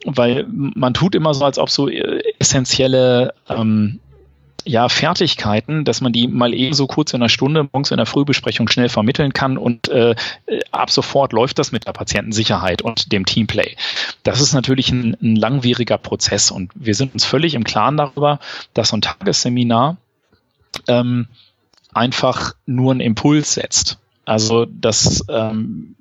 weil 0.05 0.45
man 0.47 0.93
tut 0.93 1.15
immer 1.15 1.33
so, 1.33 1.43
als 1.43 1.57
ob 1.57 1.69
so 1.69 1.89
äh, 1.89 2.21
essentielle 2.39 3.33
ähm, 3.49 3.99
ja, 4.65 4.89
Fertigkeiten, 4.89 5.85
dass 5.85 6.01
man 6.01 6.13
die 6.13 6.27
mal 6.27 6.53
eben 6.53 6.73
so 6.73 6.87
kurz 6.87 7.13
in 7.13 7.21
einer 7.21 7.29
Stunde 7.29 7.63
morgens 7.63 7.91
in 7.91 7.97
der 7.97 8.05
Frühbesprechung 8.05 8.67
schnell 8.67 8.89
vermitteln 8.89 9.33
kann 9.33 9.57
und 9.57 9.89
äh, 9.89 10.15
ab 10.71 10.91
sofort 10.91 11.33
läuft 11.33 11.59
das 11.59 11.71
mit 11.71 11.87
der 11.87 11.93
Patientensicherheit 11.93 12.81
und 12.81 13.11
dem 13.11 13.25
Teamplay. 13.25 13.75
Das 14.23 14.41
ist 14.41 14.53
natürlich 14.53 14.91
ein, 14.91 15.17
ein 15.21 15.35
langwieriger 15.35 15.97
Prozess 15.97 16.51
und 16.51 16.71
wir 16.75 16.95
sind 16.95 17.13
uns 17.13 17.25
völlig 17.25 17.53
im 17.53 17.63
Klaren 17.63 17.97
darüber, 17.97 18.39
dass 18.73 18.89
so 18.89 18.97
ein 18.97 19.01
Tagesseminar 19.01 19.97
ähm, 20.87 21.27
einfach 21.93 22.53
nur 22.65 22.91
einen 22.91 23.01
Impuls 23.01 23.53
setzt. 23.53 23.97
Also 24.25 24.65
dass 24.65 25.25
ähm, 25.29 25.95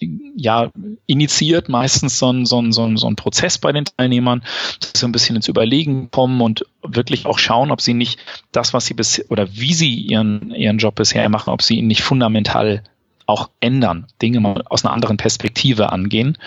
ja, 0.00 0.70
initiiert 1.06 1.68
meistens 1.68 2.18
so 2.18 2.32
ein, 2.32 2.46
so, 2.46 2.60
ein, 2.60 2.72
so, 2.72 2.84
ein, 2.84 2.96
so 2.96 3.06
ein 3.08 3.16
Prozess 3.16 3.58
bei 3.58 3.72
den 3.72 3.84
Teilnehmern, 3.84 4.42
dass 4.80 4.92
sie 5.00 5.06
ein 5.06 5.12
bisschen 5.12 5.36
ins 5.36 5.48
Überlegen 5.48 6.10
kommen 6.10 6.40
und 6.40 6.64
wirklich 6.82 7.26
auch 7.26 7.38
schauen, 7.38 7.70
ob 7.70 7.80
sie 7.80 7.94
nicht 7.94 8.18
das, 8.52 8.72
was 8.72 8.86
sie 8.86 8.94
bisher 8.94 9.24
oder 9.30 9.52
wie 9.52 9.74
sie 9.74 9.94
ihren, 9.94 10.54
ihren 10.54 10.78
Job 10.78 10.94
bisher 10.94 11.28
machen, 11.28 11.50
ob 11.50 11.62
sie 11.62 11.78
ihn 11.78 11.88
nicht 11.88 12.02
fundamental 12.02 12.84
auch 13.26 13.50
ändern, 13.60 14.06
Dinge 14.22 14.40
mal 14.40 14.62
aus 14.68 14.84
einer 14.84 14.94
anderen 14.94 15.16
Perspektive 15.16 15.92
angehen. 15.92 16.38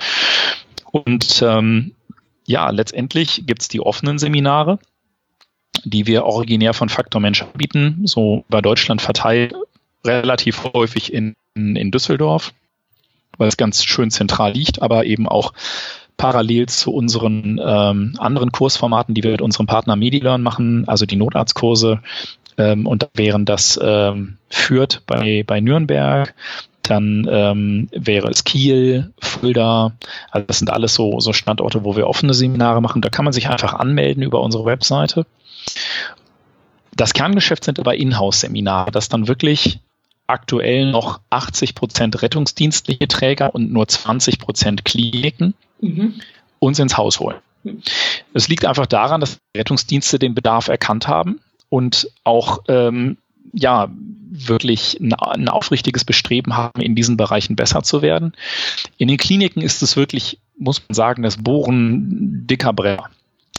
Und 0.91 1.43
ähm, 1.45 1.93
ja, 2.47 2.69
letztendlich 2.69 3.43
gibt's 3.45 3.67
die 3.67 3.81
offenen 3.81 4.17
Seminare, 4.17 4.79
die 5.83 6.07
wir 6.07 6.23
originär 6.23 6.73
von 6.73 6.89
Faktor 6.89 7.21
Mensch 7.21 7.43
anbieten, 7.43 8.01
so 8.05 8.45
über 8.47 8.61
Deutschland 8.61 9.01
verteilt, 9.01 9.53
relativ 10.03 10.63
häufig 10.73 11.13
in, 11.13 11.35
in 11.55 11.91
Düsseldorf 11.91 12.53
weil 13.37 13.47
es 13.47 13.57
ganz 13.57 13.83
schön 13.83 14.11
zentral 14.11 14.53
liegt, 14.53 14.81
aber 14.81 15.05
eben 15.05 15.27
auch 15.27 15.53
parallel 16.17 16.67
zu 16.67 16.93
unseren 16.93 17.59
ähm, 17.63 18.13
anderen 18.19 18.51
Kursformaten, 18.51 19.15
die 19.15 19.23
wir 19.23 19.31
mit 19.31 19.41
unserem 19.41 19.65
Partner 19.65 19.95
MediLearn 19.95 20.41
machen, 20.41 20.87
also 20.87 21.05
die 21.05 21.15
Notarztkurse. 21.15 22.01
Ähm, 22.57 22.85
und 22.85 23.09
wären 23.15 23.45
das 23.45 23.79
ähm, 23.81 24.37
Fürth 24.49 25.01
bei, 25.07 25.43
bei 25.47 25.61
Nürnberg, 25.61 26.35
dann 26.83 27.27
ähm, 27.29 27.87
wäre 27.91 28.29
es 28.29 28.43
Kiel, 28.43 29.13
Fulda. 29.19 29.93
Also 30.29 30.45
das 30.45 30.59
sind 30.59 30.69
alles 30.69 30.93
so, 30.93 31.19
so 31.19 31.33
Standorte, 31.33 31.83
wo 31.83 31.95
wir 31.95 32.07
offene 32.07 32.33
Seminare 32.33 32.81
machen. 32.81 33.01
Da 33.01 33.09
kann 33.09 33.25
man 33.25 33.33
sich 33.33 33.49
einfach 33.49 33.73
anmelden 33.73 34.23
über 34.23 34.41
unsere 34.41 34.65
Webseite. 34.65 35.25
Das 36.95 37.13
Kerngeschäft 37.13 37.63
sind 37.63 37.79
aber 37.79 37.95
Inhouse-Seminare, 37.95 38.91
das 38.91 39.09
dann 39.09 39.27
wirklich 39.27 39.79
aktuell 40.31 40.91
noch 40.91 41.19
80 41.29 41.75
Prozent 41.75 42.21
rettungsdienstliche 42.21 43.07
Träger 43.07 43.53
und 43.53 43.71
nur 43.71 43.87
20 43.87 44.39
Prozent 44.39 44.85
Kliniken 44.85 45.53
mhm. 45.79 46.15
uns 46.59 46.79
ins 46.79 46.97
Haus 46.97 47.19
holen. 47.19 47.37
Mhm. 47.63 47.81
Es 48.33 48.47
liegt 48.47 48.65
einfach 48.65 48.87
daran, 48.87 49.21
dass 49.21 49.39
Rettungsdienste 49.55 50.19
den 50.19 50.33
Bedarf 50.33 50.67
erkannt 50.67 51.07
haben 51.07 51.41
und 51.69 52.09
auch 52.23 52.63
ähm, 52.67 53.17
ja 53.53 53.89
wirklich 54.31 54.99
ein, 54.99 55.13
ein 55.13 55.49
aufrichtiges 55.49 56.05
Bestreben 56.05 56.55
haben, 56.55 56.81
in 56.81 56.95
diesen 56.95 57.17
Bereichen 57.17 57.55
besser 57.55 57.83
zu 57.83 58.01
werden. 58.01 58.33
In 58.97 59.07
den 59.07 59.17
Kliniken 59.17 59.61
ist 59.61 59.81
es 59.81 59.97
wirklich, 59.97 60.39
muss 60.57 60.81
man 60.87 60.95
sagen, 60.95 61.23
das 61.23 61.37
Bohren 61.37 62.47
dicker 62.47 62.73
Brenner. 62.73 63.09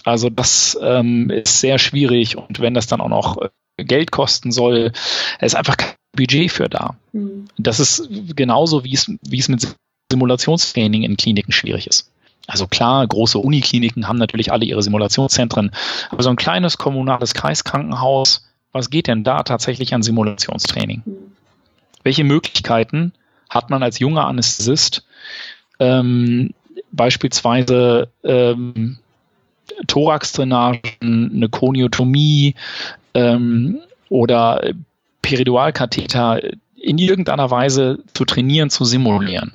Also 0.05 0.31
das 0.31 0.79
ähm, 0.83 1.31
ist 1.31 1.61
sehr 1.61 1.79
schwierig 1.79 2.37
und 2.37 2.61
wenn 2.61 2.75
das 2.75 2.87
dann 2.87 3.01
auch 3.01 3.09
noch 3.09 3.39
äh, 3.41 3.85
Geld 3.85 4.11
kosten 4.11 4.51
soll, 4.51 4.93
ist 5.41 5.55
einfach 5.55 5.77
kein 5.77 5.95
Budget 6.13 6.51
für 6.51 6.69
da. 6.69 6.97
Mhm. 7.13 7.47
Das 7.59 7.81
ist 7.81 8.09
genauso, 8.37 8.85
wie 8.85 8.95
es, 8.95 9.11
wie 9.23 9.39
es 9.39 9.49
mit 9.49 9.67
Simulationstraining 10.11 11.03
in 11.03 11.17
Kliniken 11.17 11.53
schwierig 11.53 11.87
ist. 11.87 12.11
Also 12.47 12.67
klar, 12.67 13.07
große 13.07 13.39
Unikliniken 13.39 14.09
haben 14.09 14.19
natürlich 14.19 14.53
alle 14.53 14.65
ihre 14.65 14.83
Simulationszentren, 14.83 15.71
aber 16.11 16.23
so 16.23 16.31
ein 16.31 16.37
kleines 16.37 16.77
kommunales 16.77 17.35
Kreiskrankenhaus, 17.35 18.47
was 18.73 18.91
geht 18.91 19.07
denn 19.07 19.23
da 19.23 19.43
tatsächlich 19.43 19.95
an 19.95 20.03
Simulationstraining? 20.03 21.03
Mhm. 21.05 21.33
Welche 22.03 22.25
Möglichkeiten 22.25 23.13
hat 23.49 23.71
man 23.71 23.83
als 23.83 23.99
junger 23.99 24.27
Anästhesist, 24.27 25.05
ähm, 25.79 26.53
beispielsweise 26.91 28.09
ähm, 28.25 28.99
Thoraxdrainagen, 29.87 31.33
eine 31.35 31.49
Koniotomie 31.49 32.55
ähm, 33.15 33.79
oder 34.09 34.73
Peridualkatheter 35.33 36.43
in 36.77 36.99
irgendeiner 36.99 37.51
Weise 37.51 38.01
zu 38.13 38.27
trainieren, 38.27 38.69
zu 38.69 38.85
simulieren. 38.85 39.53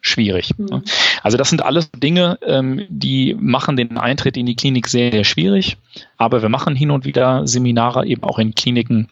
Schwierig. 0.00 0.56
Mhm. 0.56 0.84
Also 1.22 1.36
das 1.36 1.50
sind 1.50 1.62
alles 1.62 1.90
Dinge, 1.90 2.38
ähm, 2.40 2.86
die 2.88 3.36
machen 3.38 3.76
den 3.76 3.98
Eintritt 3.98 4.38
in 4.38 4.46
die 4.46 4.56
Klinik 4.56 4.88
sehr, 4.88 5.12
sehr 5.12 5.24
schwierig. 5.24 5.76
Aber 6.16 6.40
wir 6.40 6.48
machen 6.48 6.74
hin 6.74 6.90
und 6.90 7.04
wieder 7.04 7.46
Seminare 7.46 8.06
eben 8.06 8.22
auch 8.22 8.38
in 8.38 8.54
Kliniken, 8.54 9.08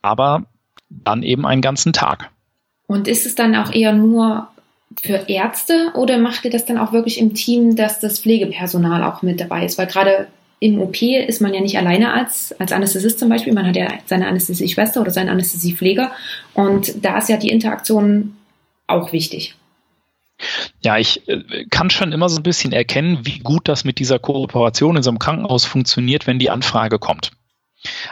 aber 0.00 0.44
dann 0.88 1.24
eben 1.24 1.44
einen 1.44 1.62
ganzen 1.62 1.92
Tag. 1.92 2.30
Und 2.86 3.08
ist 3.08 3.26
es 3.26 3.34
dann 3.34 3.56
auch 3.56 3.72
eher 3.72 3.92
nur 3.92 4.46
für 5.00 5.24
Ärzte 5.26 5.90
oder 5.94 6.18
macht 6.18 6.44
ihr 6.44 6.52
das 6.52 6.66
dann 6.66 6.78
auch 6.78 6.92
wirklich 6.92 7.18
im 7.18 7.34
Team, 7.34 7.74
dass 7.74 7.98
das 7.98 8.20
Pflegepersonal 8.20 9.02
auch 9.02 9.22
mit 9.22 9.40
dabei 9.40 9.64
ist? 9.64 9.76
Weil 9.76 9.88
gerade 9.88 10.28
im 10.62 10.80
OP 10.80 11.02
ist 11.02 11.40
man 11.40 11.52
ja 11.52 11.60
nicht 11.60 11.76
alleine 11.76 12.12
als, 12.12 12.54
als 12.60 12.70
Anästhesist 12.70 13.18
zum 13.18 13.28
Beispiel. 13.28 13.52
Man 13.52 13.66
hat 13.66 13.74
ja 13.74 13.88
seine 14.06 14.28
Anästhesieschwester 14.28 15.00
oder 15.00 15.10
seinen 15.10 15.28
Anästhesiepfleger. 15.28 16.12
Und 16.54 17.04
da 17.04 17.18
ist 17.18 17.28
ja 17.28 17.36
die 17.36 17.48
Interaktion 17.48 18.36
auch 18.86 19.12
wichtig. 19.12 19.56
Ja, 20.80 20.98
ich 20.98 21.28
äh, 21.28 21.64
kann 21.68 21.90
schon 21.90 22.12
immer 22.12 22.28
so 22.28 22.36
ein 22.36 22.44
bisschen 22.44 22.72
erkennen, 22.72 23.18
wie 23.22 23.40
gut 23.40 23.66
das 23.66 23.82
mit 23.82 23.98
dieser 23.98 24.20
Kooperation 24.20 24.96
in 24.96 25.02
so 25.02 25.10
einem 25.10 25.18
Krankenhaus 25.18 25.64
funktioniert, 25.64 26.28
wenn 26.28 26.38
die 26.38 26.50
Anfrage 26.50 27.00
kommt. 27.00 27.32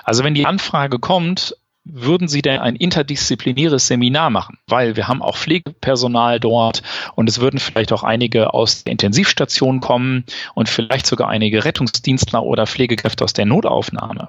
Also 0.02 0.24
wenn 0.24 0.34
die 0.34 0.46
Anfrage 0.46 0.98
kommt, 0.98 1.56
würden 1.84 2.28
Sie 2.28 2.42
denn 2.42 2.60
ein 2.60 2.76
interdisziplinäres 2.76 3.86
Seminar 3.86 4.30
machen? 4.30 4.58
Weil 4.66 4.96
wir 4.96 5.08
haben 5.08 5.22
auch 5.22 5.36
Pflegepersonal 5.36 6.38
dort 6.38 6.82
und 7.14 7.28
es 7.28 7.40
würden 7.40 7.58
vielleicht 7.58 7.92
auch 7.92 8.02
einige 8.02 8.52
aus 8.52 8.84
der 8.84 8.92
Intensivstation 8.92 9.80
kommen 9.80 10.24
und 10.54 10.68
vielleicht 10.68 11.06
sogar 11.06 11.28
einige 11.28 11.64
Rettungsdienstler 11.64 12.42
oder 12.42 12.66
Pflegekräfte 12.66 13.24
aus 13.24 13.32
der 13.32 13.46
Notaufnahme. 13.46 14.28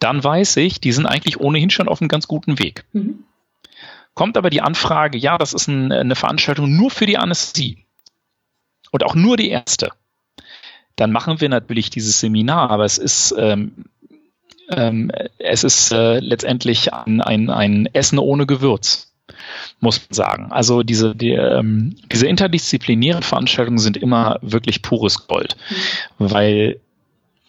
Dann 0.00 0.22
weiß 0.22 0.56
ich, 0.56 0.80
die 0.80 0.92
sind 0.92 1.06
eigentlich 1.06 1.38
ohnehin 1.38 1.70
schon 1.70 1.88
auf 1.88 2.00
einem 2.00 2.08
ganz 2.08 2.26
guten 2.26 2.58
Weg. 2.58 2.84
Mhm. 2.92 3.24
Kommt 4.14 4.36
aber 4.36 4.50
die 4.50 4.60
Anfrage, 4.60 5.16
ja, 5.16 5.38
das 5.38 5.54
ist 5.54 5.68
ein, 5.68 5.90
eine 5.92 6.16
Veranstaltung 6.16 6.76
nur 6.76 6.90
für 6.90 7.06
die 7.06 7.16
Anästhesie 7.16 7.86
und 8.90 9.04
auch 9.04 9.14
nur 9.14 9.36
die 9.36 9.50
Ärzte. 9.50 9.90
Dann 10.96 11.12
machen 11.12 11.40
wir 11.40 11.48
natürlich 11.48 11.88
dieses 11.88 12.20
Seminar, 12.20 12.70
aber 12.70 12.84
es 12.84 12.98
ist 12.98 13.34
ähm, 13.38 13.86
ähm, 14.70 15.10
es 15.38 15.64
ist 15.64 15.92
äh, 15.92 16.18
letztendlich 16.20 16.92
ein, 16.92 17.20
ein, 17.20 17.50
ein 17.50 17.88
Essen 17.92 18.18
ohne 18.18 18.46
Gewürz. 18.46 19.12
muss 19.80 20.00
man 20.00 20.14
sagen. 20.14 20.52
Also 20.52 20.82
diese, 20.82 21.14
die, 21.14 21.32
ähm, 21.32 21.96
diese 22.10 22.26
interdisziplinären 22.26 23.22
Veranstaltungen 23.22 23.78
sind 23.78 23.96
immer 23.96 24.38
wirklich 24.42 24.82
pures 24.82 25.26
Gold, 25.26 25.56
mhm. 26.18 26.30
weil 26.30 26.80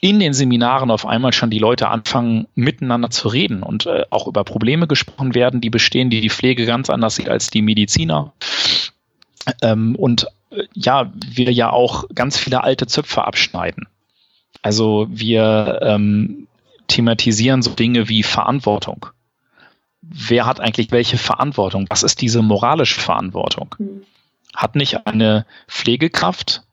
in 0.04 0.20
den 0.20 0.34
Seminaren 0.34 0.92
auf 0.92 1.06
einmal 1.06 1.32
schon 1.32 1.50
die 1.50 1.60
Leute 1.60 1.88
anfangen, 1.88 2.48
miteinander 2.56 3.10
zu 3.10 3.30
reden 3.30 3.64
und 3.64 3.86
äh, 3.86 4.04
auch 4.10 4.28
über 4.28 4.44
Probleme 4.44 4.86
gesprochen 4.86 5.34
werden, 5.34 5.62
die 5.62 5.70
bestehen, 5.70 6.10
die 6.10 6.20
die 6.20 6.30
Pflege 6.30 6.66
ganz 6.66 6.90
anders 6.90 7.16
sieht 7.16 7.30
als 7.30 7.50
die 7.50 7.62
Mediziner. 7.62 8.34
Ähm, 9.62 9.96
und 9.96 10.28
äh, 10.50 10.64
ja, 10.74 11.10
wir 11.26 11.54
ja 11.54 11.70
auch 11.70 12.04
ganz 12.14 12.38
viele 12.38 12.66
alte 12.66 12.86
Zöpfe 12.86 13.24
abschneiden. 13.24 13.88
Also 14.62 15.08
wir 15.10 15.80
ähm, 15.82 16.48
thematisieren 16.88 17.62
so 17.62 17.72
Dinge 17.72 18.10
wie 18.10 18.24
Verantwortung. 18.24 19.08
Wer 20.02 20.46
hat 20.46 20.60
eigentlich 20.60 20.92
welche 20.92 21.18
Verantwortung? 21.18 21.86
Was 21.90 22.04
ist 22.04 22.22
diese 22.22 22.42
moralische 22.42 23.00
Verantwortung? 23.00 23.76
Mhm. 23.78 24.04
Hat 24.56 24.76
nicht 24.76 25.08
eine 25.08 25.46
Pflegekraft 25.68 26.64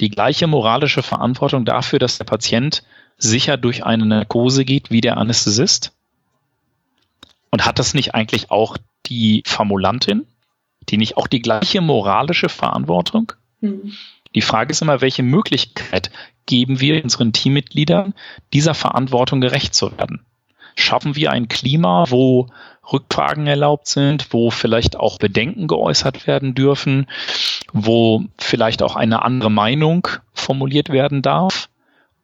die 0.00 0.08
gleiche 0.08 0.46
moralische 0.46 1.02
Verantwortung 1.02 1.64
dafür, 1.64 1.98
dass 1.98 2.18
der 2.18 2.24
Patient 2.24 2.82
sicher 3.18 3.56
durch 3.56 3.84
eine 3.84 4.06
Narkose 4.06 4.64
geht 4.64 4.90
wie 4.90 5.00
der 5.00 5.16
Anästhesist? 5.16 5.92
Und 7.50 7.64
hat 7.64 7.78
das 7.78 7.94
nicht 7.94 8.14
eigentlich 8.14 8.50
auch 8.50 8.76
die 9.06 9.42
Formulantin, 9.46 10.26
die 10.88 10.96
nicht 10.96 11.16
auch 11.16 11.26
die 11.26 11.40
gleiche 11.40 11.80
moralische 11.80 12.48
Verantwortung? 12.48 13.32
Mhm. 13.60 13.92
Die 14.34 14.42
Frage 14.42 14.70
ist 14.70 14.82
immer, 14.82 15.00
welche 15.00 15.22
Möglichkeit 15.22 16.10
geben 16.48 16.80
wir 16.80 17.04
unseren 17.04 17.32
Teammitgliedern, 17.32 18.14
dieser 18.52 18.74
Verantwortung 18.74 19.40
gerecht 19.40 19.74
zu 19.74 19.96
werden? 19.96 20.24
Schaffen 20.74 21.14
wir 21.14 21.30
ein 21.30 21.48
Klima, 21.48 22.06
wo 22.08 22.48
Rückfragen 22.90 23.46
erlaubt 23.46 23.86
sind, 23.86 24.32
wo 24.32 24.50
vielleicht 24.50 24.96
auch 24.96 25.18
Bedenken 25.18 25.66
geäußert 25.66 26.26
werden 26.26 26.54
dürfen, 26.54 27.06
wo 27.72 28.24
vielleicht 28.38 28.82
auch 28.82 28.96
eine 28.96 29.22
andere 29.22 29.50
Meinung 29.50 30.08
formuliert 30.32 30.88
werden 30.88 31.20
darf? 31.20 31.68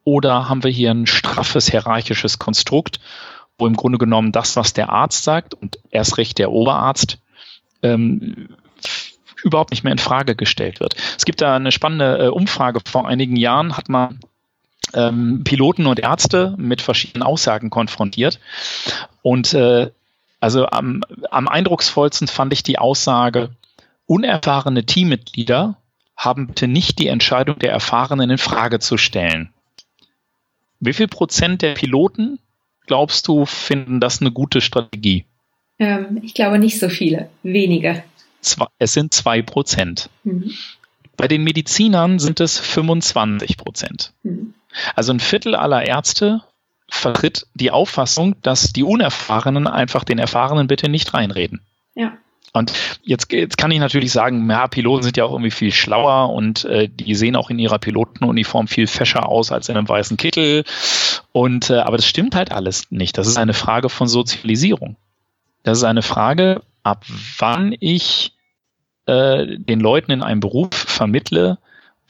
Oder 0.03 0.49
haben 0.49 0.63
wir 0.63 0.71
hier 0.71 0.91
ein 0.91 1.05
straffes 1.05 1.69
hierarchisches 1.69 2.39
Konstrukt, 2.39 2.99
wo 3.57 3.67
im 3.67 3.75
Grunde 3.75 3.99
genommen 3.99 4.31
das, 4.31 4.55
was 4.55 4.73
der 4.73 4.89
Arzt 4.89 5.23
sagt 5.23 5.53
und 5.53 5.77
erst 5.91 6.17
recht 6.17 6.39
der 6.39 6.51
Oberarzt, 6.51 7.19
ähm, 7.83 8.49
überhaupt 9.45 9.71
nicht 9.71 9.83
mehr 9.83 9.93
in 9.93 9.99
Frage 9.99 10.35
gestellt 10.35 10.79
wird. 10.79 10.95
Es 11.17 11.23
gibt 11.23 11.39
da 11.39 11.55
eine 11.55 11.71
spannende 11.71 12.25
äh, 12.25 12.27
Umfrage. 12.27 12.79
Vor 12.85 13.07
einigen 13.07 13.35
Jahren 13.35 13.77
hat 13.77 13.89
man 13.89 14.19
ähm, 14.93 15.43
Piloten 15.43 15.85
und 15.85 15.99
Ärzte 15.99 16.55
mit 16.57 16.81
verschiedenen 16.81 17.23
Aussagen 17.23 17.69
konfrontiert. 17.69 18.39
Und 19.21 19.53
äh, 19.53 19.91
also 20.39 20.67
am, 20.67 21.03
am 21.29 21.47
eindrucksvollsten 21.47 22.27
fand 22.27 22.53
ich 22.53 22.63
die 22.63 22.79
Aussage, 22.79 23.51
unerfahrene 24.07 24.85
Teammitglieder 24.85 25.77
haben 26.17 26.47
bitte 26.47 26.67
nicht 26.67 26.97
die 26.99 27.07
Entscheidung 27.07 27.59
der 27.59 27.71
Erfahrenen 27.71 28.31
in 28.31 28.37
Frage 28.37 28.79
zu 28.79 28.97
stellen. 28.97 29.53
Wie 30.79 30.93
viel 30.93 31.07
Prozent 31.07 31.61
der 31.61 31.73
Piloten, 31.73 32.39
glaubst 32.87 33.27
du, 33.27 33.45
finden 33.45 33.99
das 33.99 34.21
eine 34.21 34.31
gute 34.31 34.61
Strategie? 34.61 35.25
Ähm, 35.77 36.19
ich 36.23 36.33
glaube 36.33 36.57
nicht 36.57 36.79
so 36.79 36.89
viele, 36.89 37.29
wenige. 37.43 38.03
Es 38.79 38.93
sind 38.93 39.13
zwei 39.13 39.41
Prozent. 39.41 40.09
Mhm. 40.23 40.51
Bei 41.17 41.27
den 41.27 41.43
Medizinern 41.43 42.19
sind 42.19 42.39
es 42.39 42.59
25 42.59 43.57
Prozent. 43.57 44.13
Mhm. 44.23 44.53
Also 44.95 45.13
ein 45.13 45.19
Viertel 45.19 45.55
aller 45.55 45.85
Ärzte 45.85 46.41
vertritt 46.89 47.47
die 47.53 47.71
Auffassung, 47.71 48.35
dass 48.41 48.73
die 48.73 48.83
Unerfahrenen 48.83 49.67
einfach 49.67 50.03
den 50.03 50.19
Erfahrenen 50.19 50.67
bitte 50.67 50.89
nicht 50.89 51.13
reinreden. 51.13 51.61
Ja. 51.95 52.17
Und 52.53 52.71
jetzt, 53.03 53.31
jetzt 53.33 53.57
kann 53.57 53.71
ich 53.71 53.79
natürlich 53.79 54.11
sagen, 54.13 54.49
ja, 54.49 54.67
Piloten 54.67 55.03
sind 55.03 55.17
ja 55.17 55.25
auch 55.25 55.31
irgendwie 55.31 55.51
viel 55.51 55.73
schlauer 55.73 56.33
und 56.33 56.63
äh, 56.65 56.87
die 56.87 57.13
sehen 57.15 57.35
auch 57.35 57.49
in 57.49 57.59
ihrer 57.59 57.79
Pilotenuniform 57.79 58.67
viel 58.67 58.87
fescher 58.87 59.27
aus 59.27 59.51
als 59.51 59.67
in 59.67 59.75
einem 59.75 59.89
weißen 59.89 60.15
Kittel. 60.15 60.63
Und 61.33 61.69
äh, 61.69 61.79
aber 61.79 61.97
das 61.97 62.07
stimmt 62.07 62.33
halt 62.33 62.51
alles 62.51 62.91
nicht. 62.91 63.17
Das 63.17 63.27
ist 63.27 63.37
eine 63.37 63.53
Frage 63.53 63.89
von 63.89 64.07
Sozialisierung. 64.07 64.95
Das 65.63 65.79
ist 65.79 65.83
eine 65.83 66.01
Frage, 66.01 66.61
ab 66.83 67.03
wann 67.39 67.75
ich 67.79 68.34
äh, 69.05 69.57
den 69.57 69.79
Leuten 69.79 70.11
in 70.11 70.21
einem 70.21 70.39
Beruf 70.39 70.73
vermittle, 70.73 71.57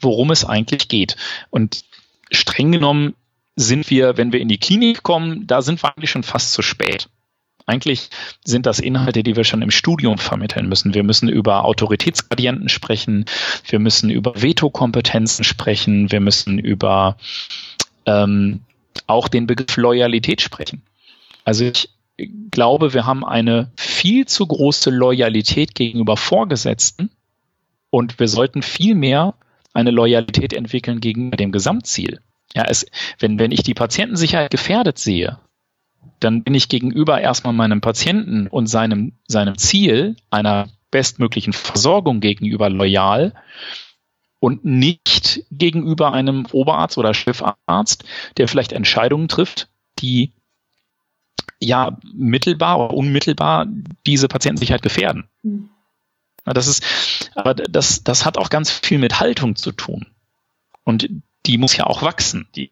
worum 0.00 0.30
es 0.30 0.44
eigentlich 0.44 0.88
geht. 0.88 1.16
Und 1.50 1.84
streng 2.30 2.72
genommen 2.72 3.14
sind 3.56 3.90
wir, 3.90 4.16
wenn 4.16 4.32
wir 4.32 4.40
in 4.40 4.48
die 4.48 4.58
Klinik 4.58 5.02
kommen, 5.02 5.46
da 5.46 5.62
sind 5.62 5.82
wir 5.82 5.96
eigentlich 5.96 6.10
schon 6.10 6.22
fast 6.22 6.52
zu 6.52 6.62
spät. 6.62 7.08
Eigentlich 7.64 8.10
sind 8.44 8.64
das 8.64 8.78
Inhalte, 8.78 9.24
die 9.24 9.34
wir 9.34 9.42
schon 9.42 9.62
im 9.62 9.72
Studium 9.72 10.18
vermitteln 10.18 10.68
müssen. 10.68 10.94
Wir 10.94 11.02
müssen 11.02 11.28
über 11.28 11.64
Autoritätsgradienten 11.64 12.68
sprechen, 12.68 13.24
wir 13.66 13.80
müssen 13.80 14.08
über 14.08 14.40
Vetokompetenzen 14.40 15.44
sprechen, 15.44 16.12
wir 16.12 16.20
müssen 16.20 16.60
über 16.60 17.16
ähm, 18.04 18.60
auch 19.08 19.26
den 19.26 19.48
Begriff 19.48 19.76
Loyalität 19.76 20.42
sprechen. 20.42 20.82
Also 21.44 21.64
ich 21.64 21.90
glaube, 22.50 22.94
wir 22.94 23.06
haben 23.06 23.24
eine 23.24 23.70
viel 23.76 24.26
zu 24.26 24.46
große 24.46 24.90
Loyalität 24.90 25.74
gegenüber 25.74 26.16
Vorgesetzten 26.16 27.10
und 27.90 28.18
wir 28.18 28.28
sollten 28.28 28.62
viel 28.62 28.94
mehr 28.94 29.34
eine 29.72 29.90
Loyalität 29.90 30.52
entwickeln 30.52 31.00
gegenüber 31.00 31.36
dem 31.36 31.52
Gesamtziel. 31.52 32.20
Ja, 32.54 32.64
es, 32.66 32.86
wenn, 33.18 33.38
wenn 33.38 33.52
ich 33.52 33.62
die 33.62 33.74
Patientensicherheit 33.74 34.50
gefährdet 34.50 34.98
sehe, 34.98 35.38
dann 36.20 36.42
bin 36.42 36.54
ich 36.54 36.68
gegenüber 36.68 37.20
erstmal 37.20 37.52
meinem 37.52 37.80
Patienten 37.82 38.46
und 38.46 38.66
seinem, 38.66 39.12
seinem 39.26 39.58
Ziel 39.58 40.16
einer 40.30 40.68
bestmöglichen 40.90 41.52
Versorgung 41.52 42.20
gegenüber 42.20 42.70
loyal 42.70 43.34
und 44.40 44.64
nicht 44.64 45.44
gegenüber 45.50 46.12
einem 46.12 46.46
Oberarzt 46.52 46.96
oder 46.96 47.12
Chefarzt, 47.12 48.04
der 48.38 48.48
vielleicht 48.48 48.72
Entscheidungen 48.72 49.28
trifft, 49.28 49.68
die 49.98 50.32
ja 51.60 51.98
mittelbar 52.14 52.78
oder 52.78 52.94
unmittelbar 52.94 53.66
diese 54.06 54.28
Patientensicherheit 54.28 54.82
gefährden. 54.82 55.28
Mhm. 55.42 55.70
Das 56.44 56.68
ist, 56.68 57.30
aber 57.34 57.54
das, 57.54 58.04
das 58.04 58.24
hat 58.24 58.38
auch 58.38 58.50
ganz 58.50 58.70
viel 58.70 58.98
mit 58.98 59.18
Haltung 59.18 59.56
zu 59.56 59.72
tun. 59.72 60.06
Und 60.84 61.08
die 61.44 61.58
muss 61.58 61.76
ja 61.76 61.86
auch 61.86 62.02
wachsen. 62.02 62.46
Die 62.54 62.70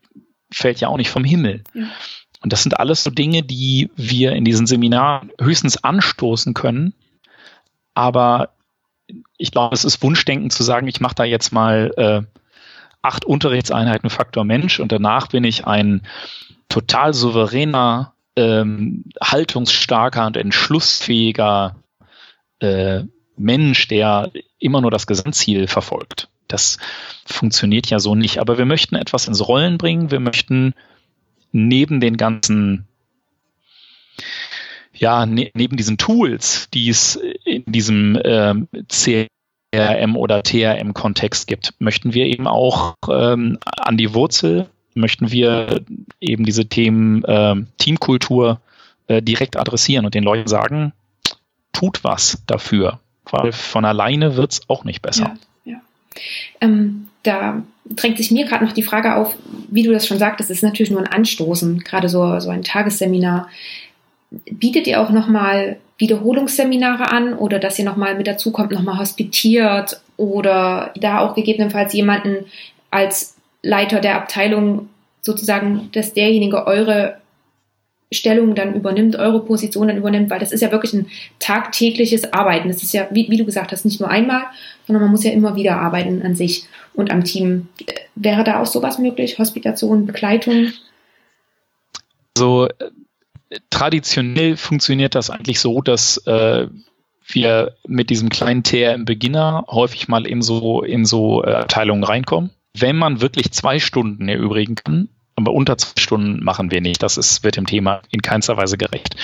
fällt 0.52 0.80
ja 0.80 0.88
auch 0.88 0.96
nicht 0.96 1.10
vom 1.10 1.24
Himmel. 1.24 1.64
Ja. 1.74 1.88
Und 2.40 2.52
das 2.52 2.62
sind 2.62 2.78
alles 2.78 3.02
so 3.02 3.10
Dinge, 3.10 3.42
die 3.42 3.90
wir 3.96 4.32
in 4.32 4.44
diesen 4.44 4.66
Seminaren 4.66 5.32
höchstens 5.40 5.82
anstoßen 5.82 6.54
können. 6.54 6.94
Aber 7.94 8.50
ich 9.38 9.50
glaube, 9.50 9.74
es 9.74 9.84
ist 9.84 10.02
Wunschdenken 10.02 10.50
zu 10.50 10.62
sagen, 10.62 10.86
ich 10.86 11.00
mache 11.00 11.14
da 11.16 11.24
jetzt 11.24 11.52
mal 11.52 11.92
äh, 11.96 12.22
acht 13.02 13.24
Unterrichtseinheiten 13.24 14.10
Faktor 14.10 14.44
Mensch 14.44 14.80
und 14.80 14.92
danach 14.92 15.28
bin 15.28 15.44
ich 15.44 15.66
ein 15.66 16.02
total 16.68 17.12
souveräner, 17.12 18.13
ähm, 18.36 19.04
haltungsstarker 19.22 20.26
und 20.26 20.36
entschlussfähiger 20.36 21.76
äh, 22.60 23.04
Mensch, 23.36 23.88
der 23.88 24.30
immer 24.58 24.80
nur 24.80 24.90
das 24.90 25.06
Gesamtziel 25.06 25.66
verfolgt. 25.66 26.28
Das 26.48 26.78
funktioniert 27.24 27.88
ja 27.90 27.98
so 27.98 28.14
nicht. 28.14 28.38
Aber 28.38 28.58
wir 28.58 28.66
möchten 28.66 28.96
etwas 28.96 29.28
ins 29.28 29.46
Rollen 29.46 29.78
bringen. 29.78 30.10
Wir 30.10 30.20
möchten 30.20 30.74
neben 31.52 32.00
den 32.00 32.16
ganzen, 32.16 32.86
ja, 34.92 35.26
ne, 35.26 35.50
neben 35.54 35.76
diesen 35.76 35.98
Tools, 35.98 36.68
die 36.72 36.88
es 36.88 37.16
in 37.44 37.64
diesem 37.66 38.18
ähm, 38.24 38.68
CRM 38.88 40.16
oder 40.16 40.42
TRM-Kontext 40.42 41.46
gibt, 41.46 41.74
möchten 41.78 42.14
wir 42.14 42.26
eben 42.26 42.46
auch 42.46 42.94
ähm, 43.08 43.58
an 43.62 43.96
die 43.96 44.14
Wurzel, 44.14 44.68
möchten 44.94 45.30
wir 45.30 45.82
eben 46.20 46.44
diese 46.44 46.66
Themen 46.66 47.24
äh, 47.24 47.56
Teamkultur 47.78 48.60
äh, 49.08 49.22
direkt 49.22 49.56
adressieren 49.56 50.04
und 50.04 50.14
den 50.14 50.24
Leuten 50.24 50.48
sagen, 50.48 50.92
tut 51.72 52.04
was 52.04 52.42
dafür 52.46 53.00
weil 53.30 53.52
von 53.52 53.84
alleine 53.84 54.36
wird 54.36 54.52
es 54.52 54.68
auch 54.68 54.84
nicht 54.84 55.02
besser. 55.02 55.34
Ja, 55.64 55.72
ja. 55.72 55.80
Ähm, 56.60 57.08
da 57.22 57.62
drängt 57.84 58.18
sich 58.18 58.30
mir 58.30 58.46
gerade 58.46 58.64
noch 58.64 58.72
die 58.72 58.82
Frage 58.82 59.16
auf, 59.16 59.34
wie 59.70 59.82
du 59.82 59.92
das 59.92 60.06
schon 60.06 60.18
sagtest, 60.18 60.50
ist 60.50 60.62
natürlich 60.62 60.90
nur 60.90 61.00
ein 61.00 61.06
Anstoßen, 61.06 61.80
gerade 61.80 62.08
so, 62.08 62.38
so 62.40 62.50
ein 62.50 62.62
Tagesseminar. 62.62 63.48
Bietet 64.50 64.86
ihr 64.86 65.00
auch 65.00 65.10
nochmal 65.10 65.78
Wiederholungsseminare 65.98 67.10
an 67.10 67.34
oder 67.34 67.58
dass 67.58 67.78
ihr 67.78 67.84
nochmal 67.84 68.16
mit 68.16 68.26
dazu 68.26 68.50
kommt, 68.50 68.72
nochmal 68.72 68.98
hospitiert 68.98 70.00
oder 70.16 70.92
da 70.96 71.20
auch 71.20 71.34
gegebenenfalls 71.34 71.92
jemanden 71.92 72.46
als 72.90 73.33
Leiter 73.64 74.00
der 74.00 74.16
Abteilung 74.16 74.90
sozusagen, 75.22 75.88
dass 75.92 76.12
derjenige 76.12 76.66
eure 76.66 77.16
Stellung 78.12 78.54
dann 78.54 78.74
übernimmt, 78.74 79.16
eure 79.16 79.44
Position 79.44 79.88
dann 79.88 79.96
übernimmt, 79.96 80.30
weil 80.30 80.38
das 80.38 80.52
ist 80.52 80.60
ja 80.60 80.70
wirklich 80.70 80.92
ein 80.92 81.06
tagtägliches 81.38 82.32
Arbeiten. 82.32 82.68
Das 82.68 82.82
ist 82.82 82.92
ja, 82.92 83.08
wie, 83.10 83.28
wie, 83.30 83.38
du 83.38 83.44
gesagt 83.44 83.72
hast, 83.72 83.84
nicht 83.84 84.00
nur 84.00 84.10
einmal, 84.10 84.44
sondern 84.86 85.02
man 85.02 85.10
muss 85.10 85.24
ja 85.24 85.32
immer 85.32 85.56
wieder 85.56 85.78
arbeiten 85.78 86.22
an 86.22 86.36
sich 86.36 86.66
und 86.92 87.10
am 87.10 87.24
Team. 87.24 87.68
Wäre 88.14 88.44
da 88.44 88.60
auch 88.60 88.66
sowas 88.66 88.98
möglich? 88.98 89.38
Hospitation, 89.38 90.06
Begleitung? 90.06 90.72
So 92.36 92.68
äh, 92.68 92.90
traditionell 93.70 94.56
funktioniert 94.56 95.14
das 95.14 95.30
eigentlich 95.30 95.58
so, 95.58 95.80
dass 95.80 96.18
äh, 96.26 96.68
wir 97.26 97.74
mit 97.86 98.10
diesem 98.10 98.28
kleinen 98.28 98.62
TRM 98.62 99.06
Beginner 99.06 99.64
häufig 99.68 100.08
mal 100.08 100.26
in 100.26 100.42
so, 100.42 100.82
in 100.82 101.06
so 101.06 101.42
äh, 101.42 101.54
Abteilungen 101.54 102.04
reinkommen. 102.04 102.50
Wenn 102.76 102.96
man 102.96 103.20
wirklich 103.20 103.52
zwei 103.52 103.78
Stunden 103.78 104.28
erübrigen 104.28 104.74
kann, 104.74 105.08
aber 105.36 105.52
unter 105.52 105.78
zwei 105.78 106.00
Stunden 106.00 106.44
machen 106.44 106.70
wir 106.70 106.80
nicht. 106.80 107.02
Das 107.02 107.16
ist, 107.16 107.42
wird 107.42 107.56
dem 107.56 107.66
Thema 107.66 108.02
in 108.10 108.22
keinster 108.22 108.56
Weise 108.56 108.76
gerecht. 108.76 109.16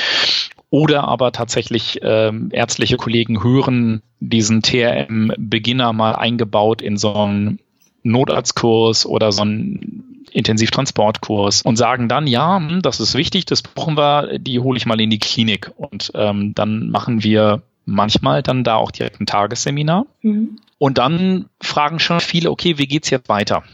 Oder 0.70 1.08
aber 1.08 1.32
tatsächlich 1.32 1.98
ähm, 2.02 2.50
ärztliche 2.52 2.96
Kollegen 2.96 3.42
hören 3.42 4.02
diesen 4.20 4.62
TRM-Beginner 4.62 5.92
mal 5.92 6.14
eingebaut 6.14 6.80
in 6.80 6.96
so 6.96 7.12
einen 7.14 7.58
Notarztkurs 8.02 9.04
oder 9.04 9.32
so 9.32 9.42
einen 9.42 10.24
Intensivtransportkurs 10.32 11.62
und 11.62 11.76
sagen 11.76 12.08
dann, 12.08 12.26
ja, 12.26 12.56
hm, 12.56 12.82
das 12.82 13.00
ist 13.00 13.14
wichtig, 13.14 13.46
das 13.46 13.62
brauchen 13.62 13.96
wir, 13.96 14.38
die 14.38 14.60
hole 14.60 14.76
ich 14.76 14.86
mal 14.86 15.00
in 15.00 15.10
die 15.10 15.18
Klinik. 15.18 15.72
Und 15.76 16.12
ähm, 16.14 16.54
dann 16.54 16.90
machen 16.90 17.24
wir 17.24 17.62
manchmal 17.90 18.42
dann 18.42 18.64
da 18.64 18.76
auch 18.76 18.90
direkt 18.90 19.20
ein 19.20 19.26
Tagesseminar. 19.26 20.06
Mhm. 20.22 20.56
Und 20.78 20.98
dann 20.98 21.46
fragen 21.60 21.98
schon 21.98 22.20
viele, 22.20 22.50
okay, 22.50 22.78
wie 22.78 22.86
geht's 22.86 23.10
jetzt 23.10 23.28
weiter? 23.28 23.64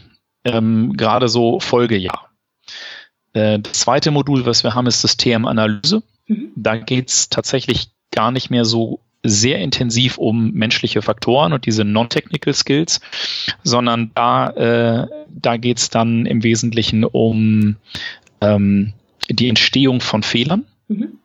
Ähm, 0.43 0.97
Gerade 0.97 1.29
so 1.29 1.59
Folgejahr. 1.59 2.29
Äh, 3.33 3.59
das 3.59 3.73
zweite 3.73 4.11
Modul, 4.11 4.45
was 4.45 4.63
wir 4.63 4.75
haben, 4.75 4.87
ist 4.87 5.01
Systemanalyse. 5.01 6.03
Mhm. 6.27 6.51
Da 6.55 6.77
geht's 6.77 7.29
tatsächlich 7.29 7.91
gar 8.11 8.31
nicht 8.31 8.49
mehr 8.49 8.65
so 8.65 8.99
sehr 9.23 9.59
intensiv 9.59 10.17
um 10.17 10.51
menschliche 10.51 11.01
Faktoren 11.01 11.53
und 11.53 11.65
diese 11.65 11.83
Non-Technical 11.83 12.53
Skills, 12.53 13.01
sondern 13.63 14.11
da, 14.15 14.49
äh, 14.51 15.07
da 15.29 15.57
geht 15.57 15.93
dann 15.95 16.25
im 16.25 16.43
Wesentlichen 16.43 17.03
um 17.03 17.77
ähm, 18.41 18.93
die 19.29 19.49
Entstehung 19.49 20.01
von 20.01 20.23
Fehlern. 20.23 20.65
Mhm 20.87 21.19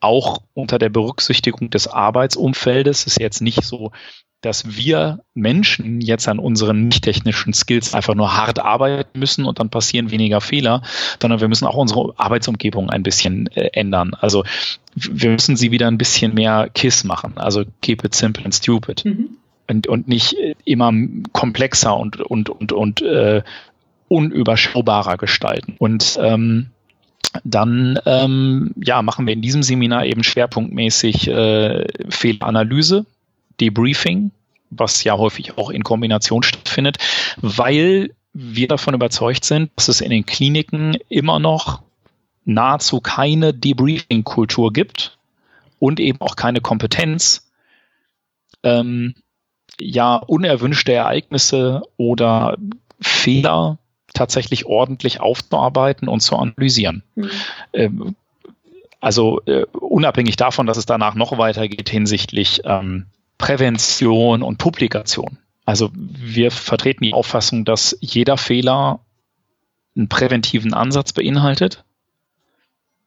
auch 0.00 0.42
unter 0.54 0.78
der 0.78 0.88
Berücksichtigung 0.88 1.70
des 1.70 1.86
Arbeitsumfeldes. 1.86 3.06
ist 3.06 3.20
jetzt 3.20 3.42
nicht 3.42 3.62
so, 3.62 3.92
dass 4.40 4.76
wir 4.76 5.20
Menschen 5.34 6.00
jetzt 6.00 6.26
an 6.26 6.38
unseren 6.38 6.88
nicht 6.88 7.04
technischen 7.04 7.52
Skills 7.52 7.94
einfach 7.94 8.14
nur 8.14 8.36
hart 8.36 8.58
arbeiten 8.58 9.18
müssen 9.18 9.44
und 9.44 9.58
dann 9.58 9.68
passieren 9.68 10.10
weniger 10.10 10.40
Fehler, 10.40 10.82
sondern 11.20 11.40
wir 11.40 11.48
müssen 11.48 11.66
auch 11.66 11.76
unsere 11.76 12.14
Arbeitsumgebung 12.16 12.88
ein 12.88 13.02
bisschen 13.02 13.48
äh, 13.48 13.70
ändern. 13.74 14.14
Also 14.18 14.44
wir 14.94 15.30
müssen 15.30 15.56
sie 15.56 15.70
wieder 15.70 15.88
ein 15.88 15.98
bisschen 15.98 16.34
mehr 16.34 16.70
KISS 16.72 17.04
machen, 17.04 17.36
also 17.36 17.64
keep 17.82 18.04
it 18.04 18.14
simple 18.14 18.44
and 18.44 18.54
stupid. 18.54 19.04
Mhm. 19.04 19.36
Und, 19.68 19.86
und 19.86 20.08
nicht 20.08 20.34
immer 20.64 20.92
komplexer 21.32 21.96
und, 21.96 22.20
und, 22.20 22.50
und, 22.50 22.72
und 22.72 23.02
äh, 23.02 23.42
unüberschaubarer 24.08 25.16
gestalten. 25.16 25.76
Und 25.78 26.18
ähm, 26.20 26.70
dann 27.44 27.98
ähm, 28.06 28.72
ja, 28.82 29.02
machen 29.02 29.26
wir 29.26 29.34
in 29.34 29.42
diesem 29.42 29.62
Seminar 29.62 30.04
eben 30.04 30.24
schwerpunktmäßig 30.24 31.28
äh, 31.28 31.86
Fehleranalyse, 32.08 33.06
Debriefing, 33.60 34.32
was 34.70 35.04
ja 35.04 35.16
häufig 35.16 35.56
auch 35.58 35.70
in 35.70 35.84
Kombination 35.84 36.42
stattfindet, 36.42 36.98
weil 37.36 38.10
wir 38.32 38.68
davon 38.68 38.94
überzeugt 38.94 39.44
sind, 39.44 39.70
dass 39.76 39.88
es 39.88 40.00
in 40.00 40.10
den 40.10 40.26
Kliniken 40.26 40.96
immer 41.08 41.38
noch 41.38 41.82
nahezu 42.44 43.00
keine 43.00 43.52
Debriefing-Kultur 43.52 44.72
gibt 44.72 45.18
und 45.78 46.00
eben 46.00 46.20
auch 46.20 46.36
keine 46.36 46.60
Kompetenz, 46.60 47.50
ähm, 48.62 49.14
ja, 49.80 50.16
unerwünschte 50.16 50.92
Ereignisse 50.92 51.82
oder 51.96 52.56
Fehler 53.00 53.78
tatsächlich 54.14 54.66
ordentlich 54.66 55.20
aufzuarbeiten 55.20 56.08
und 56.08 56.20
zu 56.20 56.36
analysieren. 56.36 57.02
Mhm. 57.14 58.16
also 59.00 59.40
äh, 59.46 59.64
unabhängig 59.72 60.36
davon, 60.36 60.66
dass 60.66 60.76
es 60.76 60.86
danach 60.86 61.14
noch 61.14 61.38
weitergeht 61.38 61.88
hinsichtlich 61.88 62.62
ähm, 62.64 63.06
Prävention 63.38 64.42
und 64.42 64.58
Publikation. 64.58 65.38
Also 65.64 65.90
wir 65.94 66.50
vertreten 66.50 67.04
die 67.04 67.14
Auffassung, 67.14 67.64
dass 67.64 67.96
jeder 68.00 68.36
Fehler 68.36 69.00
einen 69.96 70.08
präventiven 70.08 70.74
Ansatz 70.74 71.12
beinhaltet. 71.12 71.84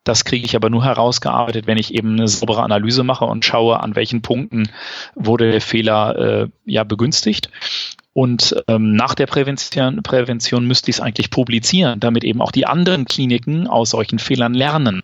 Das 0.04 0.26
kriege 0.26 0.46
ich 0.46 0.56
aber 0.56 0.70
nur 0.70 0.84
herausgearbeitet, 0.84 1.66
wenn 1.66 1.78
ich 1.78 1.94
eben 1.94 2.14
eine 2.14 2.28
saubere 2.28 2.64
Analyse 2.64 3.04
mache 3.04 3.26
und 3.26 3.46
schaue, 3.46 3.80
an 3.80 3.96
welchen 3.96 4.22
Punkten 4.22 4.70
wurde 5.16 5.52
der 5.52 5.62
Fehler 5.62 6.18
äh, 6.18 6.48
ja 6.66 6.84
begünstigt. 6.84 7.50
Und 8.14 8.56
ähm, 8.68 8.96
nach 8.96 9.16
der 9.16 9.26
Prävention, 9.26 10.04
Prävention 10.04 10.68
müsste 10.68 10.92
ich 10.92 10.98
es 10.98 11.02
eigentlich 11.02 11.32
publizieren, 11.32 12.00
damit 12.00 12.24
eben 12.24 12.42
auch 12.42 12.52
die 12.52 12.68
anderen 12.68 13.06
Kliniken 13.06 13.68
aus 13.68 13.90
solchen 13.90 14.20
Fehlern 14.20 14.54
lernen. 14.54 15.02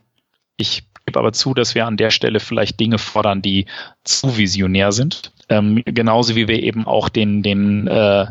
Ich 0.57 0.83
gebe 1.05 1.19
aber 1.19 1.33
zu, 1.33 1.55
dass 1.55 1.73
wir 1.73 1.87
an 1.87 1.97
der 1.97 2.11
Stelle 2.11 2.39
vielleicht 2.39 2.79
Dinge 2.79 2.99
fordern, 2.99 3.41
die 3.41 3.65
zu 4.03 4.37
visionär 4.37 4.91
sind. 4.91 5.31
Ähm, 5.49 5.81
genauso 5.85 6.35
wie 6.35 6.47
wir 6.47 6.61
eben 6.61 6.85
auch 6.85 7.09
den, 7.09 7.41
den, 7.41 7.87
äh, 7.87 8.27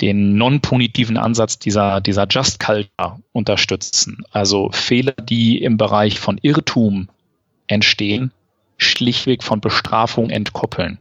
den 0.00 0.36
non-punitiven 0.36 1.16
Ansatz 1.16 1.58
dieser, 1.58 2.00
dieser 2.00 2.28
Just 2.30 2.60
Culture 2.60 3.20
unterstützen. 3.32 4.18
Also 4.30 4.70
Fehler, 4.70 5.14
die 5.20 5.60
im 5.60 5.76
Bereich 5.76 6.20
von 6.20 6.38
Irrtum 6.40 7.08
entstehen, 7.66 8.30
schlichtweg 8.76 9.42
von 9.42 9.60
Bestrafung 9.60 10.30
entkoppeln 10.30 10.98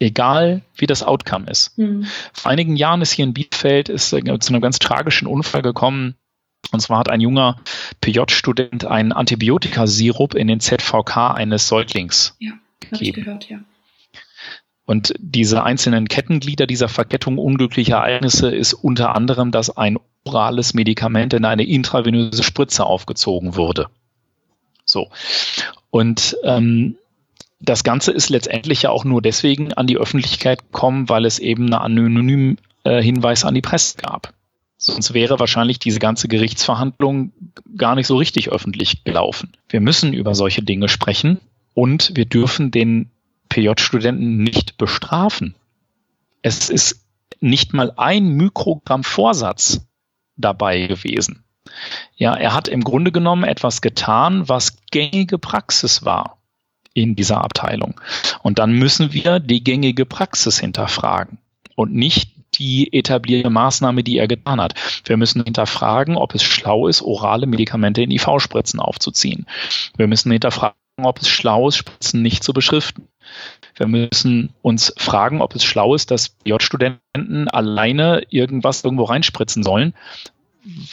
egal 0.00 0.62
wie 0.76 0.86
das 0.86 1.02
Outcome 1.02 1.50
ist. 1.50 1.76
Mhm. 1.78 2.06
Vor 2.32 2.50
einigen 2.50 2.76
Jahren 2.76 3.02
ist 3.02 3.12
hier 3.12 3.24
in 3.24 3.34
Bielefeld 3.34 3.88
ist, 3.88 4.12
äh, 4.12 4.38
zu 4.38 4.52
einem 4.52 4.62
ganz 4.62 4.78
tragischen 4.78 5.26
Unfall 5.26 5.62
gekommen. 5.62 6.16
Und 6.72 6.80
zwar 6.80 6.98
hat 6.98 7.10
ein 7.10 7.20
junger 7.20 7.60
PJ-Student 8.00 8.84
einen 8.84 9.12
Antibiotikasirup 9.12 10.34
in 10.34 10.48
den 10.48 10.60
ZVK 10.60 11.34
eines 11.34 11.68
Säuglings 11.68 12.36
ja, 12.38 12.52
gegeben. 12.80 13.18
Ich 13.18 13.24
gehört, 13.24 13.48
ja. 13.48 13.60
Und 14.86 15.14
diese 15.18 15.62
einzelnen 15.62 16.08
Kettenglieder 16.08 16.66
dieser 16.66 16.88
Verkettung 16.88 17.38
unglücklicher 17.38 17.96
Ereignisse 17.96 18.54
ist 18.54 18.74
unter 18.74 19.14
anderem, 19.14 19.50
dass 19.50 19.74
ein 19.74 19.98
orales 20.24 20.74
Medikament 20.74 21.32
in 21.32 21.44
eine 21.44 21.64
intravenöse 21.64 22.42
Spritze 22.42 22.84
aufgezogen 22.84 23.56
wurde. 23.56 23.88
So. 24.84 25.10
Und 25.90 26.36
ähm, 26.44 26.96
das 27.64 27.84
Ganze 27.84 28.12
ist 28.12 28.30
letztendlich 28.30 28.82
ja 28.82 28.90
auch 28.90 29.04
nur 29.04 29.22
deswegen 29.22 29.72
an 29.72 29.86
die 29.86 29.96
Öffentlichkeit 29.96 30.60
gekommen, 30.60 31.08
weil 31.08 31.24
es 31.24 31.38
eben 31.38 31.64
einen 31.64 31.74
anonymen 31.74 32.58
äh, 32.84 33.02
Hinweis 33.02 33.44
an 33.44 33.54
die 33.54 33.60
Presse 33.60 33.98
gab. 33.98 34.32
Sonst 34.76 35.14
wäre 35.14 35.38
wahrscheinlich 35.38 35.78
diese 35.78 35.98
ganze 35.98 36.28
Gerichtsverhandlung 36.28 37.32
gar 37.76 37.94
nicht 37.94 38.06
so 38.06 38.16
richtig 38.16 38.50
öffentlich 38.50 39.04
gelaufen. 39.04 39.52
Wir 39.68 39.80
müssen 39.80 40.12
über 40.12 40.34
solche 40.34 40.62
Dinge 40.62 40.88
sprechen 40.88 41.40
und 41.72 42.12
wir 42.14 42.26
dürfen 42.26 42.70
den 42.70 43.10
PJ-Studenten 43.48 44.42
nicht 44.42 44.76
bestrafen. 44.76 45.54
Es 46.42 46.68
ist 46.70 47.06
nicht 47.40 47.72
mal 47.72 47.92
ein 47.96 48.28
Mikrogramm 48.30 49.04
Vorsatz 49.04 49.86
dabei 50.36 50.86
gewesen. 50.86 51.44
Ja, 52.16 52.34
er 52.34 52.52
hat 52.52 52.68
im 52.68 52.84
Grunde 52.84 53.10
genommen 53.12 53.44
etwas 53.44 53.80
getan, 53.80 54.48
was 54.48 54.76
gängige 54.90 55.38
Praxis 55.38 56.04
war 56.04 56.36
in 56.94 57.16
dieser 57.16 57.42
Abteilung. 57.42 58.00
Und 58.42 58.58
dann 58.58 58.72
müssen 58.72 59.12
wir 59.12 59.40
die 59.40 59.62
gängige 59.62 60.06
Praxis 60.06 60.58
hinterfragen 60.58 61.38
und 61.74 61.92
nicht 61.92 62.30
die 62.54 62.92
etablierte 62.92 63.50
Maßnahme, 63.50 64.04
die 64.04 64.18
er 64.18 64.28
getan 64.28 64.60
hat. 64.60 64.74
Wir 65.04 65.16
müssen 65.16 65.42
hinterfragen, 65.42 66.16
ob 66.16 66.34
es 66.34 66.42
schlau 66.42 66.86
ist, 66.86 67.02
orale 67.02 67.46
Medikamente 67.46 68.02
in 68.02 68.10
IV-Spritzen 68.10 68.80
aufzuziehen. 68.80 69.46
Wir 69.96 70.06
müssen 70.06 70.30
hinterfragen, 70.30 70.76
ob 71.02 71.20
es 71.20 71.28
schlau 71.28 71.68
ist, 71.68 71.76
Spritzen 71.76 72.22
nicht 72.22 72.44
zu 72.44 72.52
beschriften. 72.52 73.08
Wir 73.76 73.88
müssen 73.88 74.50
uns 74.62 74.94
fragen, 74.96 75.40
ob 75.40 75.56
es 75.56 75.64
schlau 75.64 75.94
ist, 75.94 76.12
dass 76.12 76.36
J-Studenten 76.44 77.48
alleine 77.48 78.22
irgendwas 78.30 78.84
irgendwo 78.84 79.04
reinspritzen 79.04 79.64
sollen, 79.64 79.94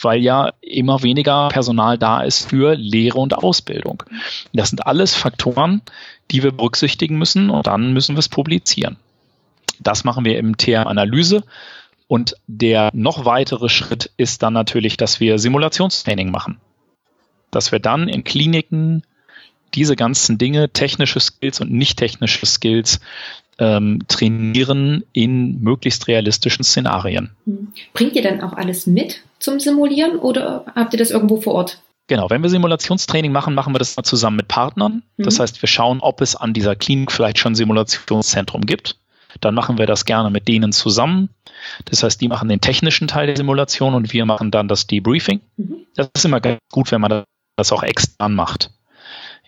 weil 0.02 0.20
ja 0.20 0.52
immer 0.60 1.02
weniger 1.02 1.48
Personal 1.48 1.98
da 1.98 2.22
ist 2.22 2.48
für 2.48 2.74
Lehre 2.74 3.18
und 3.18 3.34
Ausbildung. 3.34 4.02
Das 4.52 4.70
sind 4.70 4.86
alles 4.86 5.14
Faktoren, 5.14 5.82
die 6.30 6.42
wir 6.42 6.52
berücksichtigen 6.52 7.18
müssen 7.18 7.50
und 7.50 7.66
dann 7.66 7.92
müssen 7.92 8.14
wir 8.14 8.20
es 8.20 8.28
publizieren. 8.28 8.96
Das 9.80 10.04
machen 10.04 10.24
wir 10.24 10.38
im 10.38 10.56
TR-Analyse. 10.56 11.44
Und 12.06 12.36
der 12.46 12.90
noch 12.92 13.24
weitere 13.24 13.70
Schritt 13.70 14.10
ist 14.18 14.42
dann 14.42 14.52
natürlich, 14.52 14.98
dass 14.98 15.18
wir 15.20 15.38
Simulationstraining 15.38 16.30
machen. 16.30 16.60
Dass 17.50 17.72
wir 17.72 17.78
dann 17.78 18.08
in 18.08 18.22
Kliniken 18.22 19.02
diese 19.74 19.96
ganzen 19.96 20.36
Dinge, 20.36 20.68
technische 20.70 21.20
Skills 21.20 21.60
und 21.60 21.72
nicht 21.72 21.98
technische 21.98 22.44
Skills, 22.44 23.00
ähm, 23.58 24.00
trainieren 24.08 25.04
in 25.12 25.62
möglichst 25.62 26.08
realistischen 26.08 26.64
Szenarien. 26.64 27.30
Bringt 27.94 28.14
ihr 28.14 28.22
dann 28.22 28.42
auch 28.42 28.52
alles 28.52 28.86
mit 28.86 29.22
zum 29.42 29.60
Simulieren 29.60 30.18
oder 30.18 30.64
habt 30.74 30.92
ihr 30.94 30.98
das 30.98 31.10
irgendwo 31.10 31.40
vor 31.40 31.54
Ort? 31.54 31.82
Genau, 32.08 32.28
wenn 32.30 32.42
wir 32.42 32.50
Simulationstraining 32.50 33.32
machen, 33.32 33.54
machen 33.54 33.74
wir 33.74 33.78
das 33.78 33.94
zusammen 33.94 34.36
mit 34.36 34.48
Partnern. 34.48 35.02
Mhm. 35.16 35.24
Das 35.24 35.38
heißt, 35.40 35.62
wir 35.62 35.68
schauen, 35.68 36.00
ob 36.00 36.20
es 36.20 36.36
an 36.36 36.52
dieser 36.52 36.76
Klinik 36.76 37.12
vielleicht 37.12 37.38
schon 37.38 37.52
ein 37.52 37.56
Simulationszentrum 37.56 38.62
gibt. 38.62 38.98
Dann 39.40 39.54
machen 39.54 39.78
wir 39.78 39.86
das 39.86 40.04
gerne 40.04 40.30
mit 40.30 40.46
denen 40.46 40.72
zusammen. 40.72 41.30
Das 41.86 42.02
heißt, 42.02 42.20
die 42.20 42.28
machen 42.28 42.48
den 42.48 42.60
technischen 42.60 43.08
Teil 43.08 43.28
der 43.28 43.36
Simulation 43.36 43.94
und 43.94 44.12
wir 44.12 44.26
machen 44.26 44.50
dann 44.50 44.68
das 44.68 44.86
Debriefing. 44.86 45.40
Mhm. 45.56 45.86
Das 45.94 46.10
ist 46.14 46.24
immer 46.24 46.40
ganz 46.40 46.58
gut, 46.70 46.90
wenn 46.90 47.00
man 47.00 47.24
das 47.56 47.72
auch 47.72 47.82
extern 47.82 48.34
macht. 48.34 48.70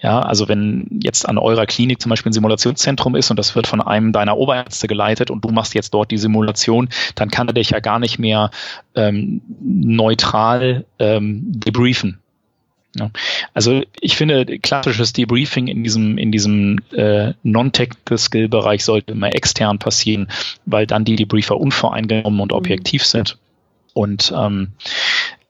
Ja, 0.04 0.20
also 0.20 0.48
wenn 0.48 1.00
jetzt 1.02 1.26
an 1.26 1.38
eurer 1.38 1.64
Klinik 1.64 1.98
zum 2.02 2.10
Beispiel 2.10 2.28
ein 2.28 2.34
Simulationszentrum 2.34 3.16
ist 3.16 3.30
und 3.30 3.38
das 3.38 3.56
wird 3.56 3.66
von 3.66 3.80
einem 3.80 4.12
deiner 4.12 4.36
Oberärzte 4.36 4.86
geleitet 4.86 5.30
und 5.30 5.42
du 5.42 5.48
machst 5.48 5.74
jetzt 5.74 5.94
dort 5.94 6.10
die 6.10 6.18
Simulation, 6.18 6.90
dann 7.14 7.30
kann 7.30 7.48
er 7.48 7.54
dich 7.54 7.70
ja 7.70 7.80
gar 7.80 7.98
nicht 7.98 8.18
mehr 8.18 8.50
ähm, 8.94 9.40
neutral 9.62 10.84
ähm, 10.98 11.40
debriefen. 11.46 12.18
Ja. 12.96 13.08
Also 13.54 13.80
ich 13.98 14.16
finde, 14.16 14.44
klassisches 14.58 15.14
Debriefing 15.14 15.68
in 15.68 15.82
diesem, 15.82 16.18
in 16.18 16.30
diesem 16.30 16.80
äh, 16.92 17.32
Non-Technical 17.42 18.18
Skill-Bereich 18.18 18.84
sollte 18.84 19.12
immer 19.12 19.34
extern 19.34 19.78
passieren, 19.78 20.28
weil 20.66 20.86
dann 20.86 21.06
die 21.06 21.16
Debriefer 21.16 21.58
unvoreingenommen 21.58 22.40
und 22.40 22.52
objektiv 22.52 23.00
mhm. 23.04 23.06
sind. 23.06 23.38
Und 23.94 24.34
ähm, 24.36 24.72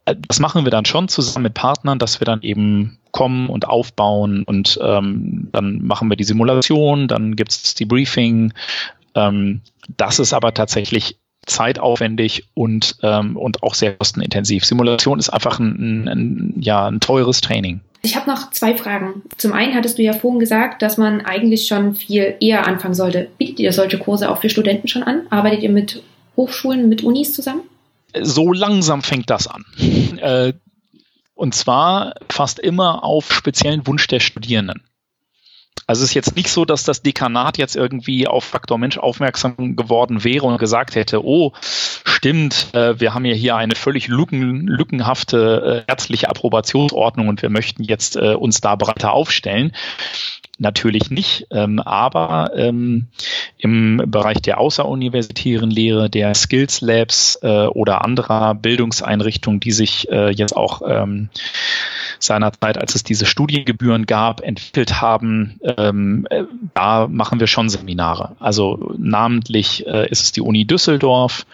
das 0.05 0.41
machen 0.41 0.65
wir 0.65 0.71
dann 0.71 0.85
schon 0.85 1.09
zusammen 1.09 1.45
mit 1.45 1.55
Partnern, 1.55 1.99
dass 1.99 2.21
wir 2.21 2.25
dann 2.25 2.43
eben 2.43 2.99
kommen 3.11 3.49
und 3.49 3.69
aufbauen 3.69 4.45
und 4.45 4.79
ähm, 4.83 5.49
dann 5.53 5.83
machen 5.83 6.11
wir 6.11 6.17
die 6.17 6.25
Simulation, 6.25 7.09
dann 7.09 7.37
gibt 7.37 7.53
es 7.53 7.63
das 7.63 7.75
Debriefing. 7.75 8.53
Ähm, 9.15 9.61
das 9.97 10.19
ist 10.19 10.33
aber 10.33 10.53
tatsächlich 10.53 11.17
zeitaufwendig 11.47 12.45
und, 12.55 12.97
ähm, 13.03 13.37
und 13.37 13.63
auch 13.63 13.75
sehr 13.75 13.95
kostenintensiv. 13.95 14.65
Simulation 14.65 15.19
ist 15.19 15.31
einfach 15.31 15.59
ein, 15.59 16.09
ein, 16.09 16.55
ja, 16.59 16.87
ein 16.87 17.01
teures 17.01 17.41
Training. 17.41 17.81
Ich 18.03 18.17
habe 18.17 18.29
noch 18.29 18.51
zwei 18.51 18.77
Fragen. 18.77 19.23
Zum 19.39 19.53
einen 19.53 19.75
hattest 19.75 19.97
du 19.97 20.03
ja 20.03 20.13
vorhin 20.13 20.41
gesagt, 20.41 20.83
dass 20.83 20.99
man 20.99 21.23
eigentlich 21.23 21.67
schon 21.67 21.95
viel 21.95 22.35
eher 22.41 22.67
anfangen 22.67 22.95
sollte. 22.95 23.29
Bietet 23.39 23.61
ihr 23.61 23.73
solche 23.73 23.99
Kurse 23.99 24.31
auch 24.31 24.39
für 24.39 24.51
Studenten 24.51 24.89
schon 24.89 25.03
an? 25.03 25.23
Arbeitet 25.31 25.63
ihr 25.63 25.71
mit 25.71 26.03
Hochschulen, 26.37 26.89
mit 26.89 27.03
Unis 27.03 27.33
zusammen? 27.33 27.63
So 28.23 28.53
langsam 28.53 29.03
fängt 29.03 29.31
das 29.31 29.47
an. 29.47 29.65
Äh, 30.19 30.55
und 31.35 31.55
zwar 31.55 32.15
fast 32.31 32.59
immer 32.59 33.03
auf 33.03 33.33
speziellen 33.33 33.87
Wunsch 33.87 34.07
der 34.07 34.21
Studierenden. 34.21 34.83
Also 35.87 36.03
es 36.03 36.11
ist 36.11 36.15
jetzt 36.15 36.37
nicht 36.37 36.49
so, 36.49 36.65
dass 36.65 36.85
das 36.85 37.03
Dekanat 37.03 37.59
jetzt 37.59 37.77
irgendwie 37.77 38.27
auf 38.27 38.45
Faktor 38.45 38.79
Mensch 38.79 38.99
aufmerksam 38.99 39.77
geworden 39.77 40.25
wäre 40.25 40.47
und 40.47 40.59
gesagt 40.59 40.95
hätte, 40.95 41.25
oh, 41.25 41.53
stimmt, 42.05 42.69
äh, 42.73 42.99
wir 42.99 43.13
haben 43.13 43.25
ja 43.25 43.35
hier 43.35 43.57
eine 43.57 43.75
völlig 43.75 44.09
lücken, 44.09 44.67
lückenhafte 44.67 45.85
äh, 45.87 45.91
ärztliche 45.91 46.29
Approbationsordnung 46.31 47.29
und 47.29 47.43
wir 47.43 47.51
möchten 47.51 47.85
jetzt 47.85 48.17
äh, 48.17 48.35
uns 48.35 48.61
da 48.61 48.77
breiter 48.77 49.13
aufstellen. 49.13 49.73
Natürlich 50.59 51.11
nicht, 51.11 51.49
ähm, 51.51 51.81
aber 51.81 52.53
ähm, 52.55 53.09
im 53.59 54.01
Bereich 54.07 54.41
der 54.41 54.59
außeruniversitären 54.59 55.69
Lehre, 55.69 56.09
der 56.09 56.33
Skills 56.35 56.81
Labs 56.81 57.39
äh, 57.43 57.67
oder 57.67 58.05
anderer 58.05 58.55
Bildungseinrichtungen, 58.55 59.59
die 59.59 59.73
sich 59.73 60.09
äh, 60.11 60.31
jetzt 60.31 60.57
auch 60.57 60.83
ähm, 60.87 61.29
seinerzeit, 62.19 62.79
als 62.79 62.95
es 62.95 63.03
diese 63.03 63.27
Studiengebühren 63.27 64.07
gab, 64.07 64.41
entwickelt 64.41 65.01
haben, 65.01 65.59
ähm, 65.77 66.27
äh, 66.31 66.45
da 66.75 67.09
machen 67.09 67.41
wir 67.41 67.47
schon 67.47 67.69
Seminare. 67.69 68.37
Also 68.41 68.95
namentlich 68.99 69.87
äh, 69.87 70.09
ist 70.09 70.23
es 70.23 70.33
die 70.33 70.41
Uni 70.41 70.65
Düsseldorf. 70.67 71.47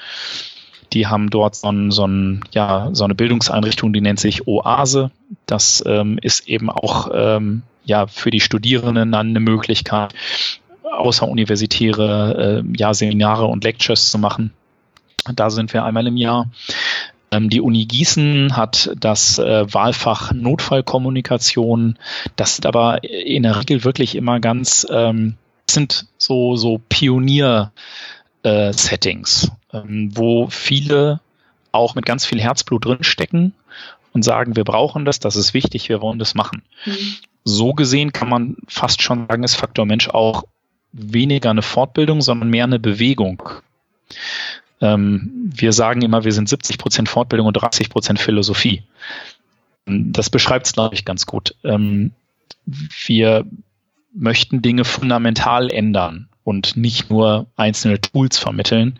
Die 0.93 1.07
haben 1.07 1.31
dort 1.31 1.55
so, 1.55 1.71
ein, 1.71 1.91
so, 1.91 2.07
ein, 2.07 2.43
ja, 2.51 2.91
so 2.93 3.05
eine 3.05 3.15
Bildungseinrichtung, 3.15 3.93
die 3.93 4.01
nennt 4.01 4.19
sich 4.19 4.49
Oase. 4.49 5.11
Das 5.47 5.83
ähm, 5.87 6.19
ist 6.21 6.49
eben 6.49 6.69
auch 6.69 7.11
ähm, 7.13 7.63
ja 7.85 8.07
für 8.07 8.31
die 8.31 8.41
Studierenden 8.41 9.13
dann 9.13 9.29
eine 9.29 9.41
Möglichkeit, 9.41 10.15
außeruniversitäre 10.83 12.65
äh, 12.65 12.77
ja, 12.77 12.93
Seminare 12.95 13.47
und 13.47 13.65
Lectures 13.65 14.11
zu 14.11 14.19
machen. 14.19 14.53
Da 15.35 15.51
sind 15.51 15.73
wir 15.73 15.85
einmal 15.85 16.07
im 16.07 16.17
Jahr. 16.17 16.49
Ähm, 17.31 17.49
die 17.49 17.61
Uni 17.61 17.87
Gießen 17.87 18.57
hat 18.57 18.91
das 18.99 19.39
äh, 19.39 19.73
Wahlfach 19.73 20.33
Notfallkommunikation. 20.33 21.97
Das 22.37 22.57
sind 22.57 22.67
aber 22.67 23.05
in 23.05 23.45
der 23.45 23.61
Regel 23.61 23.85
wirklich 23.85 24.17
immer 24.17 24.41
ganz, 24.41 24.87
ähm, 24.91 25.37
sind 25.71 26.07
so, 26.19 26.57
so 26.57 26.81
Pionier-Settings, 26.89 29.53
äh, 29.73 29.79
ähm, 29.79 30.11
wo 30.15 30.49
viele 30.49 31.21
auch 31.73 31.95
mit 31.95 32.05
ganz 32.05 32.27
viel 32.27 32.41
Herzblut 32.41 32.85
drinstecken 32.85 33.55
und 34.13 34.25
sagen, 34.25 34.57
wir 34.57 34.65
brauchen 34.65 35.05
das, 35.05 35.21
das 35.21 35.37
ist 35.37 35.55
wichtig, 35.55 35.89
wir 35.89 36.01
wollen 36.01 36.19
das 36.19 36.35
machen. 36.35 36.65
Mhm. 36.85 37.15
So 37.45 37.75
gesehen 37.75 38.13
kann 38.13 38.29
man 38.29 38.57
fast 38.67 39.03
schon 39.03 39.29
sagen, 39.29 39.45
ist 39.45 39.55
Faktor 39.55 39.87
Mensch 39.87 40.09
auch 40.09 40.43
weniger 40.93 41.51
eine 41.51 41.63
Fortbildung, 41.63 42.21
sondern 42.21 42.51
mehr 42.51 42.65
eine 42.65 42.81
Bewegung. 42.81 43.41
Ähm, 44.81 45.51
wir 45.55 45.73
sagen 45.73 46.03
immer, 46.03 46.25
wir 46.25 46.33
sind 46.33 46.49
70 46.49 46.79
Prozent 46.79 47.09
Fortbildung 47.09 47.47
und 47.47 47.55
30 47.55 47.91
Prozent 47.91 48.19
Philosophie. 48.19 48.83
Das 49.87 50.31
beschreibt 50.31 50.67
es, 50.67 50.73
glaube 50.73 50.95
ich, 50.95 51.05
ganz 51.05 51.27
gut. 51.27 51.55
Ähm, 51.65 52.13
wir 53.07 53.45
möchten 54.13 54.63
Dinge 54.63 54.85
fundamental 54.85 55.71
ändern 55.71 56.29
und 56.45 56.77
nicht 56.77 57.11
nur 57.11 57.47
einzelne 57.57 58.01
Tools 58.01 58.39
vermitteln. 58.39 58.99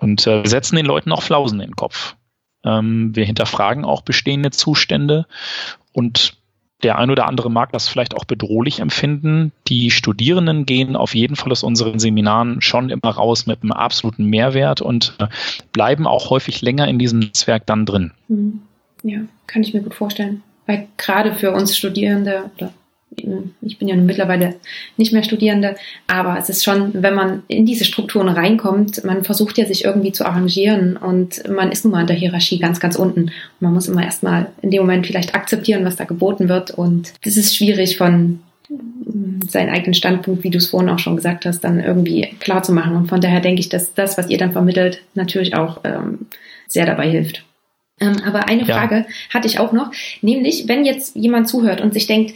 Und 0.00 0.26
äh, 0.26 0.42
wir 0.42 0.50
setzen 0.50 0.76
den 0.76 0.86
Leuten 0.86 1.12
auch 1.12 1.22
Flausen 1.22 1.60
in 1.60 1.68
den 1.68 1.76
Kopf. 1.76 2.16
Ähm, 2.64 3.14
wir 3.14 3.24
hinterfragen 3.24 3.84
auch 3.84 4.02
bestehende 4.02 4.50
Zustände 4.50 5.26
und 5.92 6.36
der 6.82 6.98
ein 6.98 7.10
oder 7.10 7.26
andere 7.26 7.50
mag 7.50 7.72
das 7.72 7.88
vielleicht 7.88 8.14
auch 8.14 8.24
bedrohlich 8.24 8.80
empfinden. 8.80 9.52
Die 9.68 9.90
Studierenden 9.90 10.66
gehen 10.66 10.96
auf 10.96 11.14
jeden 11.14 11.36
Fall 11.36 11.52
aus 11.52 11.62
unseren 11.62 11.98
Seminaren 11.98 12.60
schon 12.60 12.90
immer 12.90 13.10
raus 13.10 13.46
mit 13.46 13.62
einem 13.62 13.72
absoluten 13.72 14.26
Mehrwert 14.26 14.82
und 14.82 15.14
äh, 15.18 15.28
bleiben 15.72 16.06
auch 16.06 16.30
häufig 16.30 16.60
länger 16.62 16.88
in 16.88 16.98
diesem 16.98 17.20
Netzwerk 17.20 17.66
dann 17.66 17.86
drin. 17.86 18.12
Hm. 18.28 18.60
Ja, 19.02 19.20
kann 19.46 19.62
ich 19.62 19.74
mir 19.74 19.82
gut 19.82 19.94
vorstellen. 19.94 20.42
Weil 20.66 20.88
gerade 20.96 21.34
für 21.34 21.52
uns 21.52 21.76
Studierende 21.76 22.50
oder 22.56 22.72
ich 23.62 23.78
bin 23.78 23.88
ja 23.88 23.96
nun 23.96 24.06
mittlerweile 24.06 24.56
nicht 24.96 25.12
mehr 25.12 25.22
Studierende, 25.22 25.76
aber 26.06 26.38
es 26.38 26.48
ist 26.48 26.64
schon, 26.64 26.90
wenn 26.94 27.14
man 27.14 27.42
in 27.48 27.66
diese 27.66 27.84
Strukturen 27.84 28.28
reinkommt, 28.28 29.04
man 29.04 29.24
versucht 29.24 29.58
ja 29.58 29.66
sich 29.66 29.84
irgendwie 29.84 30.12
zu 30.12 30.26
arrangieren 30.26 30.96
und 30.96 31.48
man 31.48 31.72
ist 31.72 31.84
nun 31.84 31.92
mal 31.92 32.02
in 32.02 32.06
der 32.06 32.16
Hierarchie 32.16 32.58
ganz, 32.58 32.80
ganz 32.80 32.96
unten. 32.96 33.24
Und 33.24 33.32
man 33.60 33.74
muss 33.74 33.88
immer 33.88 34.04
erstmal 34.04 34.48
in 34.62 34.70
dem 34.70 34.82
Moment 34.82 35.06
vielleicht 35.06 35.34
akzeptieren, 35.34 35.84
was 35.84 35.96
da 35.96 36.04
geboten 36.04 36.48
wird 36.48 36.70
und 36.70 37.12
es 37.22 37.36
ist 37.36 37.56
schwierig 37.56 37.96
von 37.96 38.40
seinen 39.48 39.70
eigenen 39.70 39.94
Standpunkt, 39.94 40.42
wie 40.42 40.50
du 40.50 40.58
es 40.58 40.68
vorhin 40.68 40.88
auch 40.88 40.98
schon 40.98 41.16
gesagt 41.16 41.44
hast, 41.46 41.60
dann 41.60 41.80
irgendwie 41.80 42.34
klar 42.40 42.62
zu 42.62 42.72
machen. 42.72 42.96
Und 42.96 43.08
von 43.08 43.20
daher 43.20 43.40
denke 43.40 43.60
ich, 43.60 43.68
dass 43.68 43.94
das, 43.94 44.16
was 44.18 44.30
ihr 44.30 44.38
dann 44.38 44.52
vermittelt, 44.52 45.02
natürlich 45.14 45.54
auch 45.54 45.80
ähm, 45.84 46.26
sehr 46.66 46.86
dabei 46.86 47.08
hilft. 47.08 47.44
Ähm, 48.00 48.16
aber 48.24 48.48
eine 48.48 48.64
ja. 48.64 48.74
Frage 48.74 49.06
hatte 49.30 49.46
ich 49.46 49.58
auch 49.58 49.72
noch, 49.72 49.92
nämlich, 50.20 50.66
wenn 50.66 50.84
jetzt 50.84 51.14
jemand 51.14 51.48
zuhört 51.48 51.80
und 51.80 51.94
sich 51.94 52.06
denkt, 52.06 52.34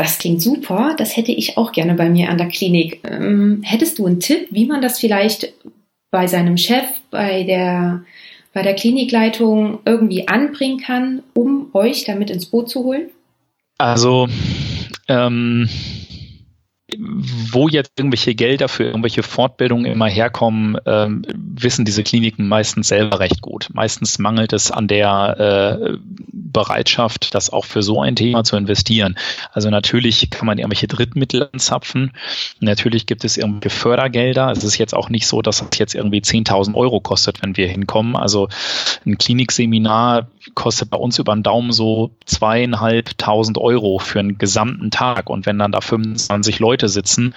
das 0.00 0.18
klingt 0.18 0.40
super, 0.40 0.94
das 0.96 1.14
hätte 1.16 1.30
ich 1.30 1.58
auch 1.58 1.72
gerne 1.72 1.94
bei 1.94 2.08
mir 2.08 2.30
an 2.30 2.38
der 2.38 2.48
Klinik. 2.48 3.00
Ähm, 3.04 3.60
hättest 3.62 3.98
du 3.98 4.06
einen 4.06 4.18
Tipp, 4.18 4.48
wie 4.50 4.64
man 4.64 4.80
das 4.80 4.98
vielleicht 4.98 5.52
bei 6.10 6.26
seinem 6.26 6.56
Chef, 6.56 6.86
bei 7.10 7.42
der, 7.42 8.02
bei 8.54 8.62
der 8.62 8.74
Klinikleitung 8.74 9.80
irgendwie 9.84 10.26
anbringen 10.26 10.80
kann, 10.80 11.22
um 11.34 11.68
euch 11.74 12.04
damit 12.04 12.30
ins 12.30 12.46
Boot 12.46 12.70
zu 12.70 12.82
holen? 12.84 13.10
Also, 13.76 14.26
ähm, 15.06 15.68
wo 16.98 17.68
jetzt 17.68 17.92
irgendwelche 17.96 18.34
Gelder 18.34 18.68
für 18.68 18.84
irgendwelche 18.84 19.22
Fortbildungen 19.22 19.86
immer 19.86 20.08
herkommen, 20.08 20.76
ähm, 20.86 21.22
wissen 21.34 21.84
diese 21.84 22.02
Kliniken 22.02 22.48
meistens 22.48 22.88
selber 22.88 23.20
recht 23.20 23.40
gut. 23.40 23.68
Meistens 23.72 24.18
mangelt 24.18 24.52
es 24.52 24.70
an 24.70 24.88
der 24.88 25.36
äh, 25.38 25.96
Bereitschaft, 26.32 27.34
das 27.34 27.50
auch 27.50 27.64
für 27.64 27.82
so 27.82 28.00
ein 28.00 28.16
Thema 28.16 28.44
zu 28.44 28.56
investieren. 28.56 29.16
Also 29.52 29.70
natürlich 29.70 30.30
kann 30.30 30.46
man 30.46 30.58
irgendwelche 30.58 30.88
Drittmittel 30.88 31.48
anzapfen. 31.52 32.12
Natürlich 32.60 33.06
gibt 33.06 33.24
es 33.24 33.36
irgendwelche 33.36 33.70
Fördergelder. 33.70 34.50
Es 34.50 34.64
ist 34.64 34.78
jetzt 34.78 34.94
auch 34.94 35.08
nicht 35.08 35.26
so, 35.26 35.42
dass 35.42 35.62
es 35.62 35.78
jetzt 35.78 35.94
irgendwie 35.94 36.20
10.000 36.20 36.74
Euro 36.74 37.00
kostet, 37.00 37.42
wenn 37.42 37.56
wir 37.56 37.68
hinkommen. 37.68 38.16
Also 38.16 38.48
ein 39.06 39.18
Klinikseminar 39.18 40.28
kostet 40.54 40.90
bei 40.90 40.98
uns 40.98 41.18
über 41.18 41.34
den 41.34 41.42
Daumen 41.42 41.72
so 41.72 42.10
zweieinhalbtausend 42.24 43.58
Euro 43.58 43.98
für 43.98 44.18
einen 44.18 44.38
gesamten 44.38 44.90
Tag. 44.90 45.30
Und 45.30 45.46
wenn 45.46 45.58
dann 45.58 45.72
da 45.72 45.80
25 45.80 46.58
Leute 46.58 46.79
sitzen, 46.88 47.34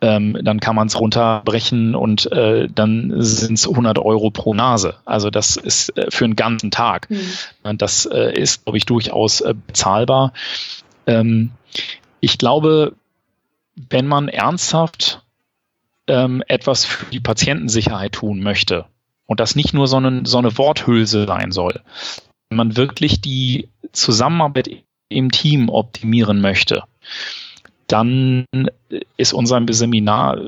ähm, 0.00 0.38
dann 0.42 0.60
kann 0.60 0.76
man 0.76 0.86
es 0.86 0.98
runterbrechen 0.98 1.94
und 1.94 2.30
äh, 2.30 2.68
dann 2.72 3.12
sind 3.16 3.54
es 3.54 3.68
100 3.68 3.98
Euro 3.98 4.30
pro 4.30 4.54
Nase. 4.54 4.96
Also 5.04 5.30
das 5.30 5.56
ist 5.56 5.96
äh, 5.96 6.10
für 6.10 6.24
einen 6.24 6.36
ganzen 6.36 6.70
Tag. 6.70 7.08
Mhm. 7.10 7.78
Das 7.78 8.06
äh, 8.06 8.32
ist, 8.32 8.64
glaube 8.64 8.78
ich, 8.78 8.86
durchaus 8.86 9.40
äh, 9.40 9.54
bezahlbar. 9.66 10.32
Ähm, 11.06 11.50
ich 12.20 12.38
glaube, 12.38 12.94
wenn 13.90 14.06
man 14.06 14.28
ernsthaft 14.28 15.22
ähm, 16.06 16.42
etwas 16.46 16.84
für 16.84 17.06
die 17.06 17.20
Patientensicherheit 17.20 18.12
tun 18.12 18.40
möchte 18.40 18.86
und 19.26 19.40
das 19.40 19.56
nicht 19.56 19.74
nur 19.74 19.86
so 19.88 19.96
eine, 19.96 20.22
so 20.24 20.38
eine 20.38 20.56
Worthülse 20.58 21.26
sein 21.26 21.50
soll, 21.50 21.80
wenn 22.48 22.56
man 22.56 22.76
wirklich 22.76 23.20
die 23.20 23.68
Zusammenarbeit 23.92 24.70
im 25.08 25.30
Team 25.30 25.68
optimieren 25.68 26.40
möchte, 26.40 26.84
dann 27.88 28.44
ist 29.16 29.32
unser 29.32 29.60
Seminar 29.70 30.38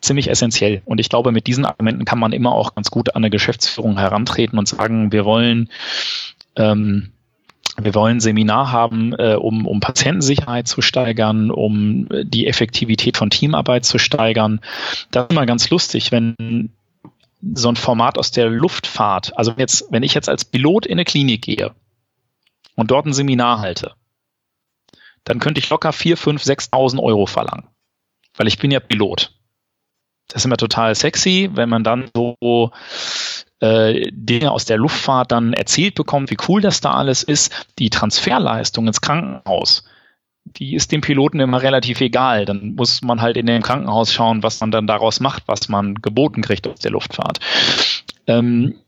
ziemlich 0.00 0.28
essentiell. 0.28 0.82
Und 0.84 1.00
ich 1.00 1.08
glaube, 1.08 1.32
mit 1.32 1.46
diesen 1.46 1.64
Argumenten 1.64 2.04
kann 2.04 2.18
man 2.18 2.32
immer 2.32 2.52
auch 2.52 2.74
ganz 2.74 2.90
gut 2.90 3.16
an 3.16 3.22
eine 3.22 3.30
Geschäftsführung 3.30 3.98
herantreten 3.98 4.58
und 4.58 4.68
sagen, 4.68 5.10
wir 5.12 5.24
wollen 5.24 5.70
ähm, 6.56 7.10
Wir 7.76 7.94
wollen 7.94 8.18
ein 8.18 8.20
Seminar 8.20 8.70
haben, 8.70 9.14
äh, 9.14 9.34
um, 9.34 9.66
um 9.66 9.80
Patientensicherheit 9.80 10.68
zu 10.68 10.80
steigern, 10.80 11.50
um 11.50 12.06
die 12.22 12.46
Effektivität 12.46 13.16
von 13.16 13.30
Teamarbeit 13.30 13.84
zu 13.84 13.98
steigern. 13.98 14.60
Das 15.10 15.24
ist 15.24 15.32
immer 15.32 15.46
ganz 15.46 15.70
lustig, 15.70 16.12
wenn 16.12 16.70
so 17.54 17.68
ein 17.68 17.76
Format 17.76 18.16
aus 18.16 18.30
der 18.30 18.48
Luftfahrt, 18.48 19.36
also 19.36 19.54
jetzt, 19.56 19.86
wenn 19.90 20.02
ich 20.02 20.14
jetzt 20.14 20.28
als 20.28 20.44
Pilot 20.44 20.86
in 20.86 20.92
eine 20.92 21.04
Klinik 21.04 21.42
gehe 21.42 21.72
und 22.76 22.90
dort 22.90 23.06
ein 23.06 23.12
Seminar 23.12 23.58
halte, 23.58 23.92
dann 25.24 25.40
könnte 25.40 25.58
ich 25.58 25.70
locker 25.70 25.92
4, 25.92 26.16
5, 26.16 26.42
6.000 26.42 27.02
Euro 27.02 27.26
verlangen. 27.26 27.68
Weil 28.36 28.48
ich 28.48 28.58
bin 28.58 28.70
ja 28.70 28.80
Pilot. 28.80 29.32
Das 30.28 30.42
ist 30.42 30.46
immer 30.46 30.56
total 30.56 30.94
sexy, 30.94 31.50
wenn 31.52 31.68
man 31.68 31.84
dann 31.84 32.10
so 32.14 32.70
äh, 33.60 34.10
Dinge 34.10 34.50
aus 34.50 34.64
der 34.64 34.78
Luftfahrt 34.78 35.32
dann 35.32 35.52
erzählt 35.52 35.94
bekommt, 35.94 36.30
wie 36.30 36.36
cool 36.48 36.60
das 36.60 36.80
da 36.80 36.92
alles 36.92 37.22
ist. 37.22 37.68
Die 37.78 37.90
Transferleistung 37.90 38.86
ins 38.86 39.00
Krankenhaus, 39.00 39.84
die 40.44 40.74
ist 40.74 40.92
dem 40.92 41.00
Piloten 41.00 41.40
immer 41.40 41.62
relativ 41.62 42.00
egal. 42.00 42.44
Dann 42.46 42.74
muss 42.74 43.02
man 43.02 43.20
halt 43.20 43.36
in 43.36 43.46
dem 43.46 43.62
Krankenhaus 43.62 44.12
schauen, 44.12 44.42
was 44.42 44.60
man 44.60 44.70
dann 44.70 44.86
daraus 44.86 45.20
macht, 45.20 45.44
was 45.46 45.68
man 45.68 45.94
geboten 45.96 46.42
kriegt 46.42 46.66
aus 46.66 46.80
der 46.80 46.90
Luftfahrt. 46.90 47.38
Ähm, 48.26 48.80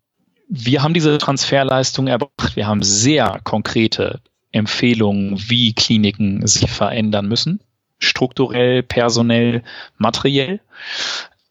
wir 0.49 0.83
haben 0.83 0.95
diese 0.95 1.19
Transferleistung 1.19 2.07
erbracht. 2.07 2.57
Wir 2.57 2.67
haben 2.67 2.83
sehr 2.83 3.41
konkrete 3.45 4.21
Empfehlungen, 4.57 5.39
wie 5.49 5.73
Kliniken 5.73 6.47
sich 6.47 6.71
verändern 6.71 7.29
müssen. 7.29 7.61
Strukturell, 7.99 8.83
personell, 8.83 9.63
materiell. 9.99 10.61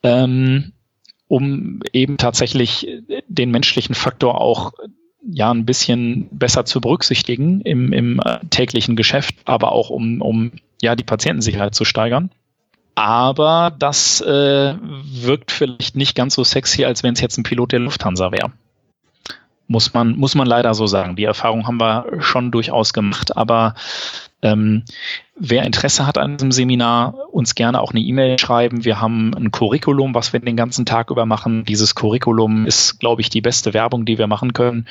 Ähm, 0.03 0.73
um 1.27 1.81
eben 1.91 2.17
tatsächlich 2.17 2.87
den 3.27 3.51
menschlichen 3.51 3.95
Faktor 3.95 4.39
auch 4.39 4.73
ja 5.27 5.51
ein 5.51 5.65
bisschen 5.65 6.29
besser 6.31 6.65
zu 6.65 6.81
berücksichtigen 6.81 7.61
im, 7.61 7.91
im 7.93 8.19
äh, 8.19 8.39
täglichen 8.49 8.95
Geschäft, 8.95 9.35
aber 9.45 9.71
auch 9.71 9.89
um, 9.89 10.21
um 10.21 10.51
ja 10.81 10.95
die 10.95 11.03
Patientensicherheit 11.03 11.73
zu 11.73 11.85
steigern. 11.85 12.29
Aber 12.93 13.75
das 13.77 14.21
äh, 14.21 14.75
wirkt 14.79 15.51
vielleicht 15.51 15.95
nicht 15.95 16.15
ganz 16.15 16.35
so 16.35 16.43
sexy, 16.43 16.85
als 16.85 17.03
wenn 17.03 17.13
es 17.13 17.21
jetzt 17.21 17.37
ein 17.37 17.43
Pilot 17.43 17.73
der 17.73 17.79
Lufthansa 17.79 18.31
wäre. 18.31 18.51
Muss 19.68 19.93
man, 19.93 20.16
muss 20.16 20.36
man 20.36 20.45
leider 20.45 20.74
so 20.74 20.86
sagen. 20.86 21.16
Die 21.16 21.24
Erfahrung 21.24 21.66
haben 21.66 21.80
wir 21.80 22.05
schon 22.20 22.51
durchaus 22.51 22.93
gemacht, 22.93 23.36
aber 23.36 23.74
ähm, 24.45 24.84
wer 25.36 25.63
Interesse 25.63 26.05
hat 26.05 26.20
an 26.20 26.38
diesem 26.38 26.51
Seminar, 26.51 27.16
uns 27.32 27.55
gerne 27.55 27.82
auch 27.82 27.91
eine 27.91 27.99
E-Mail 27.99 28.38
schreiben. 28.38 28.86
Wir 28.86 29.01
haben 29.01 29.34
ein 29.36 29.49
Curriculum, 29.49 30.13
was 30.13 30.34
wir 30.34 30.39
den 30.39 30.55
ganzen 30.55 30.86
Tag 30.86 31.09
über 31.09 31.26
machen. 31.26 31.66
Dieses 31.66 31.95
Curriculum 31.95 32.68
ist, 32.68 32.99
glaube 32.99 33.22
ich, 33.22 33.32
die 33.32 33.41
beste 33.41 33.74
Werbung, 33.74 34.05
die 34.05 34.20
wir 34.20 34.28
machen 34.28 34.53
können. 34.53 34.88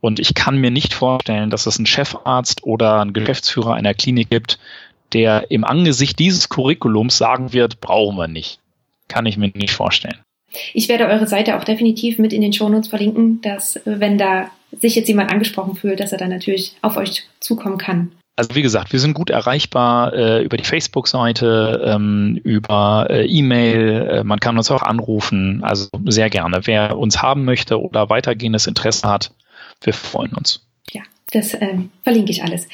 Und 0.00 0.18
ich 0.18 0.34
kann 0.34 0.58
mir 0.58 0.72
nicht 0.72 0.92
vorstellen, 0.92 1.50
dass 1.50 1.66
es 1.66 1.78
einen 1.78 1.86
Chefarzt 1.86 2.64
oder 2.64 3.00
einen 3.00 3.12
Geschäftsführer 3.12 3.74
einer 3.74 3.94
Klinik 3.94 4.28
gibt, 4.28 4.58
der 5.12 5.50
im 5.52 5.64
Angesicht 5.64 6.18
dieses 6.18 6.48
Curriculums 6.48 7.16
sagen 7.16 7.52
wird, 7.52 7.80
brauchen 7.80 8.16
wir 8.16 8.28
nicht. 8.28 8.58
Kann 9.06 9.26
ich 9.26 9.36
mir 9.36 9.52
nicht 9.54 9.72
vorstellen. 9.72 10.18
Ich 10.74 10.88
werde 10.88 11.06
eure 11.06 11.26
Seite 11.26 11.56
auch 11.56 11.64
definitiv 11.64 12.18
mit 12.18 12.32
in 12.32 12.42
den 12.42 12.52
Shownotes 12.52 12.88
verlinken, 12.88 13.40
dass 13.40 13.80
wenn 13.84 14.18
da 14.18 14.50
sich 14.72 14.94
jetzt 14.94 15.08
jemand 15.08 15.30
angesprochen 15.30 15.76
fühlt, 15.76 16.00
dass 16.00 16.12
er 16.12 16.18
dann 16.18 16.30
natürlich 16.30 16.74
auf 16.82 16.96
euch 16.96 17.24
zukommen 17.40 17.78
kann. 17.78 18.12
Also 18.36 18.54
wie 18.54 18.62
gesagt, 18.62 18.92
wir 18.92 19.00
sind 19.00 19.12
gut 19.12 19.28
erreichbar 19.28 20.14
äh, 20.14 20.42
über 20.42 20.56
die 20.56 20.64
Facebook-Seite, 20.64 21.82
ähm, 21.84 22.40
über 22.42 23.06
äh, 23.10 23.26
E-Mail. 23.26 24.08
Äh, 24.10 24.24
man 24.24 24.40
kann 24.40 24.56
uns 24.56 24.70
auch 24.70 24.82
anrufen. 24.82 25.62
Also 25.62 25.88
sehr 26.06 26.30
gerne. 26.30 26.60
Wer 26.64 26.96
uns 26.96 27.20
haben 27.20 27.44
möchte 27.44 27.80
oder 27.80 28.08
weitergehendes 28.08 28.66
Interesse 28.66 29.08
hat, 29.08 29.32
wir 29.82 29.92
freuen 29.92 30.32
uns. 30.32 30.66
Ja, 30.92 31.02
das 31.30 31.54
ähm, 31.54 31.90
verlinke 32.02 32.30
ich 32.30 32.42
alles. 32.42 32.68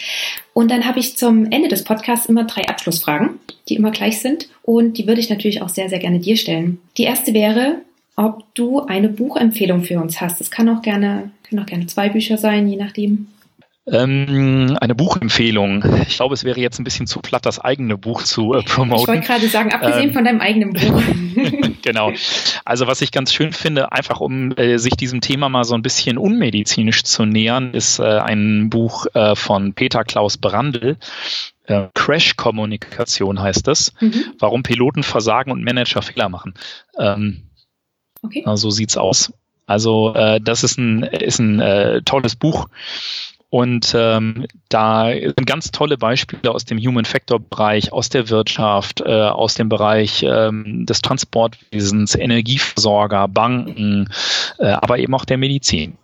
Und 0.52 0.70
dann 0.70 0.86
habe 0.86 0.98
ich 0.98 1.16
zum 1.16 1.50
Ende 1.50 1.68
des 1.68 1.84
Podcasts 1.84 2.26
immer 2.26 2.44
drei 2.44 2.68
Abschlussfragen, 2.68 3.38
die 3.68 3.76
immer 3.76 3.90
gleich 3.90 4.20
sind. 4.20 4.48
Und 4.62 4.98
die 4.98 5.06
würde 5.06 5.20
ich 5.20 5.30
natürlich 5.30 5.62
auch 5.62 5.68
sehr, 5.68 5.88
sehr 5.88 5.98
gerne 5.98 6.18
dir 6.18 6.36
stellen. 6.36 6.78
Die 6.96 7.04
erste 7.04 7.34
wäre, 7.34 7.82
ob 8.16 8.42
du 8.54 8.80
eine 8.80 9.08
Buchempfehlung 9.08 9.82
für 9.82 10.00
uns 10.00 10.20
hast. 10.20 10.40
Es 10.40 10.50
kann 10.50 10.68
auch 10.68 10.82
gerne, 10.82 11.30
können 11.48 11.62
auch 11.62 11.66
gerne 11.66 11.86
zwei 11.86 12.08
Bücher 12.08 12.38
sein, 12.38 12.68
je 12.68 12.76
nachdem. 12.76 13.28
Ähm, 13.88 14.76
eine 14.80 14.96
Buchempfehlung. 14.96 15.84
Ich 16.08 16.16
glaube, 16.16 16.34
es 16.34 16.42
wäre 16.42 16.58
jetzt 16.58 16.80
ein 16.80 16.84
bisschen 16.84 17.06
zu 17.06 17.20
platt, 17.20 17.46
das 17.46 17.60
eigene 17.60 17.96
Buch 17.96 18.24
zu 18.24 18.52
äh, 18.52 18.62
promoten. 18.64 19.02
Ich 19.02 19.08
wollte 19.08 19.26
gerade 19.26 19.48
sagen, 19.48 19.72
abgesehen 19.72 20.08
ähm, 20.08 20.12
von 20.12 20.24
deinem 20.24 20.40
eigenen 20.40 20.72
Buch. 20.72 21.02
genau. 21.82 22.10
Also 22.64 22.88
was 22.88 23.00
ich 23.00 23.12
ganz 23.12 23.32
schön 23.32 23.52
finde, 23.52 23.92
einfach 23.92 24.20
um 24.20 24.50
äh, 24.56 24.78
sich 24.78 24.96
diesem 24.96 25.20
Thema 25.20 25.48
mal 25.48 25.62
so 25.62 25.76
ein 25.76 25.82
bisschen 25.82 26.18
unmedizinisch 26.18 27.04
zu 27.04 27.26
nähern, 27.26 27.74
ist 27.74 28.00
äh, 28.00 28.18
ein 28.18 28.70
Buch 28.70 29.06
äh, 29.14 29.36
von 29.36 29.72
Peter 29.72 30.02
Klaus 30.02 30.36
Brandl. 30.36 30.96
Äh, 31.66 31.86
Crash-Kommunikation 31.94 33.40
heißt 33.40 33.68
es. 33.68 33.92
Mhm. 34.00 34.24
Warum 34.40 34.64
Piloten 34.64 35.04
versagen 35.04 35.52
und 35.52 35.62
Manager 35.62 36.02
Fehler 36.02 36.28
machen. 36.28 36.54
Ähm, 36.98 37.50
okay. 38.22 38.42
So 38.56 38.70
sieht's 38.70 38.96
aus. 38.96 39.32
Also 39.64 40.12
äh, 40.14 40.40
das 40.40 40.64
ist 40.64 40.76
ein, 40.76 41.04
ist 41.04 41.38
ein 41.38 42.02
tolles 42.04 42.34
Buch. 42.34 42.66
Und 43.48 43.94
ähm, 43.96 44.46
da 44.68 45.12
sind 45.12 45.46
ganz 45.46 45.70
tolle 45.70 45.96
Beispiele 45.96 46.50
aus 46.50 46.64
dem 46.64 46.78
Human 46.78 47.04
Factor 47.04 47.38
Bereich, 47.38 47.92
aus 47.92 48.08
der 48.08 48.28
Wirtschaft, 48.28 49.00
äh, 49.00 49.10
aus 49.10 49.54
dem 49.54 49.68
Bereich 49.68 50.24
ähm, 50.24 50.84
des 50.84 51.00
Transportwesens, 51.00 52.16
Energieversorger, 52.16 53.28
Banken, 53.28 54.10
äh, 54.58 54.66
aber 54.66 54.98
eben 54.98 55.14
auch 55.14 55.24
der 55.24 55.38
Medizin. 55.38 55.96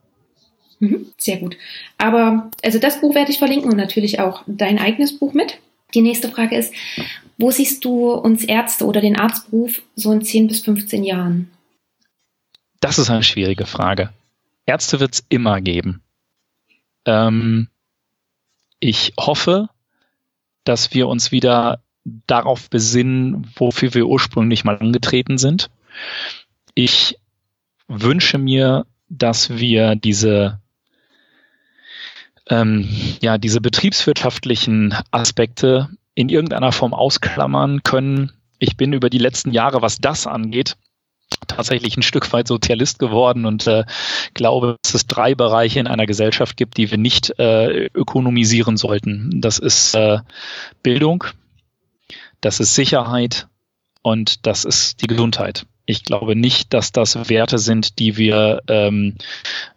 Mhm, 0.78 1.06
sehr 1.16 1.38
gut. 1.38 1.56
Aber 1.98 2.50
also 2.62 2.78
das 2.78 3.00
Buch 3.00 3.14
werde 3.14 3.32
ich 3.32 3.38
verlinken 3.38 3.70
und 3.70 3.76
natürlich 3.76 4.20
auch 4.20 4.42
dein 4.46 4.78
eigenes 4.78 5.18
Buch 5.18 5.32
mit. 5.32 5.58
Die 5.94 6.00
nächste 6.00 6.28
Frage 6.28 6.56
ist, 6.56 6.72
wo 7.38 7.50
siehst 7.50 7.84
du 7.84 8.12
uns 8.12 8.44
Ärzte 8.44 8.86
oder 8.86 9.00
den 9.00 9.18
Arztberuf 9.18 9.82
so 9.96 10.12
in 10.12 10.22
10 10.22 10.46
bis 10.46 10.60
15 10.60 11.04
Jahren? 11.04 11.50
Das 12.80 12.98
ist 12.98 13.10
eine 13.10 13.22
schwierige 13.22 13.66
Frage. 13.66 14.10
Ärzte 14.66 15.00
wird 15.00 15.14
es 15.14 15.24
immer 15.28 15.60
geben. 15.60 16.02
Ähm, 17.04 17.68
ich 18.80 19.12
hoffe, 19.18 19.68
dass 20.64 20.92
wir 20.94 21.08
uns 21.08 21.32
wieder 21.32 21.82
darauf 22.04 22.68
besinnen, 22.68 23.50
wofür 23.56 23.94
wir 23.94 24.06
ursprünglich 24.06 24.64
mal 24.64 24.78
angetreten 24.78 25.38
sind. 25.38 25.70
Ich 26.74 27.16
wünsche 27.86 28.38
mir, 28.38 28.86
dass 29.08 29.50
wir 29.50 29.94
diese 29.94 30.60
ähm, 32.48 32.88
ja 33.20 33.38
diese 33.38 33.60
betriebswirtschaftlichen 33.60 34.94
Aspekte 35.10 35.90
in 36.14 36.28
irgendeiner 36.28 36.72
Form 36.72 36.94
ausklammern 36.94 37.82
können. 37.82 38.32
Ich 38.58 38.76
bin 38.76 38.92
über 38.92 39.10
die 39.10 39.18
letzten 39.18 39.52
Jahre, 39.52 39.82
was 39.82 39.98
das 39.98 40.26
angeht, 40.26 40.76
tatsächlich 41.46 41.96
ein 41.96 42.02
Stück 42.02 42.32
weit 42.32 42.48
Sozialist 42.48 42.98
geworden 42.98 43.46
und 43.46 43.66
äh, 43.66 43.84
glaube, 44.34 44.76
dass 44.82 44.94
es 44.94 45.06
drei 45.06 45.34
Bereiche 45.34 45.80
in 45.80 45.86
einer 45.86 46.06
Gesellschaft 46.06 46.56
gibt, 46.56 46.76
die 46.76 46.90
wir 46.90 46.98
nicht 46.98 47.38
äh, 47.38 47.86
ökonomisieren 47.94 48.76
sollten. 48.76 49.40
Das 49.40 49.58
ist 49.58 49.94
äh, 49.94 50.18
Bildung, 50.82 51.24
das 52.40 52.60
ist 52.60 52.74
Sicherheit 52.74 53.48
und 54.02 54.46
das 54.46 54.64
ist 54.64 55.02
die 55.02 55.06
Gesundheit. 55.06 55.66
Ich 55.84 56.04
glaube 56.04 56.36
nicht, 56.36 56.72
dass 56.72 56.92
das 56.92 57.28
Werte 57.28 57.58
sind, 57.58 57.98
die 57.98 58.16
wir 58.16 58.62
ähm, 58.68 59.14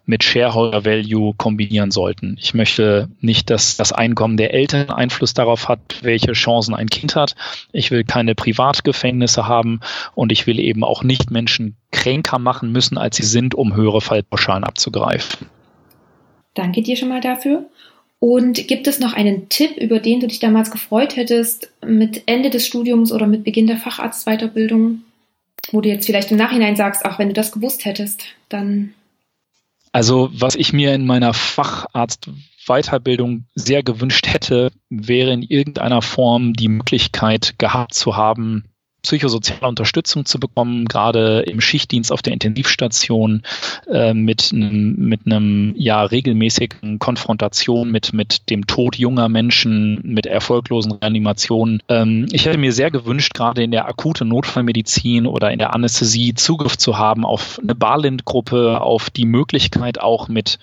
mit 0.04 0.22
Shareholder 0.22 0.84
Value 0.84 1.34
kombinieren 1.36 1.90
sollten. 1.90 2.36
Ich 2.40 2.54
möchte 2.54 3.08
nicht, 3.20 3.50
dass 3.50 3.76
das 3.76 3.92
Einkommen 3.92 4.36
der 4.36 4.54
Eltern 4.54 4.90
Einfluss 4.90 5.34
darauf 5.34 5.68
hat, 5.68 5.80
welche 6.02 6.32
Chancen 6.32 6.74
ein 6.74 6.88
Kind 6.88 7.16
hat. 7.16 7.34
Ich 7.72 7.90
will 7.90 8.04
keine 8.04 8.36
Privatgefängnisse 8.36 9.48
haben 9.48 9.80
und 10.14 10.30
ich 10.30 10.46
will 10.46 10.60
eben 10.60 10.84
auch 10.84 11.02
nicht 11.02 11.32
Menschen 11.32 11.76
kränker 11.90 12.38
machen 12.38 12.70
müssen, 12.70 12.98
als 12.98 13.16
sie 13.16 13.24
sind, 13.24 13.54
um 13.56 13.74
höhere 13.74 14.00
Fallpauschalen 14.00 14.62
abzugreifen. 14.62 15.48
Danke 16.54 16.82
dir 16.82 16.96
schon 16.96 17.08
mal 17.08 17.20
dafür. 17.20 17.66
Und 18.18 18.66
gibt 18.68 18.86
es 18.86 18.98
noch 18.98 19.12
einen 19.12 19.48
Tipp, 19.48 19.76
über 19.76 19.98
den 19.98 20.20
du 20.20 20.28
dich 20.28 20.38
damals 20.38 20.70
gefreut 20.70 21.16
hättest, 21.16 21.70
mit 21.84 22.22
Ende 22.26 22.50
des 22.50 22.66
Studiums 22.66 23.12
oder 23.12 23.26
mit 23.26 23.44
Beginn 23.44 23.66
der 23.66 23.76
Facharztweiterbildung? 23.76 25.02
Wo 25.72 25.80
du 25.80 25.88
jetzt 25.88 26.06
vielleicht 26.06 26.30
im 26.30 26.36
Nachhinein 26.36 26.76
sagst, 26.76 27.04
ach, 27.04 27.18
wenn 27.18 27.26
du 27.28 27.34
das 27.34 27.50
gewusst 27.52 27.84
hättest, 27.84 28.22
dann. 28.48 28.94
Also, 29.92 30.30
was 30.32 30.54
ich 30.54 30.72
mir 30.72 30.94
in 30.94 31.04
meiner 31.06 31.34
Facharztweiterbildung 31.34 33.46
sehr 33.54 33.82
gewünscht 33.82 34.28
hätte, 34.28 34.70
wäre 34.90 35.32
in 35.32 35.42
irgendeiner 35.42 36.02
Form 36.02 36.52
die 36.52 36.68
Möglichkeit 36.68 37.58
gehabt 37.58 37.94
zu 37.94 38.16
haben, 38.16 38.64
psychosoziale 39.06 39.68
Unterstützung 39.68 40.24
zu 40.24 40.40
bekommen, 40.40 40.86
gerade 40.86 41.40
im 41.42 41.60
Schichtdienst 41.60 42.10
auf 42.10 42.22
der 42.22 42.32
Intensivstation 42.32 43.42
äh, 43.88 44.12
mit 44.12 44.52
mit 44.52 45.20
einem 45.24 45.74
ja 45.76 46.02
regelmäßigen 46.02 46.98
Konfrontation 46.98 47.90
mit 47.92 48.12
mit 48.12 48.50
dem 48.50 48.66
Tod 48.66 48.96
junger 48.96 49.28
Menschen, 49.28 50.00
mit 50.02 50.26
erfolglosen 50.26 50.92
Reanimationen. 50.92 51.82
Ähm, 51.88 52.26
ich 52.32 52.46
hätte 52.46 52.58
mir 52.58 52.72
sehr 52.72 52.90
gewünscht, 52.90 53.32
gerade 53.34 53.62
in 53.62 53.70
der 53.70 53.86
akute 53.86 54.24
Notfallmedizin 54.24 55.26
oder 55.26 55.52
in 55.52 55.60
der 55.60 55.72
Anästhesie 55.72 56.34
Zugriff 56.34 56.76
zu 56.76 56.98
haben 56.98 57.24
auf 57.24 57.60
eine 57.62 57.76
Barlind-Gruppe, 57.76 58.80
auf 58.80 59.10
die 59.10 59.26
Möglichkeit 59.26 60.00
auch 60.00 60.26
mit 60.26 60.58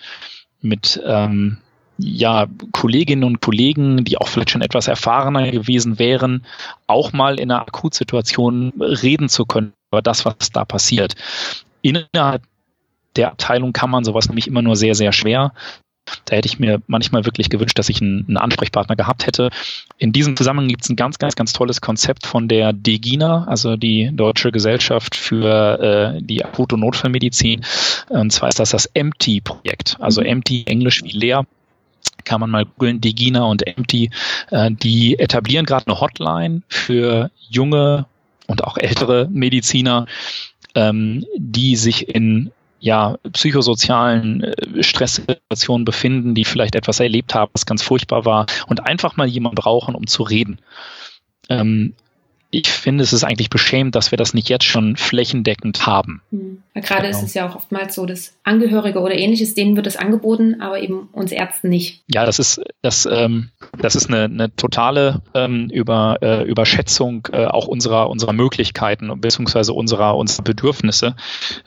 mit 0.61 1.01
ähm, 1.05 1.57
ja, 1.97 2.47
Kolleginnen 2.71 3.23
und 3.23 3.41
Kollegen, 3.41 4.03
die 4.03 4.17
auch 4.17 4.27
vielleicht 4.27 4.51
schon 4.51 4.61
etwas 4.61 4.87
erfahrener 4.87 5.51
gewesen 5.51 5.99
wären, 5.99 6.45
auch 6.87 7.13
mal 7.13 7.39
in 7.39 7.51
einer 7.51 7.61
Akutsituation 7.61 8.73
reden 8.79 9.29
zu 9.29 9.45
können 9.45 9.73
über 9.91 10.01
das, 10.01 10.25
was 10.25 10.51
da 10.51 10.65
passiert. 10.65 11.15
Innerhalb 11.81 12.43
der 13.15 13.31
Abteilung 13.31 13.73
kann 13.73 13.91
man 13.91 14.03
sowas 14.03 14.27
nämlich 14.27 14.47
immer 14.47 14.61
nur 14.61 14.75
sehr, 14.75 14.95
sehr 14.95 15.11
schwer. 15.11 15.53
Da 16.25 16.35
hätte 16.35 16.47
ich 16.47 16.59
mir 16.59 16.81
manchmal 16.87 17.25
wirklich 17.25 17.49
gewünscht, 17.49 17.79
dass 17.79 17.87
ich 17.87 18.01
einen, 18.01 18.25
einen 18.27 18.37
Ansprechpartner 18.37 18.97
gehabt 18.97 19.25
hätte. 19.25 19.51
In 19.97 20.11
diesem 20.11 20.35
Zusammenhang 20.35 20.67
gibt 20.67 20.83
es 20.83 20.89
ein 20.89 20.97
ganz, 20.97 21.17
ganz, 21.17 21.35
ganz 21.35 21.53
tolles 21.53 21.79
Konzept 21.79 22.25
von 22.25 22.49
der 22.49 22.73
DEGINA, 22.73 23.45
also 23.47 23.77
die 23.77 24.09
Deutsche 24.11 24.51
Gesellschaft 24.51 25.15
für 25.15 26.15
äh, 26.17 26.21
die 26.21 26.43
Akut- 26.43 26.73
und 26.73 26.81
Notfallmedizin. 26.81 27.63
Und 28.09 28.31
zwar 28.31 28.49
ist 28.49 28.59
das 28.59 28.71
das 28.71 28.89
MT-Projekt, 28.93 29.97
also 29.99 30.21
mhm. 30.21 30.43
Englisch 30.65 31.03
wie 31.03 31.11
leer 31.11 31.45
kann 32.25 32.39
man 32.39 32.49
mal 32.49 32.65
googeln, 32.65 33.01
Degina 33.01 33.43
und 33.43 33.65
Empty, 33.65 34.09
äh, 34.51 34.71
die 34.71 35.19
etablieren 35.19 35.65
gerade 35.65 35.87
eine 35.87 35.99
Hotline 35.99 36.61
für 36.67 37.31
junge 37.49 38.05
und 38.47 38.63
auch 38.63 38.77
ältere 38.77 39.27
Mediziner, 39.31 40.05
ähm, 40.75 41.25
die 41.37 41.75
sich 41.75 42.09
in 42.09 42.51
ja, 42.79 43.17
psychosozialen 43.31 44.43
äh, 44.43 44.83
Stresssituationen 44.83 45.85
befinden, 45.85 46.35
die 46.35 46.43
vielleicht 46.43 46.75
etwas 46.75 46.99
erlebt 46.99 47.33
haben, 47.33 47.51
was 47.53 47.65
ganz 47.65 47.81
furchtbar 47.81 48.25
war 48.25 48.45
und 48.67 48.85
einfach 48.85 49.15
mal 49.15 49.25
jemanden 49.25 49.55
brauchen, 49.55 49.95
um 49.95 50.05
zu 50.05 50.23
reden. 50.23 50.59
Ähm, 51.47 51.93
ich 52.53 52.67
finde, 52.67 53.03
es 53.03 53.13
ist 53.13 53.23
eigentlich 53.23 53.49
beschämend, 53.49 53.95
dass 53.95 54.11
wir 54.11 54.17
das 54.17 54.35
nicht 54.35 54.47
jetzt 54.47 54.65
schon 54.65 54.95
flächendeckend 54.95 55.87
haben. 55.87 56.21
Mhm. 56.29 56.61
gerade 56.75 57.07
genau. 57.07 57.17
ist 57.17 57.23
es 57.23 57.33
ja 57.33 57.49
auch 57.49 57.55
oftmals 57.55 57.95
so, 57.95 58.05
dass 58.05 58.37
Angehörige 58.43 58.99
oder 58.99 59.17
ähnliches, 59.17 59.55
denen 59.55 59.75
wird 59.75 59.87
es 59.87 59.97
angeboten, 59.97 60.61
aber 60.61 60.79
eben 60.79 61.09
uns 61.11 61.31
Ärzten 61.31 61.69
nicht. 61.69 62.03
Ja, 62.07 62.27
das 62.27 62.37
ist, 62.37 62.61
das, 62.83 63.07
ähm, 63.11 63.49
das 63.79 63.95
ist 63.95 64.07
eine, 64.07 64.25
eine 64.25 64.55
totale 64.55 65.23
ähm, 65.33 65.69
Über, 65.71 66.19
äh, 66.21 66.43
Überschätzung 66.43 67.27
äh, 67.31 67.45
auch 67.45 67.67
unserer, 67.67 68.09
unserer 68.11 68.33
Möglichkeiten 68.33 69.11
beziehungsweise 69.19 69.73
unserer, 69.73 70.15
unserer 70.15 70.43
Bedürfnisse. 70.43 71.15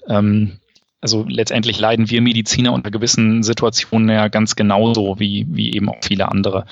Ähm, 0.08 0.60
also 1.00 1.24
letztendlich 1.28 1.78
leiden 1.78 2.10
wir 2.10 2.22
Mediziner 2.22 2.72
unter 2.72 2.90
gewissen 2.90 3.42
Situationen 3.42 4.08
ja 4.08 4.28
ganz 4.28 4.56
genauso 4.56 5.18
wie, 5.18 5.46
wie 5.48 5.74
eben 5.74 5.88
auch 5.88 5.98
viele 6.02 6.28
andere. 6.28 6.66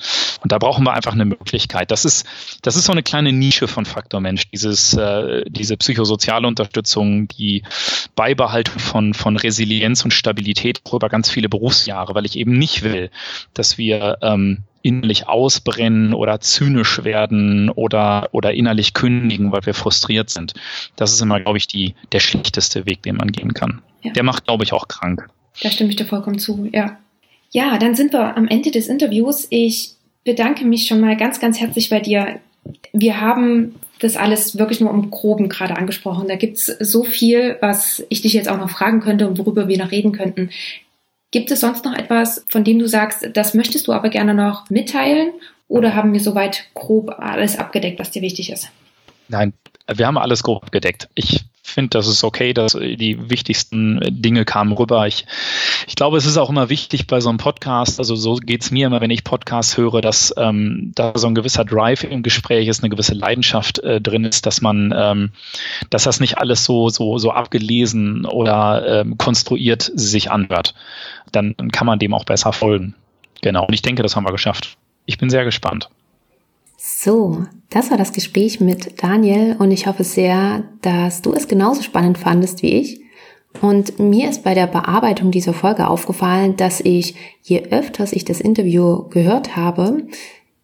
Und 0.45 0.51
da 0.51 0.59
brauchen 0.59 0.83
wir 0.85 0.93
einfach 0.93 1.13
eine 1.13 1.25
Möglichkeit. 1.25 1.89
Das 1.89 2.05
ist, 2.05 2.23
das 2.61 2.75
ist 2.75 2.85
so 2.85 2.91
eine 2.91 3.01
kleine 3.01 3.33
Nische 3.33 3.67
von 3.67 3.83
Faktor 3.83 4.21
Mensch, 4.21 4.43
dieses, 4.51 4.93
äh, 4.93 5.43
diese 5.47 5.75
psychosoziale 5.75 6.47
Unterstützung, 6.47 7.27
die 7.29 7.63
Beibehaltung 8.15 8.77
von, 8.77 9.15
von 9.15 9.37
Resilienz 9.37 10.05
und 10.05 10.11
Stabilität 10.11 10.81
über 10.93 11.09
ganz 11.09 11.31
viele 11.31 11.49
Berufsjahre, 11.49 12.13
weil 12.13 12.27
ich 12.27 12.37
eben 12.37 12.59
nicht 12.59 12.83
will, 12.83 13.09
dass 13.55 13.79
wir 13.79 14.19
ähm, 14.21 14.59
innerlich 14.83 15.27
ausbrennen 15.27 16.13
oder 16.13 16.39
zynisch 16.39 17.03
werden 17.03 17.71
oder, 17.71 18.29
oder 18.31 18.53
innerlich 18.53 18.93
kündigen, 18.93 19.51
weil 19.51 19.65
wir 19.65 19.73
frustriert 19.73 20.29
sind. 20.29 20.53
Das 20.95 21.11
ist 21.11 21.21
immer, 21.23 21.39
glaube 21.39 21.57
ich, 21.57 21.65
die, 21.65 21.95
der 22.11 22.19
schlechteste 22.19 22.85
Weg, 22.85 23.01
den 23.01 23.15
man 23.15 23.31
gehen 23.31 23.55
kann. 23.55 23.81
Ja. 24.03 24.11
Der 24.11 24.21
macht, 24.21 24.45
glaube 24.45 24.63
ich, 24.63 24.73
auch 24.73 24.87
krank. 24.87 25.27
Da 25.63 25.71
stimme 25.71 25.89
ich 25.89 25.95
dir 25.95 26.05
vollkommen 26.05 26.37
zu, 26.37 26.69
ja. 26.71 26.99
Ja, 27.49 27.79
dann 27.79 27.95
sind 27.95 28.13
wir 28.13 28.37
am 28.37 28.47
Ende 28.47 28.69
des 28.69 28.89
Interviews. 28.89 29.47
Ich 29.49 29.95
bedanke 30.25 30.65
mich 30.65 30.87
schon 30.87 30.99
mal 30.99 31.15
ganz, 31.15 31.39
ganz 31.39 31.61
herzlich 31.61 31.89
bei 31.89 32.01
dir. 32.01 32.39
Wir 32.91 33.21
haben 33.21 33.75
das 33.99 34.17
alles 34.17 34.57
wirklich 34.57 34.81
nur 34.81 34.91
im 34.91 35.09
Groben 35.09 35.47
gerade 35.47 35.77
angesprochen. 35.77 36.27
Da 36.27 36.35
gibt 36.35 36.57
es 36.57 36.65
so 36.65 37.03
viel, 37.03 37.57
was 37.61 38.03
ich 38.09 38.21
dich 38.21 38.33
jetzt 38.33 38.49
auch 38.49 38.57
noch 38.57 38.69
fragen 38.69 38.99
könnte 38.99 39.27
und 39.27 39.37
worüber 39.37 39.69
wir 39.69 39.77
noch 39.77 39.91
reden 39.91 40.11
könnten. 40.11 40.49
Gibt 41.31 41.51
es 41.51 41.61
sonst 41.61 41.85
noch 41.85 41.93
etwas, 41.93 42.45
von 42.49 42.63
dem 42.63 42.79
du 42.79 42.87
sagst, 42.87 43.29
das 43.33 43.53
möchtest 43.53 43.87
du 43.87 43.93
aber 43.93 44.09
gerne 44.09 44.33
noch 44.33 44.69
mitteilen? 44.69 45.29
Oder 45.67 45.95
haben 45.95 46.13
wir 46.13 46.19
soweit 46.19 46.65
grob 46.73 47.09
alles 47.17 47.57
abgedeckt, 47.57 47.99
was 47.99 48.11
dir 48.11 48.21
wichtig 48.21 48.51
ist? 48.51 48.69
Nein, 49.27 49.53
wir 49.93 50.07
haben 50.07 50.17
alles 50.17 50.43
grob 50.43 50.63
abgedeckt. 50.63 51.09
Ich 51.15 51.44
finde, 51.75 51.89
das 51.89 52.07
ist 52.07 52.23
okay, 52.23 52.53
dass 52.53 52.73
die 52.73 53.29
wichtigsten 53.29 53.99
Dinge 54.09 54.45
kamen 54.45 54.71
rüber. 54.71 55.05
Ich, 55.05 55.25
ich 55.85 55.95
glaube, 55.95 56.17
es 56.17 56.25
ist 56.25 56.37
auch 56.37 56.49
immer 56.49 56.69
wichtig 56.69 57.05
bei 57.05 57.19
so 57.19 57.29
einem 57.29 57.37
Podcast, 57.37 57.99
also 57.99 58.15
so 58.15 58.35
geht's 58.35 58.71
mir 58.71 58.87
immer, 58.87 59.01
wenn 59.01 59.11
ich 59.11 59.23
Podcasts 59.23 59.77
höre, 59.77 60.01
dass 60.01 60.33
ähm, 60.37 60.93
da 60.95 61.11
so 61.15 61.27
ein 61.27 61.35
gewisser 61.35 61.65
Drive 61.65 62.03
im 62.03 62.23
Gespräch 62.23 62.67
ist, 62.67 62.81
eine 62.81 62.89
gewisse 62.89 63.13
Leidenschaft 63.13 63.79
äh, 63.79 64.01
drin 64.01 64.23
ist, 64.23 64.45
dass 64.45 64.61
man, 64.61 64.93
ähm, 64.97 65.31
dass 65.89 66.03
das 66.03 66.19
nicht 66.19 66.39
alles 66.39 66.63
so, 66.65 66.89
so, 66.89 67.19
so 67.19 67.31
abgelesen 67.31 68.25
oder 68.25 69.01
ähm, 69.01 69.17
konstruiert 69.17 69.91
sich 69.93 70.31
anhört. 70.31 70.73
Dann 71.31 71.55
kann 71.71 71.85
man 71.85 71.99
dem 71.99 72.13
auch 72.13 72.25
besser 72.25 72.53
folgen. 72.53 72.95
Genau. 73.41 73.65
Und 73.65 73.73
ich 73.73 73.81
denke, 73.81 74.01
das 74.01 74.15
haben 74.15 74.25
wir 74.25 74.31
geschafft. 74.31 74.77
Ich 75.05 75.17
bin 75.17 75.29
sehr 75.29 75.43
gespannt. 75.43 75.89
So, 76.77 77.45
das 77.69 77.89
war 77.89 77.97
das 77.97 78.11
Gespräch 78.13 78.59
mit 78.59 79.01
Daniel 79.01 79.55
und 79.59 79.71
ich 79.71 79.87
hoffe 79.87 80.03
sehr, 80.03 80.63
dass 80.81 81.21
du 81.21 81.33
es 81.33 81.47
genauso 81.47 81.81
spannend 81.81 82.17
fandest 82.17 82.61
wie 82.61 82.73
ich. 82.73 83.01
Und 83.61 83.99
mir 83.99 84.29
ist 84.29 84.43
bei 84.43 84.53
der 84.53 84.67
Bearbeitung 84.67 85.31
dieser 85.31 85.53
Folge 85.53 85.87
aufgefallen, 85.87 86.57
dass 86.57 86.81
ich, 86.81 87.15
je 87.41 87.63
öfters 87.71 88.11
ich 88.11 88.25
das 88.25 88.41
Interview 88.41 89.07
gehört 89.09 89.55
habe, 89.55 90.07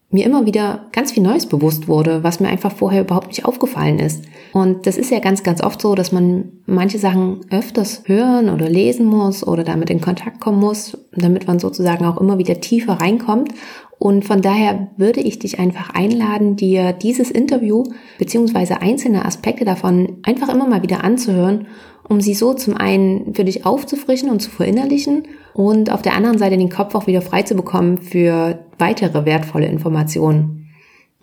mir 0.10 0.26
immer 0.26 0.46
wieder 0.46 0.88
ganz 0.92 1.14
viel 1.14 1.24
Neues 1.24 1.46
bewusst 1.46 1.88
wurde, 1.88 2.22
was 2.24 2.42
mir 2.42 2.50
einfach 2.50 2.74
vorher 2.74 3.02
überhaupt 3.02 3.28
nicht 3.28 3.46
aufgefallen 3.46 3.98
ist. 3.98 4.26
Und 4.52 4.86
das 4.86 4.98
ist 4.98 5.10
ja 5.10 5.20
ganz, 5.20 5.42
ganz 5.44 5.64
oft 5.64 5.82
so, 5.82 5.96
dass 5.96 6.12
man 6.12 6.52
manche 6.66 7.00
Sachen 7.00 7.46
öfters 7.50 8.04
hören 8.06 8.50
oder 8.50 8.70
lesen 8.70 9.06
muss 9.06 9.48
oder 9.48 9.64
damit 9.64 9.90
in 9.90 10.02
Kontakt 10.02 10.42
kommen 10.42 10.60
muss, 10.60 10.98
damit 11.14 11.48
man 11.48 11.60
sozusagen 11.60 12.06
auch 12.06 12.20
immer 12.20 12.38
wieder 12.38 12.60
tiefer 12.60 12.94
reinkommt. 12.94 13.54
Und 14.02 14.26
von 14.26 14.42
daher 14.42 14.88
würde 14.98 15.22
ich 15.22 15.38
dich 15.38 15.60
einfach 15.60 15.92
einladen, 15.94 16.56
dir 16.56 16.92
dieses 16.92 17.30
Interview 17.30 17.84
beziehungsweise 18.18 18.82
einzelne 18.82 19.26
Aspekte 19.26 19.64
davon 19.64 20.18
einfach 20.24 20.50
immer 20.50 20.68
mal 20.68 20.82
wieder 20.82 21.04
anzuhören 21.04 21.68
um 22.12 22.20
sie 22.20 22.34
so 22.34 22.54
zum 22.54 22.76
einen 22.76 23.34
für 23.34 23.46
dich 23.46 23.66
aufzufrischen 23.66 24.30
und 24.30 24.42
zu 24.42 24.50
verinnerlichen 24.50 25.24
und 25.54 25.92
auf 25.92 26.02
der 26.02 26.14
anderen 26.14 26.38
Seite 26.38 26.58
den 26.58 26.70
Kopf 26.70 26.94
auch 26.94 27.08
wieder 27.08 27.22
frei 27.22 27.44
zu 27.44 27.56
bekommen 27.56 28.00
für 28.00 28.66
weitere 28.78 29.24
wertvolle 29.24 29.68
Informationen. 29.68 30.68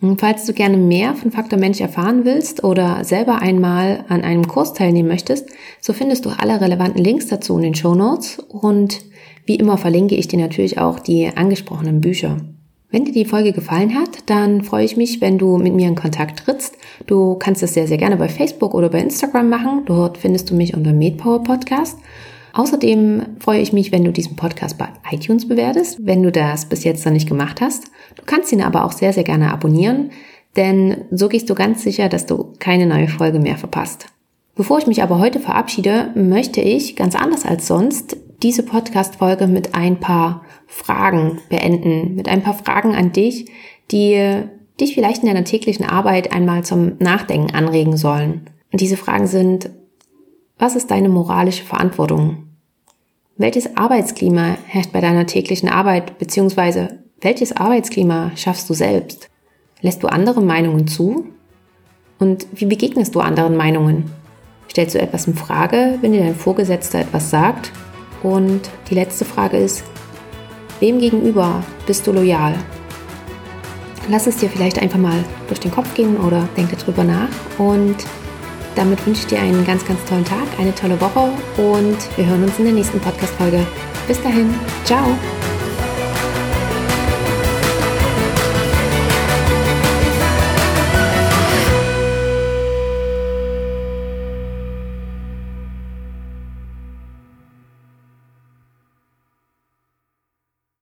Und 0.01 0.19
falls 0.19 0.45
du 0.45 0.53
gerne 0.53 0.77
mehr 0.77 1.13
von 1.13 1.31
Faktor 1.31 1.59
Mensch 1.59 1.79
erfahren 1.79 2.25
willst 2.25 2.63
oder 2.63 3.03
selber 3.03 3.39
einmal 3.39 4.05
an 4.07 4.21
einem 4.21 4.47
Kurs 4.47 4.73
teilnehmen 4.73 5.09
möchtest, 5.09 5.49
so 5.79 5.93
findest 5.93 6.25
du 6.25 6.29
alle 6.29 6.59
relevanten 6.59 7.03
Links 7.03 7.27
dazu 7.27 7.57
in 7.57 7.63
den 7.63 7.75
Show 7.75 7.93
Notes 7.93 8.39
und 8.39 9.01
wie 9.45 9.57
immer 9.57 9.77
verlinke 9.77 10.15
ich 10.15 10.27
dir 10.27 10.39
natürlich 10.39 10.79
auch 10.79 10.99
die 10.99 11.29
angesprochenen 11.35 12.01
Bücher. 12.01 12.37
Wenn 12.91 13.05
dir 13.05 13.11
die 13.11 13.25
Folge 13.25 13.53
gefallen 13.53 13.93
hat, 13.93 14.17
dann 14.25 14.63
freue 14.63 14.83
ich 14.83 14.97
mich, 14.97 15.21
wenn 15.21 15.37
du 15.37 15.57
mit 15.57 15.75
mir 15.75 15.87
in 15.87 15.93
Kontakt 15.93 16.39
trittst. 16.39 16.75
Du 17.05 17.35
kannst 17.35 17.61
das 17.61 17.75
sehr, 17.75 17.87
sehr 17.87 17.97
gerne 17.97 18.17
bei 18.17 18.27
Facebook 18.29 18.73
oder 18.73 18.89
bei 18.89 18.99
Instagram 18.99 19.47
machen. 19.47 19.83
Dort 19.85 20.17
findest 20.17 20.49
du 20.49 20.55
mich 20.55 20.75
unter 20.75 20.91
MedPower 20.91 21.43
Podcast. 21.43 21.99
Außerdem 22.53 23.37
freue 23.39 23.61
ich 23.61 23.73
mich, 23.73 23.91
wenn 23.91 24.03
du 24.03 24.11
diesen 24.11 24.35
Podcast 24.35 24.79
bei 24.79 24.87
iTunes 25.11 25.47
bewertest, 25.47 25.99
wenn 26.01 26.23
du 26.23 26.31
das 26.31 26.65
bis 26.65 26.83
jetzt 26.83 27.05
noch 27.05 27.13
nicht 27.13 27.29
gemacht 27.29 27.61
hast. 27.61 27.85
Du 28.15 28.23
kannst 28.25 28.51
ihn 28.51 28.61
aber 28.63 28.83
auch 28.83 28.91
sehr, 28.91 29.13
sehr 29.13 29.23
gerne 29.23 29.53
abonnieren, 29.53 30.09
denn 30.55 31.05
so 31.11 31.29
gehst 31.29 31.47
du 31.51 31.53
ganz 31.53 31.83
sicher, 31.83 32.09
dass 32.09 32.25
du 32.25 32.53
keine 32.57 32.87
neue 32.87 33.07
Folge 33.07 33.37
mehr 33.37 33.57
verpasst. 33.57 34.07
Bevor 34.55 34.79
ich 34.79 34.87
mich 34.87 35.03
aber 35.03 35.19
heute 35.19 35.39
verabschiede, 35.39 36.11
möchte 36.15 36.59
ich, 36.59 36.95
ganz 36.95 37.15
anders 37.15 37.45
als 37.45 37.67
sonst, 37.67 38.17
diese 38.41 38.63
Podcast-Folge 38.63 39.47
mit 39.47 39.75
ein 39.75 39.99
paar 39.99 40.43
Fragen 40.67 41.39
beenden, 41.49 42.15
mit 42.15 42.29
ein 42.29 42.41
paar 42.41 42.53
Fragen 42.53 42.95
an 42.95 43.11
dich, 43.11 43.45
die 43.91 44.43
dich 44.79 44.93
vielleicht 44.93 45.23
in 45.23 45.27
deiner 45.27 45.43
täglichen 45.43 45.85
Arbeit 45.85 46.31
einmal 46.33 46.63
zum 46.63 46.93
Nachdenken 46.99 47.53
anregen 47.53 47.97
sollen. 47.97 48.49
Und 48.71 48.81
diese 48.81 48.97
Fragen 48.97 49.27
sind, 49.27 49.69
was 50.57 50.75
ist 50.75 50.91
deine 50.91 51.09
moralische 51.09 51.63
Verantwortung? 51.63 52.49
Welches 53.37 53.77
Arbeitsklima 53.77 54.57
herrscht 54.67 54.91
bei 54.91 55.01
deiner 55.01 55.25
täglichen 55.25 55.69
Arbeit, 55.69 56.17
beziehungsweise 56.17 56.99
welches 57.21 57.55
Arbeitsklima 57.55 58.31
schaffst 58.35 58.69
du 58.69 58.73
selbst? 58.73 59.29
Lässt 59.81 60.03
du 60.03 60.07
andere 60.07 60.41
Meinungen 60.41 60.87
zu? 60.87 61.25
Und 62.19 62.47
wie 62.53 62.65
begegnest 62.65 63.15
du 63.15 63.21
anderen 63.21 63.55
Meinungen? 63.55 64.11
Stellst 64.69 64.95
du 64.95 64.99
etwas 64.99 65.27
in 65.27 65.35
Frage, 65.35 65.97
wenn 66.01 66.11
dir 66.11 66.19
dein 66.19 66.35
Vorgesetzter 66.35 66.99
etwas 66.99 67.29
sagt? 67.29 67.71
Und 68.23 68.61
die 68.89 68.95
letzte 68.95 69.25
Frage 69.25 69.57
ist, 69.57 69.83
wem 70.79 70.99
gegenüber 70.99 71.63
bist 71.85 72.05
du 72.07 72.11
loyal? 72.11 72.55
Lass 74.09 74.27
es 74.27 74.37
dir 74.37 74.49
vielleicht 74.49 74.81
einfach 74.81 74.97
mal 74.97 75.23
durch 75.47 75.59
den 75.59 75.71
Kopf 75.71 75.93
gehen 75.93 76.17
oder 76.17 76.47
denk 76.57 76.69
darüber 76.77 77.03
nach. 77.03 77.29
Und 77.57 77.95
damit 78.75 79.05
wünsche 79.05 79.21
ich 79.21 79.27
dir 79.27 79.39
einen 79.39 79.65
ganz, 79.65 79.85
ganz 79.85 80.03
tollen 80.05 80.25
Tag, 80.25 80.47
eine 80.57 80.73
tolle 80.73 80.99
Woche 81.01 81.31
und 81.57 81.97
wir 82.17 82.25
hören 82.25 82.43
uns 82.43 82.57
in 82.59 82.65
der 82.65 82.73
nächsten 82.73 82.99
Podcast-Folge. 82.99 83.65
Bis 84.07 84.21
dahin, 84.21 84.53
ciao! 84.85 85.03